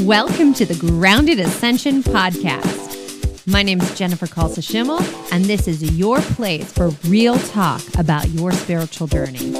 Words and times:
Welcome 0.00 0.54
to 0.54 0.66
the 0.66 0.74
Grounded 0.74 1.38
Ascension 1.38 2.02
Podcast. 2.02 3.46
My 3.46 3.62
name 3.62 3.80
is 3.80 3.96
Jennifer 3.96 4.26
Khalsa 4.26 5.32
and 5.32 5.44
this 5.44 5.68
is 5.68 5.96
your 5.96 6.20
place 6.20 6.72
for 6.72 6.88
real 7.08 7.38
talk 7.38 7.80
about 7.96 8.28
your 8.30 8.50
spiritual 8.50 9.06
journey. 9.06 9.52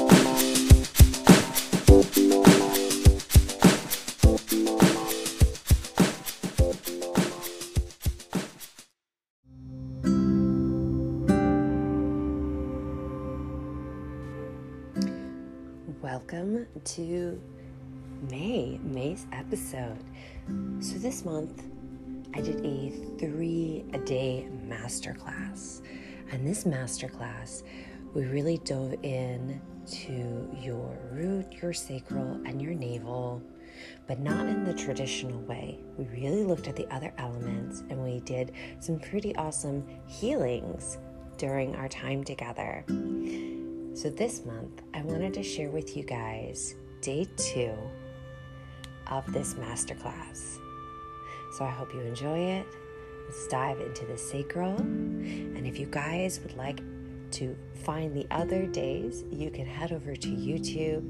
Welcome 16.01 16.67
to 16.83 17.41
May, 18.29 18.79
May's 18.83 19.27
episode. 19.31 19.97
So 20.79 20.97
this 20.99 21.25
month 21.25 21.63
I 22.35 22.41
did 22.41 22.65
a 22.65 22.91
three 23.17 23.85
a 23.93 23.97
day 23.99 24.47
masterclass. 24.67 25.81
And 26.31 26.45
this 26.45 26.65
masterclass, 26.65 27.63
we 28.13 28.25
really 28.25 28.57
dove 28.59 28.93
in 29.03 29.61
to 29.87 30.49
your 30.59 30.97
root, 31.11 31.53
your 31.61 31.73
sacral, 31.73 32.41
and 32.45 32.61
your 32.61 32.73
navel, 32.73 33.41
but 34.07 34.19
not 34.19 34.47
in 34.47 34.65
the 34.65 34.73
traditional 34.73 35.39
way. 35.41 35.79
We 35.97 36.05
really 36.05 36.43
looked 36.43 36.67
at 36.67 36.75
the 36.75 36.93
other 36.93 37.13
elements 37.17 37.83
and 37.89 38.03
we 38.03 38.19
did 38.21 38.51
some 38.79 38.99
pretty 38.99 39.35
awesome 39.35 39.85
healings 40.07 40.97
during 41.37 41.75
our 41.75 41.87
time 41.87 42.23
together. 42.23 42.83
So, 43.93 44.09
this 44.09 44.45
month, 44.45 44.81
I 44.93 45.01
wanted 45.03 45.33
to 45.35 45.43
share 45.43 45.69
with 45.69 45.95
you 45.95 46.03
guys 46.03 46.75
day 47.01 47.27
two 47.37 47.75
of 49.07 49.31
this 49.31 49.55
masterclass. 49.55 50.59
So 51.53 51.65
I 51.65 51.69
hope 51.69 51.93
you 51.93 52.01
enjoy 52.01 52.37
it. 52.37 52.67
Let's 53.25 53.47
dive 53.47 53.79
into 53.79 54.05
the 54.05 54.17
sacral. 54.17 54.77
And 54.77 55.65
if 55.65 55.79
you 55.79 55.87
guys 55.87 56.39
would 56.41 56.55
like 56.55 56.81
to 57.31 57.55
find 57.83 58.15
the 58.15 58.27
other 58.31 58.65
days, 58.65 59.23
you 59.31 59.49
can 59.49 59.65
head 59.65 59.91
over 59.91 60.15
to 60.15 60.27
YouTube, 60.27 61.03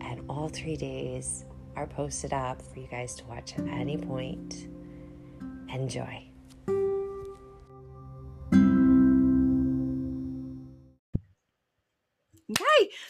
and 0.00 0.24
all 0.28 0.48
three 0.48 0.76
days 0.76 1.44
are 1.76 1.86
posted 1.86 2.32
up 2.32 2.60
for 2.60 2.80
you 2.80 2.88
guys 2.90 3.14
to 3.16 3.24
watch 3.26 3.54
at 3.58 3.66
any 3.66 3.96
point. 3.96 4.68
Enjoy. 5.72 6.31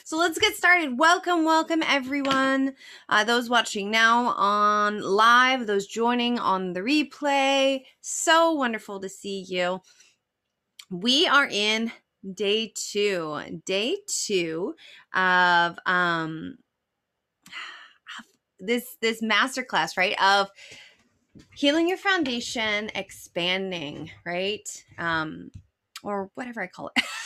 So 0.04 0.16
let's 0.16 0.38
get 0.38 0.54
started. 0.54 0.98
Welcome, 0.98 1.44
welcome 1.44 1.82
everyone. 1.86 2.74
Uh, 3.08 3.24
those 3.24 3.48
watching 3.48 3.90
now 3.90 4.34
on 4.36 5.00
live, 5.00 5.66
those 5.66 5.86
joining 5.86 6.38
on 6.38 6.72
the 6.72 6.80
replay. 6.80 7.82
So 8.00 8.52
wonderful 8.52 9.00
to 9.00 9.08
see 9.08 9.44
you. 9.48 9.80
We 10.90 11.26
are 11.26 11.46
in 11.46 11.92
day 12.34 12.72
two, 12.74 13.40
day 13.64 13.98
two 14.06 14.74
of 15.14 15.78
um 15.86 16.56
this 18.60 18.96
this 19.00 19.22
masterclass, 19.22 19.96
right? 19.96 20.20
Of 20.22 20.48
healing 21.54 21.88
your 21.88 21.98
foundation, 21.98 22.90
expanding, 22.94 24.10
right? 24.26 24.68
Um, 24.98 25.50
or 26.02 26.30
whatever 26.34 26.60
I 26.60 26.66
call 26.66 26.90
it. 26.96 27.04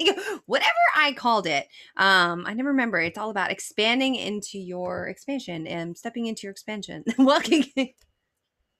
whatever 0.46 0.70
I 0.96 1.12
called 1.12 1.46
it. 1.46 1.68
Um, 1.96 2.44
I 2.46 2.54
never 2.54 2.70
remember. 2.70 3.00
It's 3.00 3.18
all 3.18 3.30
about 3.30 3.50
expanding 3.50 4.14
into 4.14 4.58
your 4.58 5.06
expansion 5.06 5.66
and 5.66 5.96
stepping 5.96 6.26
into 6.26 6.42
your 6.44 6.52
expansion. 6.52 7.04
Walking. 7.18 7.64
it's 7.76 7.94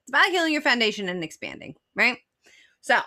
about 0.09 0.27
healing 0.27 0.53
your 0.53 0.63
foundation 0.63 1.09
and 1.09 1.23
expanding, 1.23 1.77
right? 1.95 2.19
So, 2.81 3.01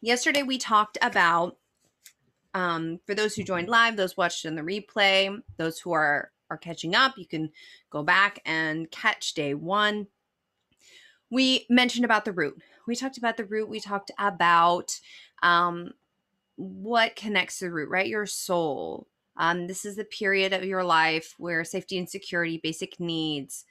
yesterday 0.00 0.42
we 0.42 0.58
talked 0.58 0.98
about 1.02 1.56
um, 2.54 2.98
for 3.06 3.14
those 3.14 3.34
who 3.34 3.44
joined 3.44 3.68
live, 3.68 3.96
those 3.96 4.16
watched 4.16 4.44
in 4.44 4.56
the 4.56 4.62
replay, 4.62 5.40
those 5.56 5.78
who 5.78 5.92
are 5.92 6.30
are 6.50 6.58
catching 6.58 6.94
up, 6.94 7.16
you 7.16 7.26
can 7.26 7.50
go 7.90 8.02
back 8.02 8.40
and 8.44 8.90
catch 8.90 9.34
day 9.34 9.54
one. 9.54 10.08
We 11.30 11.66
mentioned 11.68 12.04
about 12.04 12.24
the 12.24 12.32
root 12.32 12.60
we 12.90 12.96
talked 12.96 13.18
about 13.18 13.36
the 13.36 13.44
root. 13.44 13.68
We 13.68 13.80
talked 13.80 14.10
about 14.18 14.98
um, 15.42 15.92
what 16.56 17.14
connects 17.16 17.60
the 17.60 17.70
root, 17.70 17.88
right? 17.88 18.06
Your 18.06 18.26
soul. 18.26 19.06
Um, 19.36 19.68
this 19.68 19.84
is 19.84 19.96
the 19.96 20.04
period 20.04 20.52
of 20.52 20.64
your 20.64 20.82
life 20.84 21.34
where 21.38 21.64
safety 21.64 21.96
and 21.96 22.10
security, 22.10 22.60
basic 22.60 22.98
needs. 22.98 23.64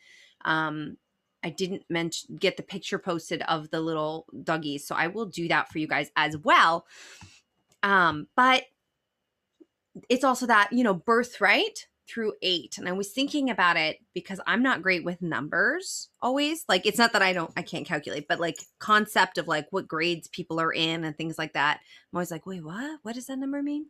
Um, 0.46 0.97
I 1.44 1.50
didn't 1.50 1.84
mention 1.90 2.38
get 2.38 2.56
the 2.56 2.64
picture 2.64 2.97
posted 2.97 3.42
of 3.44 3.70
the 3.72 3.81
little 3.81 4.26
doggies, 4.41 4.88
so 4.88 4.96
I 4.96 5.08
will 5.08 5.26
do 5.26 5.50
that 5.50 5.70
for 5.70 5.80
you 5.80 5.88
guys 5.88 6.09
as 6.16 6.38
well. 6.38 6.86
Um, 7.84 8.28
but 8.38 8.64
it's 10.08 10.24
also 10.24 10.47
that 10.47 10.72
you 10.72 10.84
know 10.84 10.94
birthright 10.94 11.88
through 12.09 12.34
eight. 12.42 12.78
And 12.78 12.88
I 12.88 12.94
was 12.94 13.12
thinking 13.12 13.50
about 13.50 13.78
it 13.78 13.97
because 14.14 14.40
I'm 14.47 14.64
not 14.64 14.81
great 14.81 15.03
with 15.03 15.22
numbers 15.22 16.09
always. 16.22 16.66
Like, 16.68 16.86
it's 16.86 16.97
not 16.97 17.14
that 17.14 17.22
I 17.22 17.34
don't, 17.34 17.52
I 17.56 17.62
can't 17.62 17.86
calculate, 17.86 18.28
but 18.28 18.40
like 18.40 18.58
concept 18.80 19.38
of 19.38 19.47
like 19.47 19.68
what 19.72 19.88
grades 19.88 20.28
people 20.28 20.59
are 20.59 20.74
in 20.74 21.03
and 21.03 21.16
things 21.16 21.38
like 21.38 21.53
that. 21.53 21.80
I'm 22.12 22.18
always 22.18 22.31
like, 22.31 22.46
wait, 22.46 22.64
what? 22.64 23.00
What 23.03 23.16
does 23.16 23.28
that 23.28 23.38
number 23.38 23.62
mean? 23.62 23.88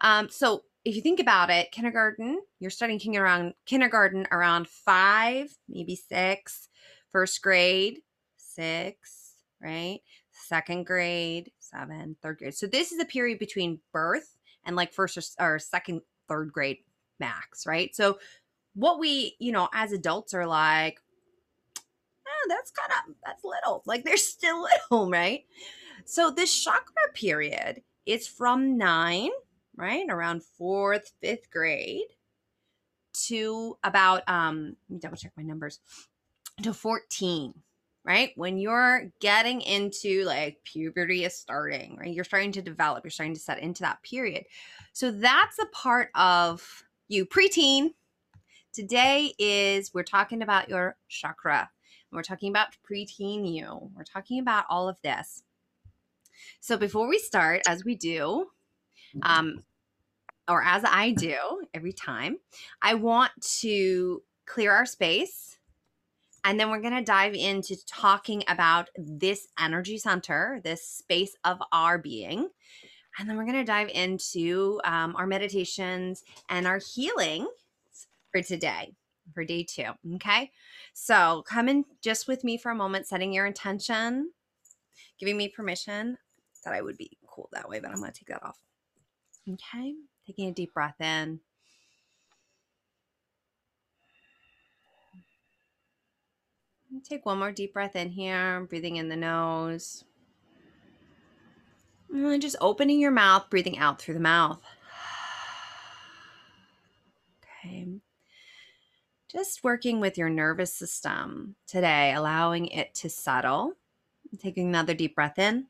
Um, 0.00 0.28
so 0.30 0.62
if 0.84 0.96
you 0.96 1.02
think 1.02 1.20
about 1.20 1.50
it, 1.50 1.70
kindergarten, 1.70 2.40
you're 2.58 2.70
starting 2.70 3.16
around 3.16 3.54
kindergarten 3.66 4.26
around 4.32 4.68
five, 4.68 5.54
maybe 5.68 5.94
six, 5.94 6.68
first 7.10 7.40
grade, 7.42 7.98
six, 8.36 9.34
right? 9.60 10.00
Second 10.32 10.86
grade, 10.86 11.52
seven, 11.60 12.16
third 12.22 12.38
grade. 12.38 12.54
So 12.54 12.66
this 12.66 12.90
is 12.90 13.00
a 13.00 13.04
period 13.04 13.38
between 13.38 13.80
birth 13.92 14.36
and 14.64 14.74
like 14.74 14.92
first 14.92 15.16
or, 15.38 15.54
or 15.54 15.58
second, 15.58 16.00
third 16.28 16.52
grade 16.52 16.78
max, 17.22 17.66
right? 17.66 17.94
So 17.94 18.18
what 18.74 18.98
we, 18.98 19.36
you 19.38 19.52
know, 19.52 19.68
as 19.72 19.92
adults 19.92 20.34
are 20.34 20.46
like, 20.46 20.98
eh, 21.76 22.48
that's 22.48 22.70
kind 22.70 22.92
of 22.92 23.14
that's 23.24 23.44
little. 23.44 23.82
Like 23.86 24.04
they're 24.04 24.16
still 24.16 24.62
little, 24.90 25.10
right? 25.10 25.44
So 26.04 26.30
this 26.30 26.52
chakra 26.62 27.12
period 27.14 27.82
is 28.06 28.26
from 28.26 28.76
9, 28.76 29.30
right? 29.76 30.04
Around 30.08 30.42
4th, 30.60 31.12
5th 31.22 31.50
grade 31.50 32.08
to 33.12 33.76
about 33.84 34.22
um 34.28 34.76
let 34.88 34.94
me 34.94 34.98
double 34.98 35.16
check 35.16 35.32
my 35.36 35.42
numbers 35.42 35.80
to 36.62 36.72
14 36.72 37.52
right 38.04 38.32
when 38.36 38.58
you're 38.58 39.10
getting 39.20 39.60
into 39.60 40.24
like 40.24 40.58
puberty 40.64 41.24
is 41.24 41.36
starting 41.36 41.96
right 41.96 42.14
you're 42.14 42.24
starting 42.24 42.52
to 42.52 42.62
develop 42.62 43.04
you're 43.04 43.10
starting 43.10 43.34
to 43.34 43.40
set 43.40 43.58
into 43.58 43.82
that 43.82 44.02
period 44.02 44.44
so 44.92 45.10
that's 45.10 45.58
a 45.58 45.66
part 45.66 46.08
of 46.14 46.84
you 47.12 47.26
preteen. 47.26 47.90
Today 48.72 49.34
is 49.38 49.92
we're 49.92 50.02
talking 50.02 50.40
about 50.40 50.70
your 50.70 50.96
chakra. 51.08 51.70
We're 52.10 52.22
talking 52.22 52.48
about 52.48 52.68
preteen 52.90 53.54
you. 53.54 53.90
We're 53.94 54.04
talking 54.04 54.40
about 54.40 54.64
all 54.70 54.88
of 54.88 54.96
this. 55.02 55.42
So 56.60 56.78
before 56.78 57.06
we 57.06 57.18
start, 57.18 57.60
as 57.68 57.84
we 57.84 57.96
do, 57.96 58.46
um, 59.20 59.62
or 60.48 60.64
as 60.64 60.84
I 60.86 61.10
do 61.10 61.36
every 61.74 61.92
time, 61.92 62.38
I 62.80 62.94
want 62.94 63.32
to 63.60 64.22
clear 64.46 64.72
our 64.72 64.86
space. 64.86 65.58
And 66.44 66.58
then 66.58 66.70
we're 66.70 66.80
going 66.80 66.96
to 66.96 67.04
dive 67.04 67.34
into 67.34 67.76
talking 67.86 68.42
about 68.48 68.88
this 68.96 69.48
energy 69.60 69.98
center, 69.98 70.60
this 70.64 70.82
space 70.82 71.36
of 71.44 71.62
our 71.72 71.98
being. 71.98 72.48
And 73.18 73.28
then 73.28 73.36
we're 73.36 73.44
going 73.44 73.56
to 73.56 73.64
dive 73.64 73.90
into 73.90 74.80
um, 74.84 75.14
our 75.16 75.26
meditations 75.26 76.22
and 76.48 76.66
our 76.66 76.78
healing 76.94 77.46
for 78.30 78.42
today, 78.42 78.94
for 79.34 79.44
day 79.44 79.64
two. 79.64 79.90
Okay. 80.14 80.50
So 80.94 81.44
come 81.46 81.68
in 81.68 81.84
just 82.02 82.26
with 82.26 82.42
me 82.42 82.56
for 82.56 82.70
a 82.70 82.74
moment, 82.74 83.06
setting 83.06 83.32
your 83.32 83.46
intention, 83.46 84.30
giving 85.20 85.36
me 85.36 85.48
permission 85.48 86.16
that 86.64 86.72
I 86.72 86.80
would 86.80 86.96
be 86.96 87.18
cool 87.26 87.48
that 87.52 87.68
way, 87.68 87.80
but 87.80 87.90
I'm 87.90 87.98
going 87.98 88.12
to 88.12 88.18
take 88.18 88.28
that 88.28 88.42
off. 88.42 88.58
Okay. 89.48 89.94
Taking 90.26 90.48
a 90.48 90.52
deep 90.52 90.72
breath 90.72 91.00
in. 91.00 91.40
Take 97.08 97.24
one 97.24 97.38
more 97.38 97.52
deep 97.52 97.72
breath 97.72 97.96
in 97.96 98.10
here, 98.10 98.66
breathing 98.68 98.96
in 98.96 99.08
the 99.08 99.16
nose. 99.16 100.04
And 102.12 102.42
just 102.42 102.56
opening 102.60 103.00
your 103.00 103.10
mouth, 103.10 103.48
breathing 103.48 103.78
out 103.78 104.00
through 104.00 104.14
the 104.14 104.20
mouth. 104.20 104.62
Okay. 107.64 107.86
Just 109.30 109.62
working 109.62 110.00
with 110.00 110.18
your 110.18 110.28
nervous 110.28 110.74
system 110.74 111.54
today, 111.66 112.12
allowing 112.12 112.66
it 112.66 112.92
to 112.96 113.08
settle. 113.08 113.74
Taking 114.40 114.68
another 114.68 114.94
deep 114.94 115.14
breath 115.14 115.38
in. 115.38 115.66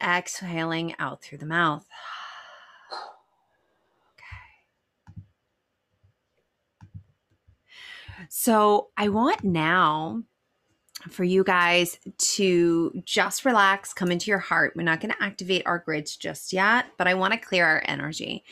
Exhaling 0.00 0.94
out 0.98 1.20
through 1.20 1.38
the 1.38 1.46
mouth. 1.46 1.86
Okay. 4.16 5.22
So 8.28 8.90
I 8.96 9.08
want 9.08 9.42
now 9.42 10.22
for 11.10 11.24
you 11.24 11.44
guys 11.44 11.98
to 12.18 13.02
just 13.04 13.44
relax, 13.44 13.92
come 13.92 14.10
into 14.10 14.30
your 14.30 14.38
heart. 14.38 14.74
We're 14.74 14.82
not 14.82 15.00
going 15.00 15.12
to 15.12 15.22
activate 15.22 15.66
our 15.66 15.78
grids 15.78 16.16
just 16.16 16.52
yet, 16.52 16.86
but 16.96 17.06
I 17.06 17.14
want 17.14 17.32
to 17.32 17.38
clear 17.38 17.66
our 17.66 17.82
energy. 17.86 18.44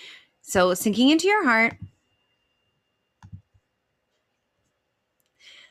So 0.42 0.74
sinking 0.74 1.10
into 1.10 1.28
your 1.28 1.44
heart. 1.44 1.76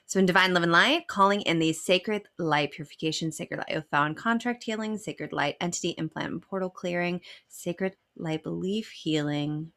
So 0.05 0.19
in 0.19 0.25
divine 0.25 0.53
love 0.53 0.63
and 0.63 0.73
light, 0.73 1.07
calling 1.07 1.41
in 1.43 1.59
the 1.59 1.71
sacred 1.71 2.23
light 2.37 2.71
purification, 2.71 3.31
sacred 3.31 3.59
light 3.59 3.83
found 3.89 4.17
contract 4.17 4.63
healing, 4.63 4.97
sacred 4.97 5.31
light 5.31 5.55
entity 5.61 5.91
implant 5.91 6.33
and 6.33 6.41
portal 6.41 6.69
clearing, 6.69 7.21
sacred 7.47 7.95
light 8.17 8.43
belief 8.43 8.89
healing, 8.89 9.71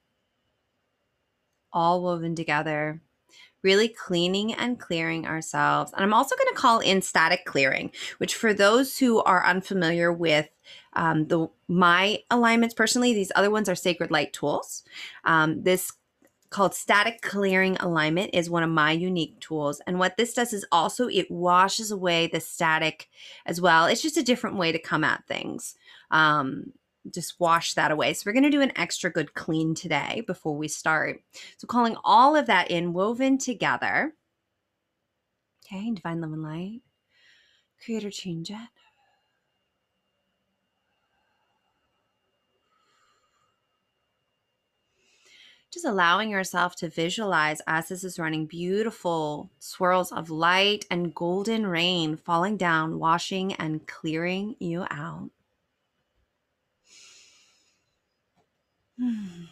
all 1.72 2.02
woven 2.02 2.34
together 2.34 3.00
really 3.64 3.88
cleaning 3.88 4.52
and 4.54 4.78
clearing 4.78 5.26
ourselves. 5.26 5.92
And 5.92 6.04
I'm 6.04 6.14
also 6.14 6.36
going 6.36 6.54
to 6.54 6.60
call 6.60 6.80
in 6.80 7.02
static 7.02 7.44
clearing, 7.46 7.90
which 8.18 8.36
for 8.36 8.54
those 8.54 8.98
who 8.98 9.22
are 9.22 9.44
unfamiliar 9.44 10.12
with 10.12 10.48
um, 10.92 11.26
the 11.26 11.48
my 11.66 12.20
alignments 12.30 12.74
personally, 12.74 13.14
these 13.14 13.32
other 13.34 13.50
ones 13.50 13.68
are 13.68 13.74
sacred 13.74 14.10
light 14.10 14.32
tools. 14.32 14.84
Um, 15.24 15.62
this 15.62 15.92
called 16.50 16.74
static 16.74 17.20
clearing 17.20 17.76
alignment 17.78 18.30
is 18.32 18.48
one 18.48 18.62
of 18.62 18.70
my 18.70 18.92
unique 18.92 19.40
tools 19.40 19.82
and 19.88 19.98
what 19.98 20.16
this 20.16 20.34
does 20.34 20.52
is 20.52 20.64
also 20.70 21.08
it 21.08 21.28
washes 21.28 21.90
away 21.90 22.28
the 22.28 22.38
static 22.38 23.08
as 23.44 23.60
well 23.60 23.86
it's 23.86 24.02
just 24.02 24.16
a 24.16 24.22
different 24.22 24.56
way 24.56 24.70
to 24.70 24.78
come 24.78 25.02
at 25.02 25.26
things 25.26 25.74
um, 26.12 26.72
just 27.12 27.38
wash 27.38 27.74
that 27.74 27.90
away. 27.90 28.14
So 28.14 28.24
we're 28.26 28.32
going 28.32 28.44
to 28.44 28.50
do 28.50 28.62
an 28.62 28.76
extra 28.76 29.10
good 29.10 29.34
clean 29.34 29.74
today 29.74 30.22
before 30.26 30.56
we 30.56 30.68
start. 30.68 31.20
So 31.58 31.66
calling 31.66 31.96
all 32.04 32.36
of 32.36 32.46
that 32.46 32.70
in 32.70 32.92
woven 32.92 33.38
together. 33.38 34.14
Okay, 35.66 35.90
divine 35.92 36.20
love 36.20 36.32
and 36.32 36.42
light. 36.42 36.80
Creator 37.84 38.10
change 38.10 38.50
it. 38.50 38.56
Just 45.74 45.86
allowing 45.86 46.30
yourself 46.30 46.76
to 46.76 46.88
visualize 46.88 47.60
as 47.66 47.88
this 47.88 48.04
is 48.04 48.16
running 48.20 48.46
beautiful 48.46 49.50
swirls 49.58 50.12
of 50.12 50.30
light 50.30 50.86
and 50.88 51.12
golden 51.12 51.66
rain 51.66 52.16
falling 52.16 52.56
down, 52.56 53.00
washing 53.00 53.54
and 53.54 53.84
clearing 53.88 54.54
you 54.60 54.86
out. 54.88 55.30
Okay. 59.00 59.48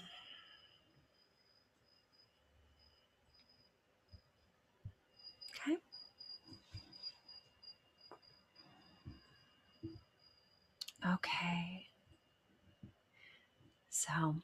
Okay. 11.15 11.87
So 13.91 14.37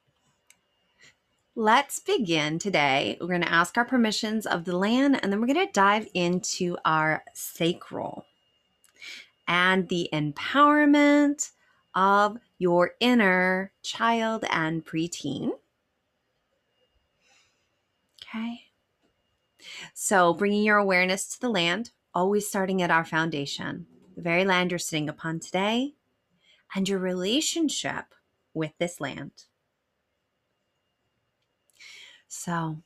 let's 1.55 2.01
begin 2.01 2.59
today. 2.59 3.17
We're 3.21 3.29
going 3.29 3.43
to 3.43 3.53
ask 3.53 3.77
our 3.77 3.85
permissions 3.85 4.47
of 4.47 4.65
the 4.65 4.77
land 4.77 5.19
and 5.23 5.33
then 5.33 5.41
we're 5.41 5.47
going 5.47 5.67
to 5.67 5.73
dive 5.73 6.09
into 6.15 6.77
our 6.85 7.23
sacral 7.35 8.25
and 9.49 9.89
the 9.89 10.09
empowerment 10.13 11.51
of 11.95 12.39
your 12.59 12.93
inner 13.01 13.73
child 13.83 14.45
and 14.51 14.85
preteen. 14.85 15.53
Okay. 18.23 18.63
So, 19.95 20.35
bringing 20.35 20.65
your 20.65 20.77
awareness 20.77 21.29
to 21.29 21.41
the 21.41 21.49
land, 21.49 21.91
always 22.15 22.49
starting 22.49 22.83
at 22.83 22.91
our 22.91 23.05
foundation, 23.05 23.87
the 24.17 24.23
very 24.23 24.45
land 24.45 24.71
you're 24.71 24.79
sitting 24.79 25.09
upon 25.09 25.41
today, 25.41 25.95
and 26.75 26.89
your 26.89 26.99
relationship 26.99 28.15
with 28.53 28.73
this 28.79 29.01
land. 29.01 29.45
So, 32.27 32.83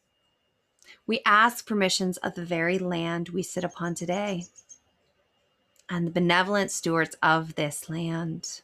we 1.06 1.20
ask 1.26 1.66
permissions 1.66 2.16
of 2.19 2.34
the 2.34 2.44
very 2.44 2.78
land 2.78 3.30
we 3.30 3.42
sit 3.42 3.64
upon 3.64 3.94
today 3.94 4.44
and 5.90 6.06
the 6.06 6.12
benevolent 6.12 6.70
stewards 6.70 7.16
of 7.22 7.56
this 7.56 7.90
land 7.90 8.62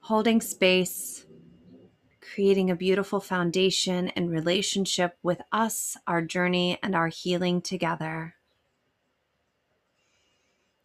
holding 0.00 0.40
space, 0.40 1.24
creating 2.20 2.70
a 2.70 2.76
beautiful 2.76 3.20
foundation 3.20 4.08
and 4.08 4.30
relationship 4.30 5.16
with 5.22 5.40
us, 5.52 5.96
our 6.06 6.22
journey, 6.22 6.78
and 6.82 6.94
our 6.94 7.08
healing 7.08 7.60
together. 7.60 8.34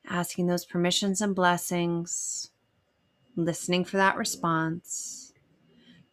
Asking 0.07 0.47
those 0.47 0.65
permissions 0.65 1.21
and 1.21 1.33
blessings, 1.35 2.51
listening 3.35 3.85
for 3.85 3.97
that 3.97 4.17
response, 4.17 5.33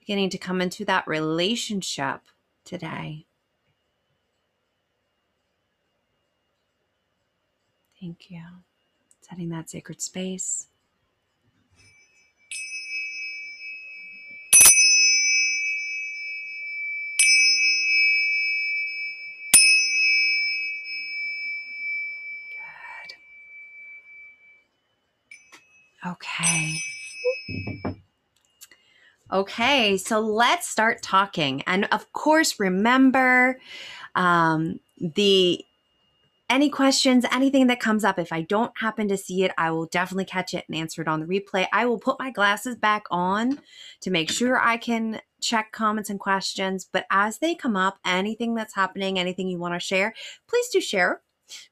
beginning 0.01 0.31
to 0.31 0.39
come 0.39 0.61
into 0.61 0.85
that 0.87 1.07
relationship 1.07 2.23
today. 2.65 3.27
Thank 8.01 8.31
you. 8.31 8.43
Setting 9.21 9.51
that 9.51 9.71
sacred 9.71 10.01
space. 10.01 10.69
Okay. 26.05 26.79
Okay, 29.33 29.97
so 29.97 30.21
let's 30.21 30.69
start 30.69 31.01
talking. 31.01 31.63
And 31.63 31.87
of 31.87 32.13
course, 32.13 32.61
remember 32.61 33.59
um, 34.15 34.81
the 35.01 35.65
any 36.51 36.69
questions, 36.69 37.25
anything 37.33 37.69
that 37.69 37.81
comes 37.81 38.05
up, 38.05 38.19
if 38.19 38.31
I 38.31 38.43
don't 38.43 38.73
happen 38.77 39.09
to 39.09 39.17
see 39.17 39.43
it, 39.43 39.53
I 39.57 39.71
will 39.71 39.87
definitely 39.87 40.27
catch 40.27 40.53
it 40.53 40.67
and 40.69 40.77
answer 40.77 41.01
it 41.01 41.09
on 41.09 41.21
the 41.21 41.27
replay. 41.27 41.67
I 41.73 41.87
will 41.87 41.99
put 41.99 42.19
my 42.19 42.31
glasses 42.31 42.77
back 42.77 43.05
on 43.11 43.59
to 44.03 44.11
make 44.11 44.31
sure 44.31 44.61
I 44.61 44.77
can 44.77 45.23
check 45.41 45.73
comments 45.73 46.11
and 46.11 46.21
questions. 46.21 46.87
But 46.93 47.07
as 47.11 47.39
they 47.39 47.55
come 47.55 47.75
up, 47.75 47.99
anything 48.05 48.55
that's 48.55 48.75
happening, 48.75 49.19
anything 49.19 49.49
you 49.49 49.59
want 49.59 49.73
to 49.73 49.81
share, 49.81 50.13
please 50.47 50.69
do 50.69 50.81
share 50.83 51.23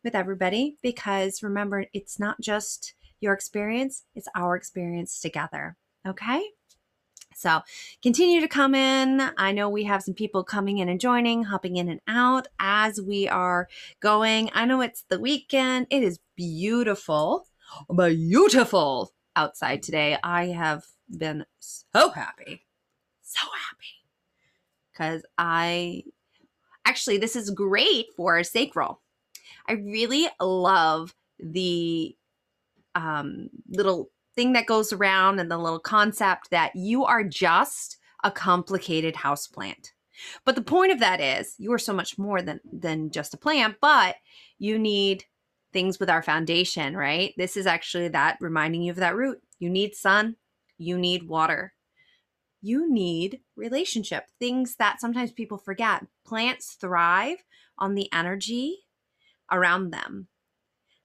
with 0.02 0.14
everybody 0.14 0.78
because 0.82 1.42
remember, 1.42 1.84
it's 1.92 2.18
not 2.18 2.40
just 2.40 2.94
your 3.20 3.32
experience, 3.32 4.04
it's 4.14 4.28
our 4.34 4.56
experience 4.56 5.20
together. 5.20 5.76
Okay? 6.06 6.42
So 7.34 7.60
continue 8.02 8.40
to 8.40 8.48
come 8.48 8.74
in. 8.74 9.30
I 9.38 9.52
know 9.52 9.68
we 9.68 9.84
have 9.84 10.02
some 10.02 10.14
people 10.14 10.44
coming 10.44 10.78
in 10.78 10.88
and 10.88 11.00
joining, 11.00 11.44
hopping 11.44 11.76
in 11.76 11.88
and 11.88 12.00
out 12.06 12.48
as 12.58 13.00
we 13.00 13.28
are 13.28 13.68
going. 14.00 14.50
I 14.52 14.66
know 14.66 14.80
it's 14.80 15.04
the 15.08 15.18
weekend. 15.18 15.86
It 15.90 16.02
is 16.02 16.18
beautiful, 16.36 17.46
beautiful 17.96 19.12
outside 19.36 19.82
today. 19.82 20.18
I 20.22 20.46
have 20.48 20.84
been 21.08 21.46
so 21.60 22.10
happy, 22.10 22.66
so 23.22 23.46
happy 23.68 24.00
because 24.92 25.24
I 25.38 26.02
actually, 26.84 27.18
this 27.18 27.36
is 27.36 27.50
great 27.50 28.06
for 28.16 28.42
sacral. 28.44 29.00
I 29.66 29.74
really 29.74 30.28
love 30.40 31.14
the 31.38 32.16
um, 32.94 33.50
little 33.68 34.10
thing 34.34 34.52
that 34.52 34.66
goes 34.66 34.92
around 34.92 35.38
and 35.38 35.50
the 35.50 35.58
little 35.58 35.78
concept 35.78 36.50
that 36.50 36.74
you 36.74 37.04
are 37.04 37.24
just 37.24 37.98
a 38.22 38.30
complicated 38.30 39.16
house 39.16 39.46
plant. 39.46 39.92
But 40.44 40.54
the 40.54 40.62
point 40.62 40.92
of 40.92 41.00
that 41.00 41.20
is 41.20 41.54
you 41.58 41.72
are 41.72 41.78
so 41.78 41.92
much 41.92 42.18
more 42.18 42.42
than 42.42 42.60
than 42.70 43.10
just 43.10 43.34
a 43.34 43.38
plant, 43.38 43.76
but 43.80 44.16
you 44.58 44.78
need 44.78 45.24
things 45.72 45.98
with 45.98 46.10
our 46.10 46.22
foundation, 46.22 46.96
right? 46.96 47.32
This 47.36 47.56
is 47.56 47.66
actually 47.66 48.08
that 48.08 48.36
reminding 48.40 48.82
you 48.82 48.90
of 48.90 48.96
that 48.98 49.16
root. 49.16 49.40
You 49.58 49.70
need 49.70 49.94
sun, 49.94 50.36
you 50.78 50.98
need 50.98 51.28
water. 51.28 51.74
You 52.62 52.92
need 52.92 53.40
relationship. 53.56 54.24
Things 54.38 54.76
that 54.76 55.00
sometimes 55.00 55.32
people 55.32 55.56
forget. 55.56 56.06
Plants 56.26 56.76
thrive 56.78 57.38
on 57.78 57.94
the 57.94 58.12
energy 58.12 58.80
around 59.50 59.90
them. 59.90 60.28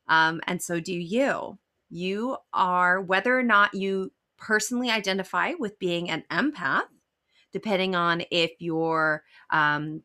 Um, 0.08 0.42
and 0.48 0.62
so 0.62 0.80
do 0.80 0.94
you 0.94 1.58
you 1.90 2.38
are, 2.54 3.02
whether 3.02 3.38
or 3.38 3.44
not 3.44 3.74
you 3.74 4.12
personally 4.38 4.90
identify 4.90 5.54
with 5.58 5.80
being 5.80 6.10
an 6.10 6.24
empath, 6.32 6.88
depending 7.52 7.96
on 7.96 8.24
if 8.32 8.52
your 8.60 9.24
um, 9.50 10.02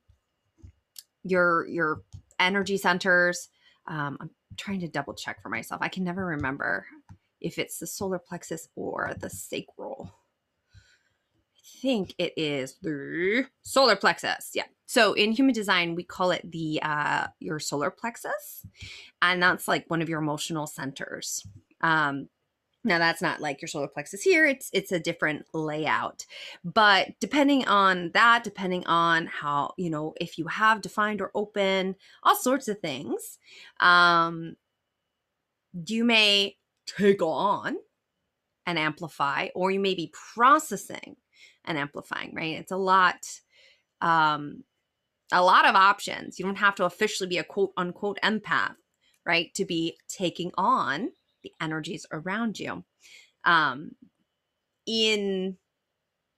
your 1.24 1.66
your 1.66 2.02
energy 2.38 2.76
centers. 2.76 3.48
Um, 3.86 4.18
I'm 4.20 4.30
trying 4.56 4.80
to 4.80 4.88
double 4.88 5.14
check 5.14 5.42
for 5.42 5.48
myself. 5.48 5.80
I 5.82 5.88
can 5.88 6.04
never 6.04 6.24
remember 6.24 6.86
if 7.40 7.58
it's 7.58 7.78
the 7.78 7.86
solar 7.86 8.18
plexus 8.18 8.68
or 8.76 9.14
the 9.18 9.30
sacral. 9.30 10.12
I 10.74 11.80
think 11.80 12.14
it 12.18 12.34
is 12.36 12.76
the 12.82 13.46
solar 13.62 13.96
plexus. 13.96 14.50
Yeah. 14.54 14.64
So 14.86 15.12
in 15.12 15.32
human 15.32 15.54
design, 15.54 15.94
we 15.94 16.02
call 16.02 16.30
it 16.30 16.50
the 16.50 16.80
uh, 16.82 17.28
your 17.38 17.58
solar 17.58 17.90
plexus, 17.90 18.66
and 19.22 19.42
that's 19.42 19.68
like 19.68 19.88
one 19.88 20.02
of 20.02 20.08
your 20.08 20.20
emotional 20.20 20.66
centers. 20.66 21.46
Um, 21.80 22.28
now 22.82 22.98
that's 22.98 23.20
not 23.20 23.40
like 23.40 23.60
your 23.60 23.68
solar 23.68 23.88
plexus 23.88 24.22
here. 24.22 24.46
It's 24.46 24.70
it's 24.72 24.92
a 24.92 24.98
different 24.98 25.46
layout. 25.52 26.24
But 26.64 27.08
depending 27.20 27.66
on 27.66 28.10
that, 28.14 28.42
depending 28.42 28.86
on 28.86 29.26
how, 29.26 29.74
you 29.76 29.90
know, 29.90 30.14
if 30.20 30.38
you 30.38 30.46
have 30.46 30.80
defined 30.80 31.20
or 31.20 31.30
open, 31.34 31.96
all 32.22 32.36
sorts 32.36 32.68
of 32.68 32.78
things, 32.80 33.38
um, 33.80 34.56
you 35.86 36.04
may 36.04 36.56
take 36.86 37.22
on 37.22 37.76
and 38.66 38.78
amplify, 38.78 39.48
or 39.54 39.70
you 39.70 39.80
may 39.80 39.94
be 39.94 40.12
processing 40.34 41.16
and 41.64 41.76
amplifying, 41.76 42.34
right? 42.34 42.58
It's 42.58 42.72
a 42.72 42.76
lot, 42.76 43.26
um, 44.00 44.64
a 45.32 45.42
lot 45.42 45.66
of 45.66 45.74
options. 45.74 46.38
You 46.38 46.46
don't 46.46 46.56
have 46.56 46.74
to 46.76 46.84
officially 46.86 47.28
be 47.28 47.38
a 47.38 47.44
quote 47.44 47.72
unquote 47.76 48.18
empath, 48.22 48.76
right? 49.26 49.52
To 49.54 49.64
be 49.66 49.98
taking 50.08 50.50
on 50.56 51.10
the 51.42 51.52
energies 51.60 52.06
around 52.12 52.58
you. 52.58 52.84
Um, 53.44 53.92
in 54.86 55.56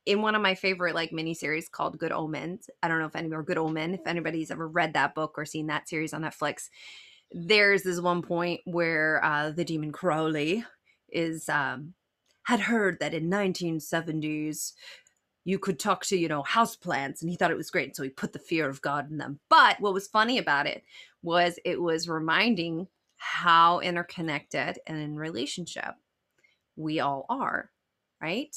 in 0.04 0.20
one 0.20 0.34
of 0.34 0.42
my 0.42 0.54
favorite 0.54 0.94
like 0.94 1.10
miniseries 1.10 1.70
called 1.70 1.98
Good 1.98 2.12
Omens. 2.12 2.68
I 2.82 2.88
don't 2.88 2.98
know 2.98 3.06
if 3.06 3.16
any 3.16 3.32
or 3.32 3.42
Good 3.42 3.58
Omen, 3.58 3.94
if 3.94 4.06
anybody's 4.06 4.50
ever 4.50 4.66
read 4.66 4.94
that 4.94 5.14
book 5.14 5.34
or 5.36 5.44
seen 5.44 5.68
that 5.68 5.88
series 5.88 6.12
on 6.12 6.22
Netflix. 6.22 6.68
There's 7.30 7.82
this 7.82 8.00
one 8.00 8.20
point 8.22 8.60
where 8.64 9.24
uh, 9.24 9.50
the 9.50 9.64
demon 9.64 9.92
Crowley 9.92 10.64
is 11.08 11.48
um, 11.48 11.94
had 12.44 12.60
heard 12.60 12.98
that 13.00 13.14
in 13.14 13.30
1970s 13.30 14.72
you 15.44 15.58
could 15.58 15.78
talk 15.78 16.04
to 16.06 16.16
you 16.16 16.28
know 16.28 16.42
house 16.42 16.76
plants 16.76 17.20
and 17.20 17.30
he 17.30 17.36
thought 17.36 17.50
it 17.50 17.56
was 17.56 17.70
great 17.70 17.96
so 17.96 18.02
he 18.02 18.08
put 18.08 18.32
the 18.32 18.38
fear 18.38 18.68
of 18.68 18.80
god 18.80 19.10
in 19.10 19.18
them 19.18 19.40
but 19.48 19.80
what 19.80 19.92
was 19.92 20.06
funny 20.06 20.38
about 20.38 20.66
it 20.66 20.84
was 21.22 21.58
it 21.64 21.80
was 21.80 22.08
reminding 22.08 22.86
how 23.22 23.78
interconnected 23.78 24.80
and 24.84 24.98
in 24.98 25.14
relationship 25.14 25.94
we 26.74 26.98
all 26.98 27.24
are, 27.28 27.70
right? 28.20 28.54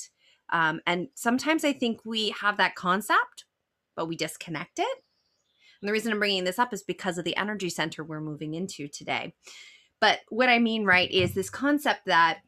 Um, 0.52 0.82
and 0.88 1.10
sometimes 1.14 1.64
I 1.64 1.72
think 1.72 2.00
we 2.04 2.34
have 2.42 2.58
that 2.58 2.74
concept, 2.74 3.46
but 3.96 4.08
we 4.08 4.16
disconnect 4.16 4.80
it. 4.80 4.98
And 5.82 5.88
the 5.88 5.92
reason 5.94 6.12
I'm 6.12 6.18
bringing 6.18 6.46
this 6.46 6.58
up 6.58 6.74
is 6.74 6.82
because 6.82 7.20
of 7.20 7.26
the 7.26 7.38
energy 7.38 7.70
center 7.70 8.04
we're 8.04 8.22
moving 8.22 8.56
into 8.56 8.88
today. 8.88 9.36
But 10.02 10.22
what 10.30 10.50
I 10.50 10.58
mean, 10.58 10.84
right, 10.84 11.12
is 11.12 11.36
this 11.36 11.52
concept 11.52 12.02
that 12.08 12.40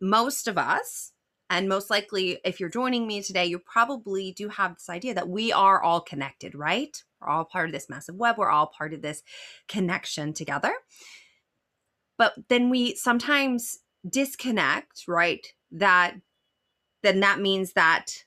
most 0.00 0.48
of 0.48 0.58
us, 0.58 1.12
and 1.48 1.68
most 1.68 1.90
likely 1.90 2.40
if 2.44 2.58
you're 2.58 2.68
joining 2.68 3.06
me 3.06 3.22
today, 3.22 3.46
you 3.46 3.60
probably 3.60 4.32
do 4.32 4.48
have 4.48 4.74
this 4.74 4.88
idea 4.88 5.14
that 5.14 5.28
we 5.28 5.52
are 5.52 5.80
all 5.80 6.00
connected, 6.00 6.56
right? 6.56 6.96
We're 7.20 7.28
all 7.28 7.44
part 7.44 7.68
of 7.68 7.72
this 7.72 7.88
massive 7.88 8.16
web, 8.16 8.36
we're 8.36 8.50
all 8.50 8.66
part 8.66 8.94
of 8.94 9.02
this 9.02 9.22
connection 9.68 10.32
together. 10.32 10.72
But 12.20 12.34
then 12.50 12.68
we 12.68 12.96
sometimes 12.96 13.78
disconnect, 14.06 15.04
right? 15.08 15.46
That 15.72 16.16
then 17.02 17.20
that 17.20 17.40
means 17.40 17.72
that, 17.72 18.24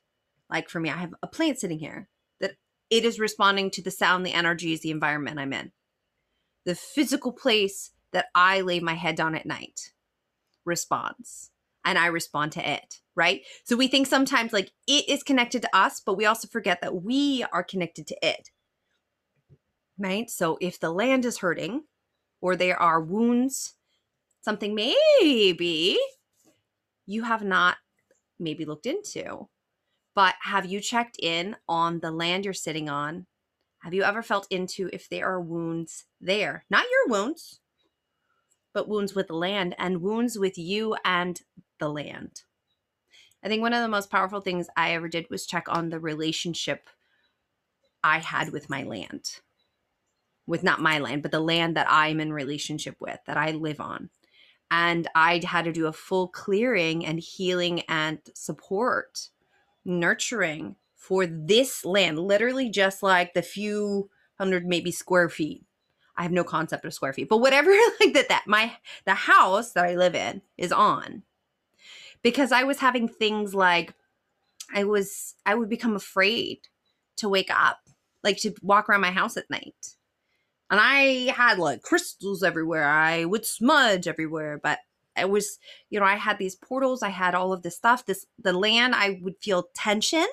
like 0.49 0.67
for 0.67 0.79
me, 0.79 0.89
I 0.89 0.97
have 0.97 1.13
a 1.21 1.27
plant 1.27 1.59
sitting 1.59 1.77
here, 1.77 2.09
that 2.41 2.55
it 2.89 3.05
is 3.05 3.19
responding 3.19 3.69
to 3.69 3.83
the 3.83 3.91
sound, 3.91 4.25
the 4.25 4.33
energies, 4.33 4.81
the 4.81 4.89
environment 4.89 5.37
I'm 5.37 5.53
in. 5.53 5.73
The 6.65 6.73
physical 6.73 7.31
place 7.31 7.91
that 8.13 8.29
I 8.33 8.61
lay 8.61 8.79
my 8.79 8.95
head 8.95 9.15
down 9.15 9.35
at 9.35 9.45
night 9.45 9.91
responds 10.65 11.51
and 11.85 11.99
I 11.99 12.07
respond 12.07 12.51
to 12.53 12.67
it, 12.67 12.99
right? 13.13 13.41
So 13.63 13.75
we 13.75 13.87
think 13.87 14.07
sometimes 14.07 14.53
like 14.53 14.71
it 14.87 15.07
is 15.07 15.21
connected 15.21 15.61
to 15.61 15.77
us, 15.77 16.01
but 16.03 16.17
we 16.17 16.25
also 16.25 16.47
forget 16.47 16.81
that 16.81 17.03
we 17.03 17.45
are 17.53 17.63
connected 17.63 18.07
to 18.07 18.17
it, 18.23 18.49
right? 19.99 20.31
So 20.31 20.57
if 20.61 20.79
the 20.79 20.89
land 20.89 21.25
is 21.25 21.37
hurting 21.37 21.83
or 22.41 22.55
there 22.55 22.81
are 22.81 22.99
wounds 22.99 23.75
something 24.43 24.75
maybe 24.75 25.97
you 27.05 27.23
have 27.23 27.43
not 27.43 27.77
maybe 28.39 28.65
looked 28.65 28.85
into. 28.85 29.47
But 30.15 30.35
have 30.43 30.65
you 30.65 30.79
checked 30.79 31.17
in 31.19 31.55
on 31.67 31.99
the 31.99 32.11
land 32.11 32.45
you're 32.45 32.53
sitting 32.53 32.89
on? 32.89 33.25
Have 33.79 33.93
you 33.93 34.03
ever 34.03 34.21
felt 34.21 34.47
into 34.51 34.89
if 34.93 35.09
there 35.09 35.25
are 35.27 35.41
wounds 35.41 36.05
there? 36.21 36.65
Not 36.69 36.85
your 36.89 37.07
wounds, 37.07 37.59
but 38.73 38.87
wounds 38.87 39.15
with 39.15 39.27
the 39.27 39.35
land 39.35 39.75
and 39.79 40.01
wounds 40.01 40.37
with 40.37 40.57
you 40.57 40.95
and 41.03 41.41
the 41.79 41.89
land. 41.89 42.43
I 43.43 43.47
think 43.47 43.61
one 43.61 43.73
of 43.73 43.81
the 43.81 43.89
most 43.89 44.09
powerful 44.09 44.39
things 44.39 44.67
I 44.77 44.93
ever 44.93 45.09
did 45.09 45.29
was 45.29 45.45
check 45.45 45.65
on 45.67 45.89
the 45.89 45.99
relationship 45.99 46.89
I 48.03 48.19
had 48.19 48.51
with 48.51 48.69
my 48.69 48.83
land. 48.83 49.39
With 50.45 50.63
not 50.63 50.81
my 50.81 50.99
land, 50.99 51.23
but 51.23 51.31
the 51.31 51.39
land 51.39 51.75
that 51.75 51.87
I'm 51.89 52.19
in 52.19 52.31
relationship 52.31 52.97
with, 52.99 53.19
that 53.25 53.37
I 53.37 53.51
live 53.51 53.79
on 53.79 54.09
and 54.73 55.07
I 55.13 55.39
had 55.45 55.65
to 55.65 55.71
do 55.71 55.85
a 55.85 55.93
full 55.93 56.27
clearing 56.27 57.05
and 57.05 57.19
healing 57.19 57.81
and 57.81 58.17
support, 58.33 59.29
nurturing 59.85 60.77
for 60.95 61.27
this 61.27 61.85
land, 61.85 62.17
literally 62.17 62.71
just 62.71 63.03
like 63.03 63.35
the 63.35 63.43
few 63.43 64.09
hundred 64.39 64.65
maybe 64.65 64.91
square 64.91 65.29
feet. 65.29 65.63
I 66.17 66.23
have 66.23 66.31
no 66.31 66.43
concept 66.43 66.85
of 66.85 66.93
square 66.95 67.13
feet, 67.13 67.29
but 67.29 67.37
whatever 67.37 67.69
like 67.99 68.15
that 68.15 68.29
that 68.29 68.45
my 68.47 68.73
the 69.05 69.13
house 69.13 69.73
that 69.73 69.85
I 69.85 69.95
live 69.95 70.15
in 70.15 70.41
is 70.57 70.71
on. 70.71 71.21
Because 72.23 72.51
I 72.51 72.63
was 72.63 72.79
having 72.79 73.07
things 73.07 73.53
like 73.53 73.93
I 74.73 74.85
was 74.85 75.35
I 75.45 75.53
would 75.53 75.69
become 75.69 75.95
afraid 75.95 76.61
to 77.17 77.29
wake 77.29 77.51
up, 77.51 77.77
like 78.23 78.37
to 78.37 78.55
walk 78.63 78.89
around 78.89 79.01
my 79.01 79.11
house 79.11 79.37
at 79.37 79.51
night 79.51 79.97
and 80.69 80.79
I 80.81 81.31
had 81.31 81.59
like 81.59 81.81
crystals 81.81 82.43
everywhere. 82.43 82.87
I 82.87 83.25
would 83.25 83.45
smudge 83.45 84.07
everywhere, 84.07 84.59
but 84.61 84.79
it 85.15 85.29
was, 85.29 85.59
you 85.89 85.99
know, 85.99 86.05
I 86.05 86.15
had 86.15 86.39
these 86.39 86.55
portals, 86.55 87.03
I 87.03 87.09
had 87.09 87.35
all 87.35 87.53
of 87.53 87.61
this 87.61 87.75
stuff. 87.75 88.05
This 88.05 88.25
the 88.39 88.53
land 88.53 88.95
I 88.95 89.19
would 89.21 89.35
feel 89.41 89.69
tension 89.75 90.25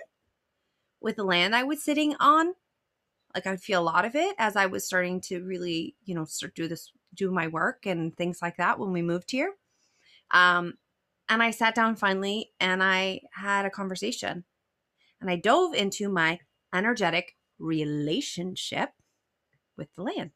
with 1.00 1.16
the 1.16 1.24
land 1.24 1.54
I 1.54 1.64
was 1.64 1.82
sitting 1.82 2.14
on. 2.20 2.54
Like 3.34 3.46
I 3.46 3.50
would 3.50 3.60
feel 3.60 3.80
a 3.80 3.84
lot 3.84 4.04
of 4.04 4.14
it 4.14 4.34
as 4.38 4.56
I 4.56 4.66
was 4.66 4.86
starting 4.86 5.20
to 5.22 5.44
really, 5.44 5.94
you 6.04 6.14
know, 6.14 6.24
start 6.24 6.54
do 6.54 6.68
this 6.68 6.92
do 7.14 7.30
my 7.30 7.48
work 7.48 7.86
and 7.86 8.16
things 8.16 8.40
like 8.40 8.56
that 8.56 8.78
when 8.78 8.92
we 8.92 9.02
moved 9.02 9.30
here. 9.30 9.54
Um 10.30 10.74
and 11.28 11.42
I 11.42 11.52
sat 11.52 11.74
down 11.74 11.94
finally 11.96 12.50
and 12.58 12.82
I 12.82 13.20
had 13.32 13.64
a 13.66 13.70
conversation. 13.70 14.44
And 15.20 15.30
I 15.30 15.36
dove 15.36 15.74
into 15.74 16.08
my 16.08 16.40
energetic 16.74 17.36
relationship 17.58 18.90
with 19.80 19.92
the 19.96 20.02
land. 20.02 20.30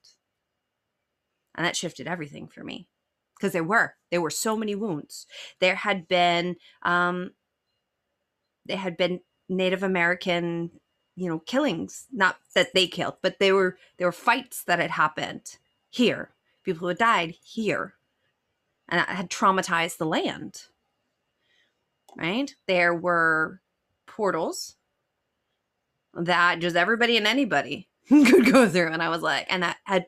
And 1.55 1.65
that 1.65 1.77
shifted 1.77 2.09
everything 2.09 2.49
for 2.49 2.65
me 2.65 2.89
because 3.37 3.53
there 3.53 3.63
were 3.63 3.95
there 4.11 4.21
were 4.21 4.31
so 4.31 4.57
many 4.57 4.75
wounds. 4.75 5.27
There 5.61 5.77
had 5.77 6.09
been 6.09 6.57
um, 6.83 7.33
there 8.67 8.79
had 8.79 8.97
been 8.97 9.21
Native 9.49 9.83
American, 9.83 10.71
you 11.15 11.29
know, 11.29 11.39
killings. 11.39 12.07
Not 12.11 12.39
that 12.55 12.75
they 12.75 12.89
killed, 12.89 13.19
but 13.23 13.39
there 13.39 13.55
were 13.55 13.79
there 13.99 14.09
were 14.09 14.13
fights 14.13 14.65
that 14.65 14.81
had 14.81 14.91
happened 14.91 15.59
here. 15.91 16.31
People 16.65 16.81
who 16.81 16.87
had 16.89 16.99
died 16.99 17.35
here, 17.43 17.95
and 18.89 18.99
that 18.99 19.11
had 19.11 19.31
traumatized 19.31 19.99
the 19.99 20.07
land. 20.07 20.63
Right? 22.17 22.55
There 22.67 22.95
were 22.95 23.61
portals 24.07 24.77
that 26.15 26.61
just 26.61 26.77
everybody 26.77 27.17
and 27.17 27.27
anybody 27.27 27.89
could 28.09 28.53
go 28.53 28.69
through. 28.69 28.93
And 28.93 29.03
I 29.03 29.09
was 29.09 29.23
like, 29.23 29.47
and 29.49 29.63
that 29.63 29.79
had 29.85 30.07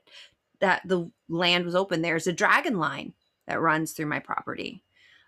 that 0.61 0.83
the 0.85 1.11
land 1.29 1.65
was 1.65 1.75
open. 1.75 2.03
There's 2.03 2.26
a 2.26 2.33
dragon 2.33 2.79
line 2.79 3.15
that 3.47 3.61
runs 3.61 3.93
through 3.93 4.07
my 4.07 4.19
property, 4.19 4.83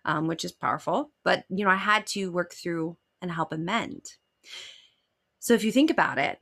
um, 0.05 0.27
which 0.27 0.45
is 0.45 0.53
powerful. 0.53 1.11
But 1.25 1.45
you 1.49 1.65
know, 1.65 1.71
I 1.71 1.77
had 1.77 2.07
to 2.09 2.31
work 2.31 2.53
through 2.53 2.97
and 3.21 3.31
help 3.31 3.53
amend. 3.53 4.17
So 5.39 5.55
if 5.55 5.65
you 5.65 5.73
think 5.73 5.91
about 5.91 6.19
it, 6.19 6.39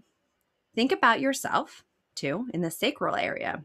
think 0.75 0.93
about 0.93 1.21
yourself 1.21 1.85
too 2.15 2.49
in 2.53 2.61
the 2.61 2.71
sacral 2.71 3.17
area. 3.17 3.63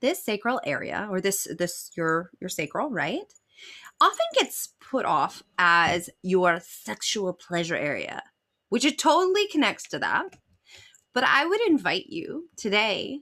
This 0.00 0.22
sacral 0.22 0.60
area, 0.64 1.08
or 1.10 1.20
this 1.20 1.48
this 1.58 1.90
your 1.96 2.30
your 2.40 2.50
sacral, 2.50 2.90
right? 2.90 3.32
Often 4.00 4.26
gets 4.38 4.74
put 4.80 5.06
off 5.06 5.42
as 5.56 6.10
your 6.22 6.60
sexual 6.60 7.32
pleasure 7.32 7.76
area, 7.76 8.22
which 8.68 8.84
it 8.84 8.98
totally 8.98 9.46
connects 9.48 9.88
to 9.88 9.98
that 10.00 10.34
but 11.14 11.24
I 11.24 11.46
would 11.46 11.60
invite 11.62 12.06
you 12.08 12.48
today. 12.56 13.20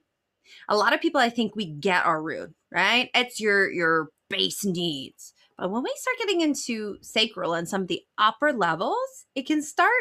A 0.69 0.77
lot 0.77 0.93
of 0.93 1.01
people 1.01 1.21
I 1.21 1.31
think 1.31 1.55
we 1.55 1.67
get 1.67 2.05
our 2.05 2.21
root, 2.21 2.55
right? 2.73 3.11
It's 3.15 3.39
your 3.41 3.71
your 3.71 4.09
base 4.29 4.65
needs. 4.65 5.35
But 5.59 5.71
when 5.71 5.83
we 5.83 5.93
start 5.97 6.17
getting 6.19 6.41
into 6.41 6.97
sacral 7.03 7.55
and 7.55 7.69
some 7.69 7.83
of 7.83 7.89
the 7.89 8.03
upper 8.19 8.53
levels, 8.53 9.27
it 9.35 9.47
can 9.47 9.63
start 9.63 9.93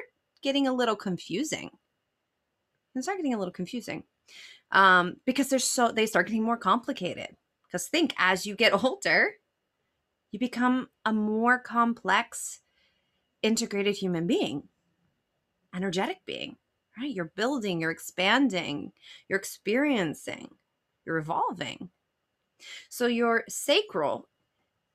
getting 0.42 0.66
a 0.66 0.74
little 0.74 0.96
confusing. 0.96 1.68
It 1.68 2.94
can 2.94 3.04
start 3.04 3.18
getting 3.18 3.34
a 3.34 3.38
little 3.38 3.54
confusing. 3.54 4.04
Um, 4.72 5.18
because 5.26 5.50
they're 5.50 5.60
so 5.60 5.92
they 5.92 6.06
start 6.06 6.28
getting 6.28 6.44
more 6.44 6.58
complicated. 6.58 7.36
Because 7.68 7.88
think 7.88 8.14
as 8.18 8.46
you 8.46 8.56
get 8.56 8.74
older, 8.84 9.34
you 10.32 10.40
become 10.40 10.88
a 11.06 11.12
more 11.12 11.60
complex, 11.60 12.62
integrated 13.44 13.98
human 13.98 14.28
being 14.28 14.64
energetic 15.74 16.20
being, 16.26 16.58
right? 17.02 17.14
You're 17.14 17.34
building, 17.36 17.82
you're 17.82 17.92
expanding, 17.92 18.92
you're 19.28 19.40
experiencing, 19.40 20.50
you're 21.06 21.18
evolving. 21.18 21.90
So 22.90 23.08
your 23.08 23.44
sacral, 23.50 24.30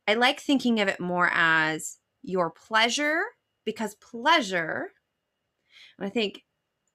I 0.06 0.14
like 0.14 0.40
thinking 0.40 0.80
of 0.80 0.88
it 0.88 1.00
more 1.00 1.30
as 1.32 1.98
your 2.22 2.50
pleasure 2.50 3.22
because 3.64 3.96
pleasure, 3.96 4.92
and 5.98 6.06
I 6.06 6.10
think 6.10 6.44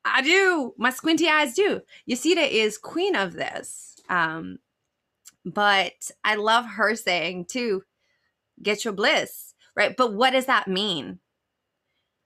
I 0.06 0.22
do, 0.22 0.74
my 0.78 0.90
squinty 0.90 1.28
eyes 1.28 1.54
do. 1.54 1.82
Yasita 2.10 2.50
is 2.50 2.78
queen 2.78 3.16
of 3.16 3.34
this. 3.34 3.96
Um, 4.10 4.60
but 5.44 6.12
I 6.24 6.36
love 6.36 6.66
her 6.66 6.96
saying 6.96 7.46
too, 7.46 7.84
get 8.62 8.86
your 8.86 8.94
bliss, 8.94 9.54
right? 9.76 9.96
But 9.96 10.14
what 10.14 10.32
does 10.32 10.46
that 10.46 10.68
mean? 10.68 11.20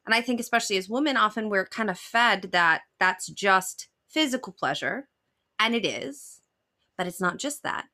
And 0.06 0.14
I 0.14 0.22
think, 0.22 0.40
especially 0.40 0.78
as 0.78 0.90
women, 0.90 1.18
often 1.18 1.50
we're 1.50 1.66
kind 1.66 1.90
of 1.90 1.98
fed 1.98 2.50
that 2.52 2.82
that's 3.00 3.28
just 3.28 3.88
physical 4.08 4.54
pleasure. 4.54 5.08
And 5.60 5.74
it 5.74 5.86
is, 5.86 6.42
but 6.98 7.08
it's 7.08 7.22
not 7.22 7.38
just 7.38 7.64
that. 7.64 7.86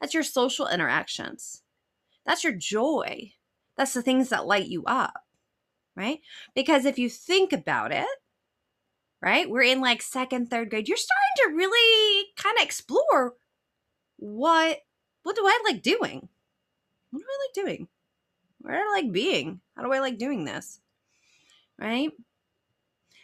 That's 0.00 0.14
your 0.14 0.22
social 0.22 0.68
interactions. 0.68 1.62
That's 2.24 2.44
your 2.44 2.52
joy. 2.52 3.32
That's 3.76 3.94
the 3.94 4.02
things 4.02 4.28
that 4.28 4.46
light 4.46 4.66
you 4.68 4.84
up, 4.84 5.24
right? 5.94 6.20
Because 6.54 6.84
if 6.84 6.98
you 6.98 7.10
think 7.10 7.52
about 7.52 7.92
it, 7.92 8.06
right, 9.20 9.48
we're 9.48 9.62
in 9.62 9.80
like 9.80 10.02
second, 10.02 10.48
third 10.48 10.70
grade, 10.70 10.88
you're 10.88 10.96
starting 10.96 11.50
to 11.50 11.56
really 11.56 12.26
kind 12.36 12.56
of 12.58 12.64
explore 12.64 13.34
what 14.18 14.78
what 15.24 15.36
do 15.36 15.42
I 15.44 15.60
like 15.64 15.82
doing? 15.82 16.28
What 17.10 17.20
do 17.20 17.26
I 17.26 17.46
like 17.46 17.66
doing? 17.66 17.88
Where 18.60 18.74
do 18.74 18.80
I 18.80 18.92
like 19.02 19.12
being? 19.12 19.60
How 19.76 19.82
do 19.82 19.92
I 19.92 19.98
like 19.98 20.18
doing 20.18 20.44
this? 20.44 20.80
Right? 21.78 22.10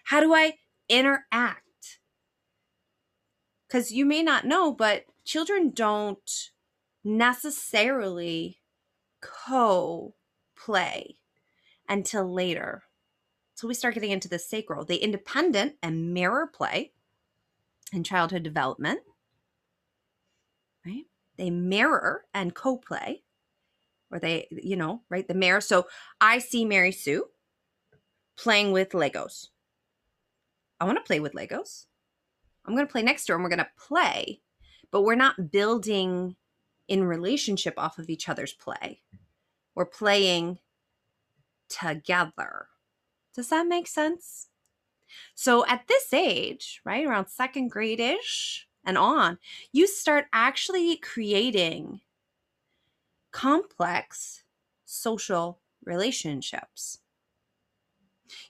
How 0.05 0.21
do 0.21 0.35
I 0.35 0.55
interact? 0.89 1.99
Because 3.67 3.93
you 3.93 4.05
may 4.05 4.23
not 4.23 4.45
know, 4.45 4.73
but 4.73 5.05
children 5.25 5.71
don't 5.75 6.51
necessarily 7.05 8.61
co 9.21 10.15
play 10.57 11.17
until 11.89 12.31
later. 12.31 12.83
So 13.55 13.69
we 13.69 13.75
start 13.75 13.95
getting 13.95 14.11
into 14.11 14.29
the 14.29 14.39
sacral, 14.39 14.85
the 14.85 14.97
independent 14.97 15.77
and 15.83 16.13
mirror 16.13 16.47
play 16.47 16.93
in 17.93 18.05
childhood 18.05 18.43
development 18.43 19.01
right? 20.87 21.05
They 21.37 21.51
mirror 21.51 22.25
and 22.35 22.55
co 22.55 22.77
play, 22.77 23.23
or 24.11 24.19
they, 24.19 24.49
you 24.51 24.77
know, 24.77 25.03
right? 25.09 25.27
The 25.27 25.35
mirror. 25.35 25.61
So 25.61 25.87
I 26.21 26.39
see 26.39 26.65
Mary 26.65 26.93
Sue 26.93 27.27
playing 28.43 28.73
with 28.73 28.91
Legos. 28.91 29.51
I 30.81 30.85
want 30.85 30.99
to 30.99 31.07
play 31.07 31.21
with 31.21 31.35
Legos. 31.35 31.87
I'm 32.67 32.75
going 32.75 32.87
to 32.87 32.91
play 32.91 33.03
next 33.03 33.27
door 33.27 33.37
and 33.37 33.45
we're 33.45 33.51
going 33.51 33.59
to 33.61 33.69
play, 33.79 34.41
but 34.91 35.03
we're 35.03 35.15
not 35.15 35.53
building 35.53 36.35
in 36.89 37.05
relationship 37.05 37.75
off 37.77 37.99
of 37.99 38.11
each 38.11 38.29
other's 38.29 38.53
play. 38.53 39.01
We're 39.77 39.87
playing 39.87 40.59
together. 41.69 42.67
Does 43.33 43.49
that 43.51 43.69
make 43.69 43.87
sense? 43.87 44.49
So 45.37 45.65
at 45.67 45.87
this 45.87 46.13
age, 46.13 46.81
right, 46.85 47.07
around 47.07 47.29
second 47.29 47.69
grade 47.69 48.01
ish, 48.01 48.67
and 48.85 48.99
on, 48.99 49.39
you 49.71 49.87
start 49.87 50.25
actually 50.33 50.97
creating 50.97 52.01
complex 53.31 54.43
social 54.85 55.61
relationships. 55.85 56.99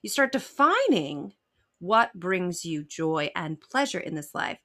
You 0.03 0.11
start 0.11 0.33
defining 0.33 1.35
what 1.79 2.15
brings 2.15 2.65
you 2.65 2.85
joy 2.85 3.31
and 3.35 3.61
pleasure 3.61 3.99
in 3.99 4.15
this 4.15 4.35
life. 4.35 4.59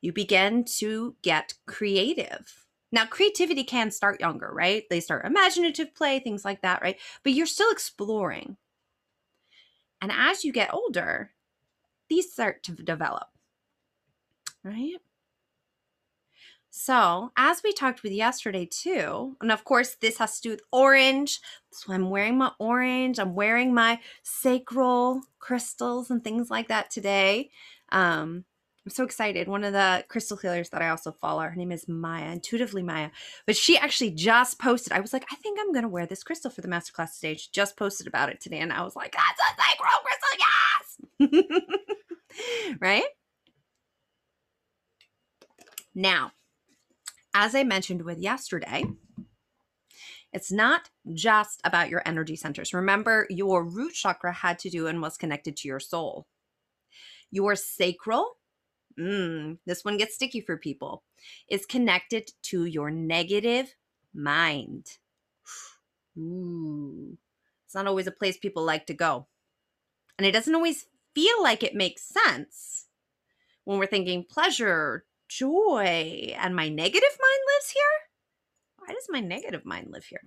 You 0.00 0.12
begin 0.12 0.64
to 0.78 1.16
get 1.22 1.54
creative. 1.66 2.66
Now, 2.92 3.06
creativity 3.06 3.64
can 3.64 3.90
start 3.90 4.20
younger, 4.20 4.50
right? 4.52 4.84
They 4.88 5.00
start 5.00 5.26
imaginative 5.26 5.94
play, 5.94 6.20
things 6.20 6.44
like 6.44 6.62
that, 6.62 6.82
right? 6.82 6.98
But 7.22 7.32
you're 7.32 7.46
still 7.46 7.70
exploring. 7.70 8.56
And 10.00 10.12
as 10.12 10.44
you 10.44 10.52
get 10.52 10.72
older, 10.72 11.32
these 12.08 12.32
start 12.32 12.62
to 12.64 12.72
develop, 12.72 13.28
right? 14.64 14.96
So, 16.80 17.32
as 17.36 17.60
we 17.64 17.72
talked 17.72 18.04
with 18.04 18.12
yesterday 18.12 18.64
too, 18.64 19.36
and 19.40 19.50
of 19.50 19.64
course, 19.64 19.96
this 19.96 20.18
has 20.18 20.36
to 20.36 20.42
do 20.42 20.50
with 20.50 20.62
orange. 20.70 21.40
So, 21.72 21.92
I'm 21.92 22.08
wearing 22.08 22.38
my 22.38 22.52
orange, 22.60 23.18
I'm 23.18 23.34
wearing 23.34 23.74
my 23.74 23.98
sacral 24.22 25.22
crystals 25.40 26.08
and 26.08 26.22
things 26.22 26.52
like 26.52 26.68
that 26.68 26.88
today. 26.88 27.50
Um, 27.90 28.44
I'm 28.86 28.92
so 28.92 29.02
excited. 29.02 29.48
One 29.48 29.64
of 29.64 29.72
the 29.72 30.04
crystal 30.06 30.36
healers 30.36 30.68
that 30.70 30.80
I 30.80 30.90
also 30.90 31.10
follow, 31.10 31.42
her 31.42 31.56
name 31.56 31.72
is 31.72 31.88
Maya, 31.88 32.30
intuitively 32.30 32.84
Maya, 32.84 33.10
but 33.44 33.56
she 33.56 33.76
actually 33.76 34.12
just 34.12 34.60
posted. 34.60 34.92
I 34.92 35.00
was 35.00 35.12
like, 35.12 35.26
I 35.32 35.34
think 35.34 35.58
I'm 35.60 35.72
to 35.82 35.88
wear 35.88 36.06
this 36.06 36.22
crystal 36.22 36.48
for 36.50 36.60
the 36.60 36.68
masterclass 36.68 37.08
stage. 37.08 37.50
just 37.50 37.76
posted 37.76 38.06
about 38.06 38.28
it 38.28 38.40
today, 38.40 38.60
and 38.60 38.72
I 38.72 38.84
was 38.84 38.94
like, 38.94 39.16
that's 39.16 39.40
a 39.40 39.50
sacral 39.60 39.98
crystal, 41.26 41.58
yes! 41.58 42.76
right? 42.80 43.04
Now, 45.92 46.30
as 47.34 47.54
I 47.54 47.64
mentioned 47.64 48.02
with 48.02 48.18
yesterday, 48.18 48.84
it's 50.32 50.52
not 50.52 50.90
just 51.14 51.60
about 51.64 51.88
your 51.88 52.02
energy 52.04 52.36
centers. 52.36 52.74
Remember, 52.74 53.26
your 53.30 53.64
root 53.64 53.94
chakra 53.94 54.32
had 54.32 54.58
to 54.60 54.70
do 54.70 54.86
and 54.86 55.00
was 55.00 55.16
connected 55.16 55.56
to 55.58 55.68
your 55.68 55.80
soul. 55.80 56.26
Your 57.30 57.56
sacral, 57.56 58.36
mm, 58.98 59.58
this 59.66 59.84
one 59.84 59.96
gets 59.96 60.14
sticky 60.14 60.40
for 60.40 60.56
people, 60.56 61.02
is 61.48 61.66
connected 61.66 62.30
to 62.44 62.64
your 62.64 62.90
negative 62.90 63.74
mind. 64.14 64.98
Ooh, 66.18 67.16
it's 67.64 67.74
not 67.74 67.86
always 67.86 68.06
a 68.06 68.12
place 68.12 68.36
people 68.36 68.64
like 68.64 68.86
to 68.86 68.94
go. 68.94 69.26
And 70.18 70.26
it 70.26 70.32
doesn't 70.32 70.54
always 70.54 70.86
feel 71.14 71.42
like 71.42 71.62
it 71.62 71.74
makes 71.74 72.02
sense 72.02 72.86
when 73.64 73.78
we're 73.78 73.86
thinking 73.86 74.24
pleasure, 74.24 75.04
joy 75.28 76.34
and 76.38 76.56
my 76.56 76.68
negative 76.68 77.02
mind 77.02 77.40
lives 77.54 77.70
here? 77.70 77.82
Why 78.78 78.94
does 78.94 79.06
my 79.08 79.20
negative 79.20 79.64
mind 79.64 79.88
live 79.90 80.04
here? 80.04 80.22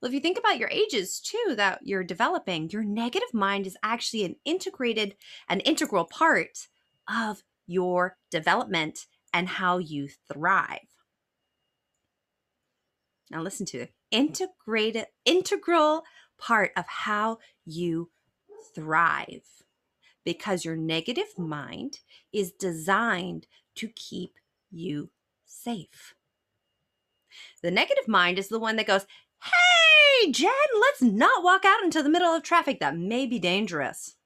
Well, 0.00 0.08
if 0.08 0.14
you 0.14 0.20
think 0.20 0.38
about 0.38 0.58
your 0.58 0.68
ages 0.68 1.20
too 1.20 1.54
that 1.56 1.80
you're 1.82 2.04
developing, 2.04 2.70
your 2.70 2.84
negative 2.84 3.32
mind 3.32 3.66
is 3.66 3.76
actually 3.82 4.24
an 4.24 4.36
integrated, 4.44 5.16
an 5.48 5.60
integral 5.60 6.04
part 6.04 6.68
of 7.08 7.42
your 7.66 8.16
development 8.30 9.06
and 9.32 9.48
how 9.48 9.78
you 9.78 10.08
thrive. 10.32 10.78
Now 13.30 13.42
listen 13.42 13.66
to 13.66 13.78
it. 13.78 13.92
Integrated, 14.10 15.06
integral 15.24 16.04
part 16.38 16.72
of 16.76 16.86
how 16.86 17.38
you 17.66 18.10
thrive 18.74 19.42
because 20.28 20.62
your 20.62 20.76
negative 20.76 21.38
mind 21.38 22.00
is 22.34 22.52
designed 22.52 23.46
to 23.74 23.88
keep 23.88 24.34
you 24.70 25.08
safe. 25.46 26.14
The 27.62 27.70
negative 27.70 28.06
mind 28.06 28.38
is 28.38 28.48
the 28.48 28.58
one 28.58 28.76
that 28.76 28.86
goes, 28.86 29.06
Hey, 29.42 30.30
Jen, 30.30 30.52
let's 30.82 31.00
not 31.00 31.42
walk 31.42 31.64
out 31.64 31.82
into 31.82 32.02
the 32.02 32.10
middle 32.10 32.28
of 32.28 32.42
traffic 32.42 32.78
that 32.80 32.94
may 32.94 33.24
be 33.24 33.38
dangerous. 33.38 34.16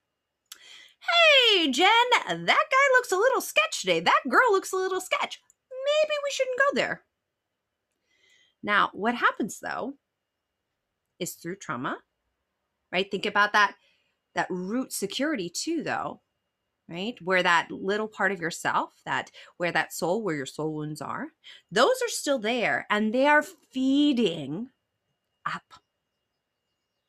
Hey, 0.99 1.71
Jen, 1.71 1.87
that 2.27 2.47
guy 2.47 2.97
looks 2.97 3.13
a 3.13 3.17
little 3.17 3.41
sketch 3.41 3.81
today. 3.81 4.01
That 4.01 4.23
girl 4.29 4.51
looks 4.51 4.73
a 4.73 4.77
little 4.77 5.01
sketch. 5.01 5.41
Maybe 5.71 6.15
we 6.25 6.31
shouldn't 6.33 6.59
go 6.59 6.75
there. 6.75 7.03
Now, 8.61 8.91
what 8.93 9.15
happens 9.15 9.61
though 9.61 9.95
is 11.21 11.35
through 11.35 11.59
trauma, 11.59 11.99
right? 12.91 13.09
Think 13.09 13.25
about 13.25 13.53
that 13.53 13.77
that 14.35 14.47
root 14.51 14.93
security 14.93 15.49
too 15.49 15.83
though 15.83 16.21
right? 16.89 17.15
Where 17.23 17.43
that 17.43 17.71
little 17.71 18.09
part 18.09 18.33
of 18.33 18.41
yourself 18.41 18.93
that 19.07 19.31
where 19.57 19.73
that 19.73 19.93
soul 19.93 20.23
where 20.23 20.37
your 20.37 20.47
soul 20.47 20.75
wounds 20.75 21.01
are 21.01 21.29
those 21.71 22.03
are 22.03 22.09
still 22.09 22.39
there 22.39 22.87
and 22.91 23.15
they 23.15 23.27
are 23.27 23.43
feeding 23.43 24.69
up. 25.47 25.75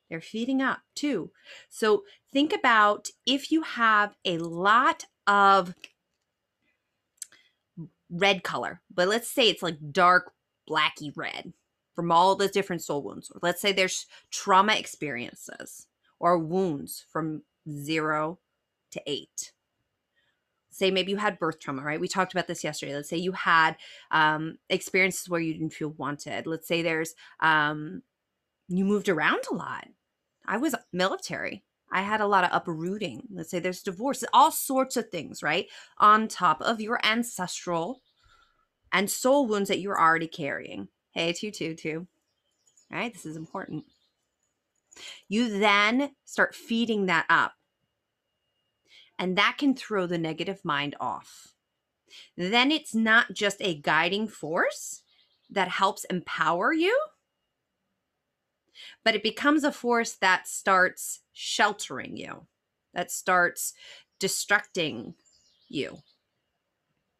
They're 0.08 0.20
feeding 0.20 0.62
up 0.62 0.80
too. 0.94 1.30
So 1.68 2.04
think 2.32 2.54
about 2.54 3.08
if 3.26 3.50
you 3.50 3.62
have 3.62 4.16
a 4.24 4.38
lot 4.38 5.04
of 5.26 5.74
red 8.10 8.44
color 8.44 8.80
but 8.94 9.08
let's 9.08 9.28
say 9.28 9.48
it's 9.48 9.62
like 9.62 9.78
dark 9.90 10.32
blacky 10.68 11.10
red 11.16 11.52
from 11.96 12.12
all 12.12 12.36
the 12.36 12.48
different 12.48 12.82
soul 12.82 13.02
wounds 13.02 13.30
or 13.30 13.40
let's 13.42 13.60
say 13.60 13.72
there's 13.72 14.06
trauma 14.30 14.74
experiences 14.74 15.88
or 16.18 16.38
wounds 16.38 17.04
from 17.10 17.42
zero 17.70 18.38
to 18.92 19.02
eight. 19.06 19.52
Say 20.70 20.90
maybe 20.90 21.12
you 21.12 21.18
had 21.18 21.38
birth 21.38 21.60
trauma, 21.60 21.82
right? 21.82 22.00
We 22.00 22.08
talked 22.08 22.32
about 22.32 22.48
this 22.48 22.64
yesterday. 22.64 22.94
Let's 22.94 23.08
say 23.08 23.16
you 23.16 23.32
had 23.32 23.76
um, 24.10 24.58
experiences 24.68 25.28
where 25.28 25.40
you 25.40 25.52
didn't 25.52 25.72
feel 25.72 25.90
wanted. 25.90 26.46
Let's 26.46 26.66
say 26.66 26.82
there's 26.82 27.14
um, 27.40 28.02
you 28.68 28.84
moved 28.84 29.08
around 29.08 29.40
a 29.50 29.54
lot. 29.54 29.86
I 30.46 30.56
was 30.56 30.74
military. 30.92 31.62
I 31.92 32.02
had 32.02 32.20
a 32.20 32.26
lot 32.26 32.44
of 32.44 32.50
uprooting. 32.52 33.28
Let's 33.32 33.50
say 33.50 33.60
there's 33.60 33.82
divorce, 33.82 34.24
all 34.32 34.50
sorts 34.50 34.96
of 34.96 35.10
things, 35.10 35.42
right? 35.42 35.66
On 35.98 36.26
top 36.26 36.60
of 36.60 36.80
your 36.80 36.98
ancestral 37.04 38.02
and 38.92 39.08
soul 39.08 39.46
wounds 39.46 39.68
that 39.68 39.80
you're 39.80 40.00
already 40.00 40.26
carrying. 40.26 40.88
Hey, 41.12 41.32
two, 41.32 41.52
two, 41.52 41.74
two. 41.74 42.08
All 42.92 42.98
right, 42.98 43.12
this 43.12 43.26
is 43.26 43.36
important. 43.36 43.84
You 45.28 45.58
then 45.58 46.12
start 46.24 46.54
feeding 46.54 47.06
that 47.06 47.26
up. 47.28 47.54
And 49.18 49.36
that 49.38 49.56
can 49.58 49.74
throw 49.74 50.06
the 50.06 50.18
negative 50.18 50.64
mind 50.64 50.96
off. 50.98 51.54
Then 52.36 52.70
it's 52.70 52.94
not 52.94 53.32
just 53.32 53.56
a 53.60 53.74
guiding 53.74 54.28
force 54.28 55.02
that 55.50 55.68
helps 55.68 56.04
empower 56.04 56.72
you, 56.72 56.98
but 59.04 59.14
it 59.14 59.22
becomes 59.22 59.64
a 59.64 59.72
force 59.72 60.12
that 60.12 60.48
starts 60.48 61.20
sheltering 61.32 62.16
you, 62.16 62.46
that 62.92 63.10
starts 63.10 63.72
destructing 64.20 65.14
you. 65.68 65.98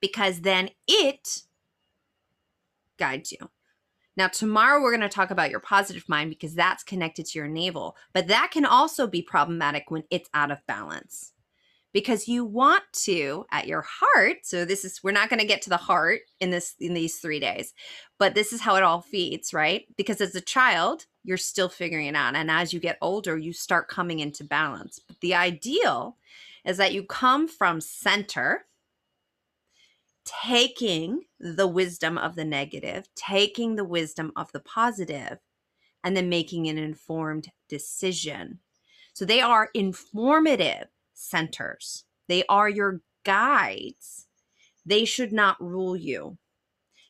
Because 0.01 0.41
then 0.41 0.71
it 0.87 1.43
guides 2.99 3.33
you. 3.33 3.51
Now, 4.17 4.29
tomorrow 4.29 4.81
we're 4.81 4.97
going 4.97 5.01
to 5.01 5.09
talk 5.09 5.31
about 5.31 5.51
your 5.51 5.61
positive 5.61 6.09
mind 6.09 6.31
because 6.31 6.55
that's 6.55 6.85
connected 6.85 7.27
to 7.27 7.39
your 7.39 7.49
navel, 7.49 7.97
but 8.13 8.29
that 8.29 8.51
can 8.53 8.65
also 8.65 9.07
be 9.07 9.23
problematic 9.23 9.91
when 9.91 10.05
it's 10.11 10.31
out 10.35 10.51
of 10.51 10.65
balance. 10.67 11.33
Because 11.93 12.27
you 12.27 12.45
want 12.45 12.83
to 13.05 13.47
at 13.53 13.69
your 13.69 13.87
heart 13.87 14.39
so 14.43 14.65
this 14.65 14.85
is 14.85 15.01
we're 15.05 15.13
not 15.13 15.29
going 15.29 15.39
to 15.39 15.47
get 15.47 15.63
to 15.63 15.71
the 15.71 15.77
heart 15.77 16.23
in 16.41 16.51
this 16.51 16.75
in 16.81 16.93
these 16.93 17.19
3 17.19 17.39
days 17.39 17.73
but 18.19 18.35
this 18.35 18.53
is 18.53 18.61
how 18.61 18.75
it 18.75 18.83
all 18.83 19.01
feeds 19.01 19.55
right? 19.55 19.85
Because 19.97 20.21
as 20.21 20.35
a 20.35 20.41
child 20.41 21.07
you're 21.23 21.37
still 21.37 21.69
figuring 21.69 22.09
it 22.09 22.17
out 22.17 22.35
and 22.35 22.51
as 22.51 22.73
you 22.73 22.81
get 22.81 22.99
older 23.01 23.39
you 23.39 23.53
start 23.53 23.87
coming 23.87 24.19
into 24.19 24.43
balance. 24.43 24.99
But 25.07 25.21
the 25.21 25.37
ideal 25.37 26.17
is 26.65 26.79
that 26.79 26.93
you 26.93 27.05
come 27.05 27.47
from 27.47 27.81
center 27.81 28.67
taking 30.25 31.25
the 31.39 31.67
wisdom 31.67 32.17
of 32.19 32.35
the 32.35 32.45
negative, 32.45 33.09
taking 33.15 33.77
the 33.77 33.85
wisdom 33.85 34.33
of 34.37 34.51
the 34.53 34.61
positive, 34.61 35.39
and 36.03 36.17
then 36.17 36.29
making 36.29 36.69
an 36.69 36.79
informed 36.79 37.51
decision. 37.69 38.61
So 39.13 39.25
they 39.25 39.41
are 39.41 39.71
informative 39.75 40.89
centers, 41.13 42.05
they 42.29 42.45
are 42.49 42.69
your 42.69 43.01
guides. 43.25 44.27
They 44.87 45.07
should 45.07 45.33
not 45.33 45.63
rule 45.63 45.97
you. 45.97 46.37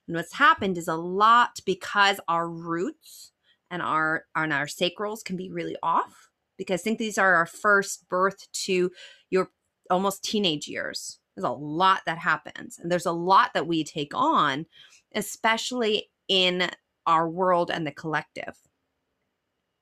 And 0.06 0.16
what's 0.16 0.34
happened 0.34 0.78
is 0.78 0.86
a 0.86 0.94
lot 0.94 1.58
because 1.66 2.20
our 2.28 2.48
roots 2.48 3.32
and 3.70 3.82
our 3.82 4.26
and 4.36 4.52
our 4.52 4.66
sacrals 4.66 5.24
can 5.24 5.36
be 5.36 5.50
really 5.50 5.76
off 5.82 6.30
because 6.56 6.80
I 6.80 6.84
think 6.84 6.98
these 6.98 7.18
are 7.18 7.34
our 7.34 7.46
first 7.46 8.08
birth 8.08 8.46
to 8.64 8.92
your 9.30 9.50
almost 9.90 10.22
teenage 10.22 10.68
years 10.68 11.18
there's 11.34 11.44
a 11.44 11.50
lot 11.50 12.02
that 12.06 12.18
happens, 12.18 12.78
and 12.78 12.90
there's 12.90 13.06
a 13.06 13.12
lot 13.12 13.54
that 13.54 13.66
we 13.66 13.84
take 13.84 14.12
on, 14.14 14.66
especially 15.14 16.10
in 16.28 16.70
our 17.06 17.28
world 17.28 17.70
and 17.70 17.86
the 17.86 17.92
collective. 17.92 18.56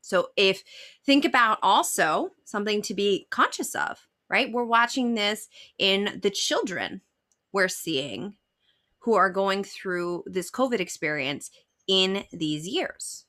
So, 0.00 0.28
if 0.36 0.62
think 1.04 1.24
about 1.24 1.58
also 1.62 2.30
something 2.44 2.82
to 2.82 2.94
be 2.94 3.26
conscious 3.30 3.74
of, 3.74 4.08
right? 4.28 4.50
We're 4.50 4.64
watching 4.64 5.14
this 5.14 5.48
in 5.78 6.18
the 6.22 6.30
children 6.30 7.02
we're 7.52 7.68
seeing 7.68 8.34
who 9.00 9.14
are 9.14 9.30
going 9.30 9.62
through 9.64 10.24
this 10.26 10.50
COVID 10.50 10.80
experience 10.80 11.50
in 11.86 12.24
these 12.32 12.66
years. 12.66 13.26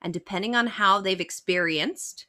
And 0.00 0.12
depending 0.12 0.54
on 0.54 0.66
how 0.66 1.00
they've 1.00 1.20
experienced 1.20 2.26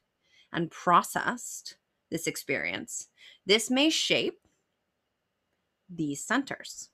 and 0.52 0.72
processed 0.72 1.76
this 2.10 2.28
experience, 2.28 3.10
this 3.46 3.70
may 3.70 3.90
shape 3.90 4.40
these 5.90 6.24
centers. 6.24 6.90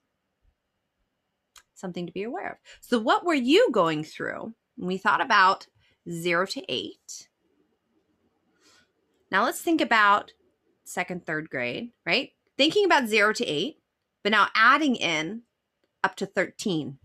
Something 1.74 2.06
to 2.06 2.14
be 2.14 2.24
aware 2.24 2.52
of. 2.52 2.58
So, 2.82 3.00
what 3.00 3.26
were 3.26 3.34
you 3.34 3.70
going 3.72 4.04
through? 4.04 4.54
We 4.78 4.98
thought 4.98 5.22
about 5.22 5.68
zero 6.10 6.46
to 6.48 6.64
eight. 6.70 7.28
Now, 9.32 9.44
let's 9.44 9.62
think 9.62 9.82
about 9.82 10.32
second, 10.84 11.26
third 11.26 11.50
grade, 11.50 11.92
right? 12.06 12.32
Thinking 12.58 12.86
about 12.86 13.08
zero 13.08 13.34
to 13.34 13.46
eight, 13.46 13.78
but 14.24 14.32
now 14.32 14.48
adding 14.56 14.96
in 14.96 15.42
up 16.04 16.16
to 16.18 16.26
13. 16.26 17.00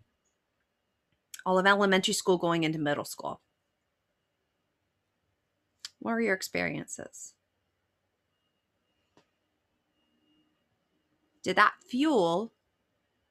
All 1.46 1.59
of 1.59 1.66
elementary 1.66 2.14
school 2.14 2.37
going 2.37 2.64
into 2.64 2.79
middle 2.79 3.05
school. 3.05 3.40
What 6.01 6.12
were 6.12 6.20
your 6.20 6.35
experiences? 6.35 7.35
Did 11.48 11.56
that 11.56 11.72
fuel 11.80 12.52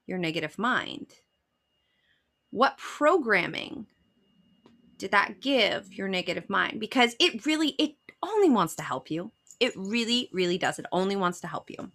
your 0.07 0.17
negative 0.17 0.57
mind? 0.57 1.13
What 2.49 2.75
programming 2.79 3.85
did 4.97 5.11
that 5.11 5.39
give 5.39 5.93
your 5.93 6.07
negative 6.07 6.49
mind? 6.49 6.79
Because 6.79 7.15
it 7.19 7.45
really, 7.45 7.75
it 7.77 7.93
only 8.23 8.49
wants 8.49 8.73
to 8.77 8.81
help 8.81 9.11
you. 9.11 9.29
It 9.59 9.71
really, 9.75 10.31
really 10.33 10.57
does. 10.57 10.79
It 10.79 10.87
only 10.91 11.15
wants 11.15 11.41
to 11.41 11.47
help 11.47 11.69
you. 11.69 11.91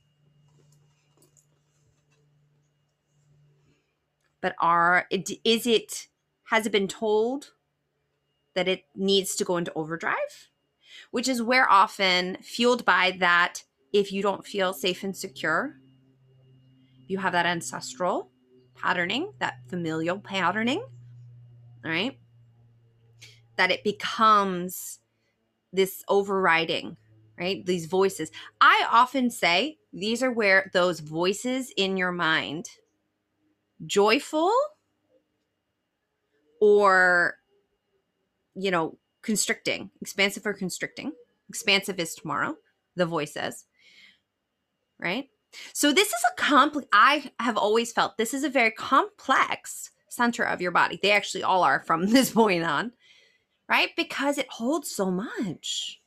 But 4.40 4.54
are 4.60 5.08
is 5.10 5.66
it 5.66 6.06
has 6.50 6.66
it 6.66 6.70
been 6.70 6.86
told 6.86 7.50
that 8.54 8.68
it 8.68 8.84
needs 8.94 9.34
to 9.34 9.44
go 9.44 9.56
into 9.56 9.74
overdrive? 9.74 10.50
Which 11.10 11.26
is 11.26 11.42
where 11.42 11.68
often 11.68 12.36
fueled 12.42 12.84
by 12.84 13.16
that 13.18 13.64
if 13.92 14.12
you 14.12 14.22
don't 14.22 14.46
feel 14.46 14.72
safe 14.72 15.02
and 15.02 15.16
secure, 15.16 15.81
you 17.12 17.18
have 17.18 17.32
that 17.32 17.46
ancestral 17.46 18.30
patterning, 18.74 19.32
that 19.38 19.58
familial 19.68 20.18
patterning, 20.18 20.82
all 21.84 21.90
right, 21.90 22.18
that 23.56 23.70
it 23.70 23.84
becomes 23.84 24.98
this 25.72 26.02
overriding, 26.08 26.96
right? 27.38 27.64
These 27.66 27.86
voices. 27.86 28.30
I 28.60 28.86
often 28.90 29.30
say 29.30 29.78
these 29.92 30.22
are 30.22 30.32
where 30.32 30.70
those 30.72 31.00
voices 31.00 31.70
in 31.76 31.96
your 31.98 32.12
mind, 32.12 32.66
joyful 33.84 34.52
or, 36.60 37.36
you 38.54 38.70
know, 38.70 38.96
constricting, 39.20 39.90
expansive 40.00 40.46
or 40.46 40.54
constricting. 40.54 41.12
Expansive 41.48 42.00
is 42.00 42.14
tomorrow, 42.14 42.56
the 42.96 43.04
voices, 43.04 43.66
right? 44.98 45.28
So 45.72 45.92
this 45.92 46.08
is 46.08 46.24
a 46.30 46.40
complex 46.40 46.88
I 46.92 47.30
have 47.38 47.56
always 47.56 47.92
felt 47.92 48.16
this 48.16 48.34
is 48.34 48.44
a 48.44 48.48
very 48.48 48.70
complex 48.70 49.90
center 50.08 50.42
of 50.42 50.60
your 50.60 50.70
body. 50.70 50.98
They 51.02 51.12
actually 51.12 51.42
all 51.42 51.62
are 51.62 51.82
from 51.84 52.06
this 52.10 52.30
point 52.30 52.64
on, 52.64 52.92
right? 53.68 53.90
Because 53.96 54.38
it 54.38 54.48
holds 54.48 54.90
so 54.90 55.10
much. 55.10 56.00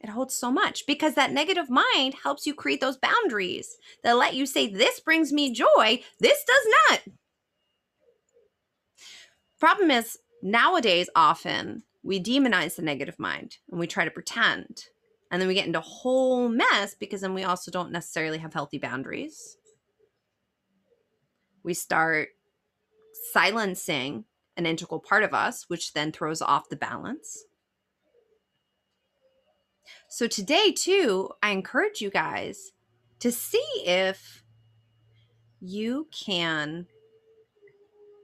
It 0.00 0.10
holds 0.10 0.34
so 0.34 0.50
much 0.50 0.86
because 0.86 1.14
that 1.14 1.32
negative 1.32 1.70
mind 1.70 2.14
helps 2.22 2.46
you 2.46 2.52
create 2.52 2.82
those 2.82 2.98
boundaries 2.98 3.78
that 4.02 4.18
let 4.18 4.34
you 4.34 4.44
say, 4.44 4.66
This 4.66 5.00
brings 5.00 5.32
me 5.32 5.50
joy, 5.50 6.02
this 6.20 6.44
does 6.44 6.66
not. 6.90 7.00
Problem 9.58 9.90
is, 9.90 10.18
nowadays, 10.42 11.08
often 11.16 11.84
we 12.02 12.22
demonize 12.22 12.76
the 12.76 12.82
negative 12.82 13.18
mind 13.18 13.56
and 13.70 13.80
we 13.80 13.86
try 13.86 14.04
to 14.04 14.10
pretend 14.10 14.88
and 15.34 15.40
then 15.40 15.48
we 15.48 15.54
get 15.54 15.66
into 15.66 15.80
a 15.80 15.82
whole 15.82 16.48
mess 16.48 16.94
because 16.94 17.22
then 17.22 17.34
we 17.34 17.42
also 17.42 17.68
don't 17.68 17.90
necessarily 17.90 18.38
have 18.38 18.54
healthy 18.54 18.78
boundaries. 18.78 19.56
We 21.64 21.74
start 21.74 22.28
silencing 23.32 24.26
an 24.56 24.64
integral 24.64 25.00
part 25.00 25.24
of 25.24 25.34
us, 25.34 25.64
which 25.66 25.92
then 25.92 26.12
throws 26.12 26.40
off 26.40 26.68
the 26.68 26.76
balance. 26.76 27.46
So, 30.08 30.28
today, 30.28 30.70
too, 30.70 31.30
I 31.42 31.50
encourage 31.50 32.00
you 32.00 32.10
guys 32.10 32.70
to 33.18 33.32
see 33.32 33.66
if 33.84 34.44
you 35.60 36.06
can 36.12 36.86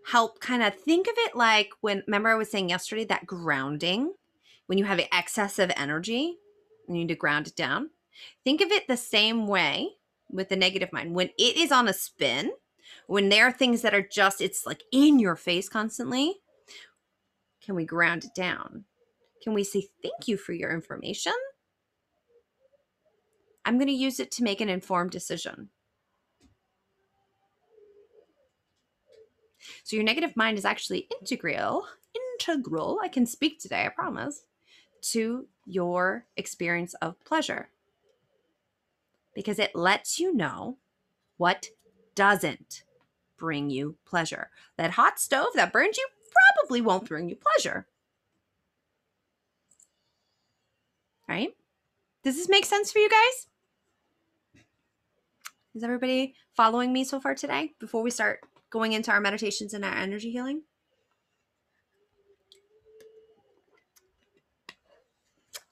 help 0.06 0.38
kind 0.38 0.62
of 0.62 0.76
think 0.76 1.08
of 1.08 1.14
it 1.16 1.34
like 1.34 1.70
when, 1.80 2.04
remember, 2.06 2.28
I 2.28 2.36
was 2.36 2.52
saying 2.52 2.68
yesterday 2.68 3.04
that 3.06 3.26
grounding, 3.26 4.12
when 4.66 4.78
you 4.78 4.84
have 4.84 5.00
excessive 5.12 5.72
energy, 5.76 6.36
you 6.90 7.02
need 7.02 7.08
to 7.08 7.14
ground 7.14 7.46
it 7.46 7.56
down. 7.56 7.90
Think 8.44 8.60
of 8.60 8.70
it 8.70 8.88
the 8.88 8.96
same 8.96 9.46
way 9.46 9.90
with 10.28 10.48
the 10.48 10.56
negative 10.56 10.92
mind. 10.92 11.14
When 11.14 11.30
it 11.38 11.56
is 11.56 11.72
on 11.72 11.88
a 11.88 11.92
spin, 11.92 12.52
when 13.06 13.28
there 13.28 13.46
are 13.46 13.52
things 13.52 13.82
that 13.82 13.94
are 13.94 14.06
just, 14.06 14.40
it's 14.40 14.66
like 14.66 14.82
in 14.92 15.18
your 15.18 15.36
face 15.36 15.68
constantly, 15.68 16.34
can 17.62 17.74
we 17.74 17.84
ground 17.84 18.24
it 18.24 18.34
down? 18.34 18.84
Can 19.42 19.54
we 19.54 19.64
say 19.64 19.88
thank 20.02 20.26
you 20.26 20.36
for 20.36 20.52
your 20.52 20.72
information? 20.72 21.32
I'm 23.64 23.76
going 23.78 23.88
to 23.88 23.92
use 23.92 24.20
it 24.20 24.30
to 24.32 24.42
make 24.42 24.60
an 24.60 24.68
informed 24.68 25.10
decision. 25.10 25.68
So 29.84 29.96
your 29.96 30.04
negative 30.04 30.36
mind 30.36 30.58
is 30.58 30.64
actually 30.64 31.06
integral. 31.20 31.86
Integral. 32.40 32.98
I 33.02 33.08
can 33.08 33.26
speak 33.26 33.60
today, 33.60 33.84
I 33.86 33.90
promise 33.90 34.44
to 35.02 35.46
your 35.70 36.26
experience 36.36 36.94
of 36.94 37.22
pleasure 37.24 37.68
because 39.34 39.58
it 39.58 39.74
lets 39.74 40.18
you 40.18 40.34
know 40.34 40.76
what 41.36 41.68
doesn't 42.14 42.82
bring 43.36 43.70
you 43.70 43.96
pleasure. 44.04 44.50
That 44.76 44.92
hot 44.92 45.18
stove 45.18 45.48
that 45.54 45.72
burns 45.72 45.96
you 45.96 46.06
probably 46.56 46.80
won't 46.80 47.08
bring 47.08 47.28
you 47.28 47.36
pleasure. 47.36 47.86
Right? 51.28 51.54
Does 52.22 52.36
this 52.36 52.48
make 52.48 52.66
sense 52.66 52.92
for 52.92 52.98
you 52.98 53.08
guys? 53.08 53.46
Is 55.74 55.84
everybody 55.84 56.34
following 56.56 56.92
me 56.92 57.04
so 57.04 57.20
far 57.20 57.34
today 57.34 57.74
before 57.78 58.02
we 58.02 58.10
start 58.10 58.40
going 58.70 58.92
into 58.92 59.12
our 59.12 59.20
meditations 59.20 59.72
and 59.72 59.84
our 59.84 59.94
energy 59.94 60.30
healing? 60.30 60.62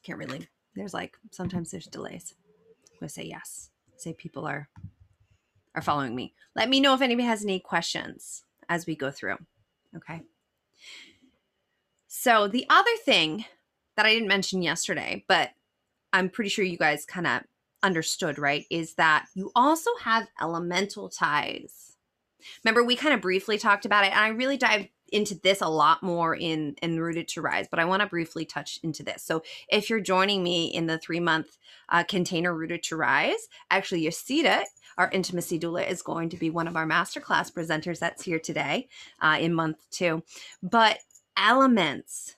Can't 0.09 0.18
really. 0.18 0.49
There's 0.75 0.94
like 0.94 1.18
sometimes 1.33 1.71
there's 1.71 1.85
delays. 1.85 2.33
I'm 2.92 3.01
gonna 3.01 3.11
say 3.11 3.25
yes. 3.25 3.68
Say 3.99 4.14
people 4.14 4.47
are 4.47 4.71
are 5.75 5.83
following 5.83 6.14
me. 6.14 6.33
Let 6.57 6.71
me 6.71 6.81
know 6.81 6.94
if 6.94 7.03
anybody 7.03 7.27
has 7.27 7.44
any 7.44 7.61
questions 7.61 8.42
as 8.71 8.87
we 8.87 8.97
go 8.97 9.11
through. 9.11 9.37
Okay. 9.94 10.23
So 12.07 12.49
the 12.49 12.64
other 12.71 12.90
thing 13.05 13.44
that 13.99 14.07
I 14.07 14.14
didn't 14.14 14.29
mention 14.29 14.62
yesterday, 14.62 15.27
but 15.29 15.51
I'm 16.14 16.31
pretty 16.31 16.49
sure 16.49 16.64
you 16.64 16.79
guys 16.79 17.05
kind 17.05 17.27
of 17.27 17.42
understood, 17.83 18.38
right? 18.38 18.64
Is 18.71 18.94
that 18.94 19.27
you 19.35 19.53
also 19.55 19.90
have 20.05 20.27
elemental 20.40 21.11
ties. 21.11 21.99
Remember, 22.64 22.83
we 22.83 22.97
kind 22.97 23.12
of 23.12 23.21
briefly 23.21 23.59
talked 23.59 23.85
about 23.85 24.05
it, 24.05 24.12
and 24.12 24.21
I 24.21 24.29
really 24.29 24.57
dived 24.57 24.88
into 25.12 25.35
this 25.35 25.61
a 25.61 25.68
lot 25.68 26.03
more 26.03 26.35
in 26.35 26.75
in 26.83 27.01
rooted 27.01 27.29
to 27.29 27.40
rise 27.40 27.66
but 27.71 27.79
i 27.79 27.85
want 27.85 28.01
to 28.01 28.09
briefly 28.09 28.44
touch 28.44 28.79
into 28.83 29.03
this 29.03 29.23
so 29.23 29.42
if 29.68 29.88
you're 29.88 30.01
joining 30.01 30.42
me 30.42 30.66
in 30.66 30.87
the 30.87 30.99
three 30.99 31.21
month 31.21 31.59
uh, 31.90 32.05
container 32.05 32.55
rooted 32.55 32.83
to 32.83 32.97
rise 32.97 33.49
actually 33.71 34.05
Yasita, 34.05 34.62
our 34.97 35.11
intimacy 35.12 35.59
doula 35.59 35.88
is 35.88 36.03
going 36.03 36.29
to 36.29 36.37
be 36.37 36.51
one 36.51 36.68
of 36.68 36.77
our 36.77 36.87
masterclass 36.87 37.53
presenters 37.53 37.99
that's 37.99 38.25
here 38.25 38.38
today 38.38 38.88
uh, 39.21 39.38
in 39.40 39.55
month 39.55 39.87
two 39.90 40.23
but 40.62 40.99
elements 41.37 42.35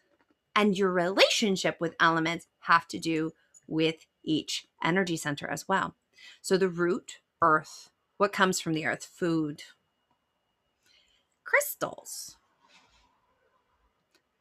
and 0.55 0.77
your 0.77 0.93
relationship 0.93 1.81
with 1.81 1.97
elements 2.01 2.47
have 2.61 2.87
to 2.89 2.99
do 2.99 3.33
with 3.67 4.07
each 4.23 4.67
energy 4.83 5.17
center 5.17 5.49
as 5.49 5.69
well. 5.69 5.95
So 6.43 6.57
the 6.57 6.69
root, 6.69 7.21
earth, 7.41 7.91
what 8.19 8.33
comes 8.33 8.61
from 8.61 8.75
the 8.75 8.85
earth? 8.85 9.05
Food, 9.05 9.63
crystals, 11.45 12.37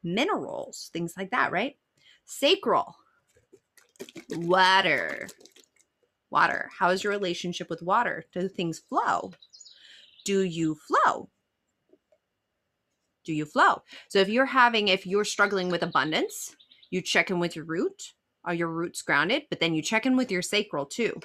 minerals, 0.02 0.90
things 0.92 1.14
like 1.16 1.30
that, 1.30 1.52
right? 1.52 1.76
Sacral, 2.24 2.96
water. 4.30 5.28
Water. 6.30 6.70
How 6.78 6.90
is 6.90 7.02
your 7.02 7.12
relationship 7.12 7.68
with 7.68 7.82
water? 7.82 8.24
Do 8.32 8.48
things 8.48 8.78
flow? 8.78 9.32
Do 10.24 10.42
you 10.42 10.76
flow? 10.76 11.28
Do 13.24 13.32
you 13.32 13.44
flow? 13.44 13.82
So 14.08 14.20
if 14.20 14.28
you're 14.28 14.46
having, 14.46 14.88
if 14.88 15.06
you're 15.06 15.24
struggling 15.24 15.70
with 15.70 15.82
abundance, 15.82 16.54
you 16.90 17.00
check 17.00 17.30
in 17.30 17.40
with 17.40 17.56
your 17.56 17.64
root 17.64 18.14
are 18.44 18.54
your 18.54 18.68
roots 18.68 19.02
grounded? 19.02 19.44
But 19.50 19.60
then 19.60 19.74
you 19.74 19.82
check 19.82 20.06
in 20.06 20.16
with 20.16 20.30
your 20.30 20.42
sacral 20.42 20.86
too. 20.86 21.20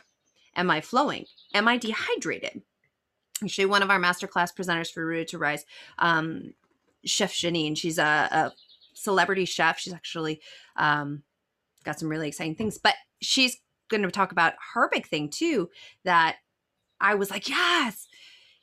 Am 0.56 0.70
I 0.70 0.82
flowing? 0.82 1.26
Am 1.54 1.68
I 1.68 1.78
dehydrated? 1.78 2.62
Actually, 3.44 3.66
one 3.66 3.84
of 3.84 3.90
our 3.90 4.00
masterclass 4.00 4.56
presenters 4.56 4.92
for 4.92 5.06
Rooted 5.06 5.28
to 5.30 5.38
Rise, 5.38 5.66
um, 6.00 6.54
Chef 7.04 7.34
Janine, 7.34 7.78
she's 7.78 7.98
a, 7.98 8.04
a, 8.32 8.52
celebrity 8.96 9.46
chef. 9.46 9.78
She's 9.78 9.94
actually 9.94 10.42
um, 10.76 11.22
got 11.84 12.00
some 12.00 12.10
really 12.10 12.28
exciting 12.28 12.56
things, 12.56 12.80
but 12.80 12.96
she's 13.22 13.58
going 13.90 14.02
to 14.02 14.10
talk 14.10 14.32
about 14.32 14.54
her 14.74 14.90
big 14.92 15.06
thing 15.06 15.30
too. 15.30 15.70
That 16.04 16.38
I 17.00 17.14
was 17.14 17.30
like, 17.30 17.48
yes, 17.48 18.08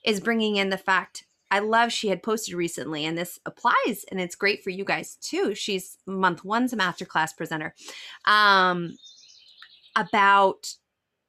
is 0.04 0.20
bringing 0.20 0.56
in 0.56 0.70
the 0.70 0.78
fact 0.78 1.24
I 1.52 1.58
love 1.58 1.92
she 1.92 2.08
had 2.08 2.22
posted 2.22 2.54
recently, 2.54 3.04
and 3.04 3.16
this 3.16 3.38
applies, 3.44 4.06
and 4.10 4.18
it's 4.18 4.34
great 4.34 4.64
for 4.64 4.70
you 4.70 4.84
guys 4.84 5.16
too. 5.16 5.54
She's 5.54 5.98
month 6.06 6.44
one's 6.44 6.72
masterclass 6.72 7.36
presenter. 7.36 7.74
Um, 8.24 8.96
about 9.94 10.74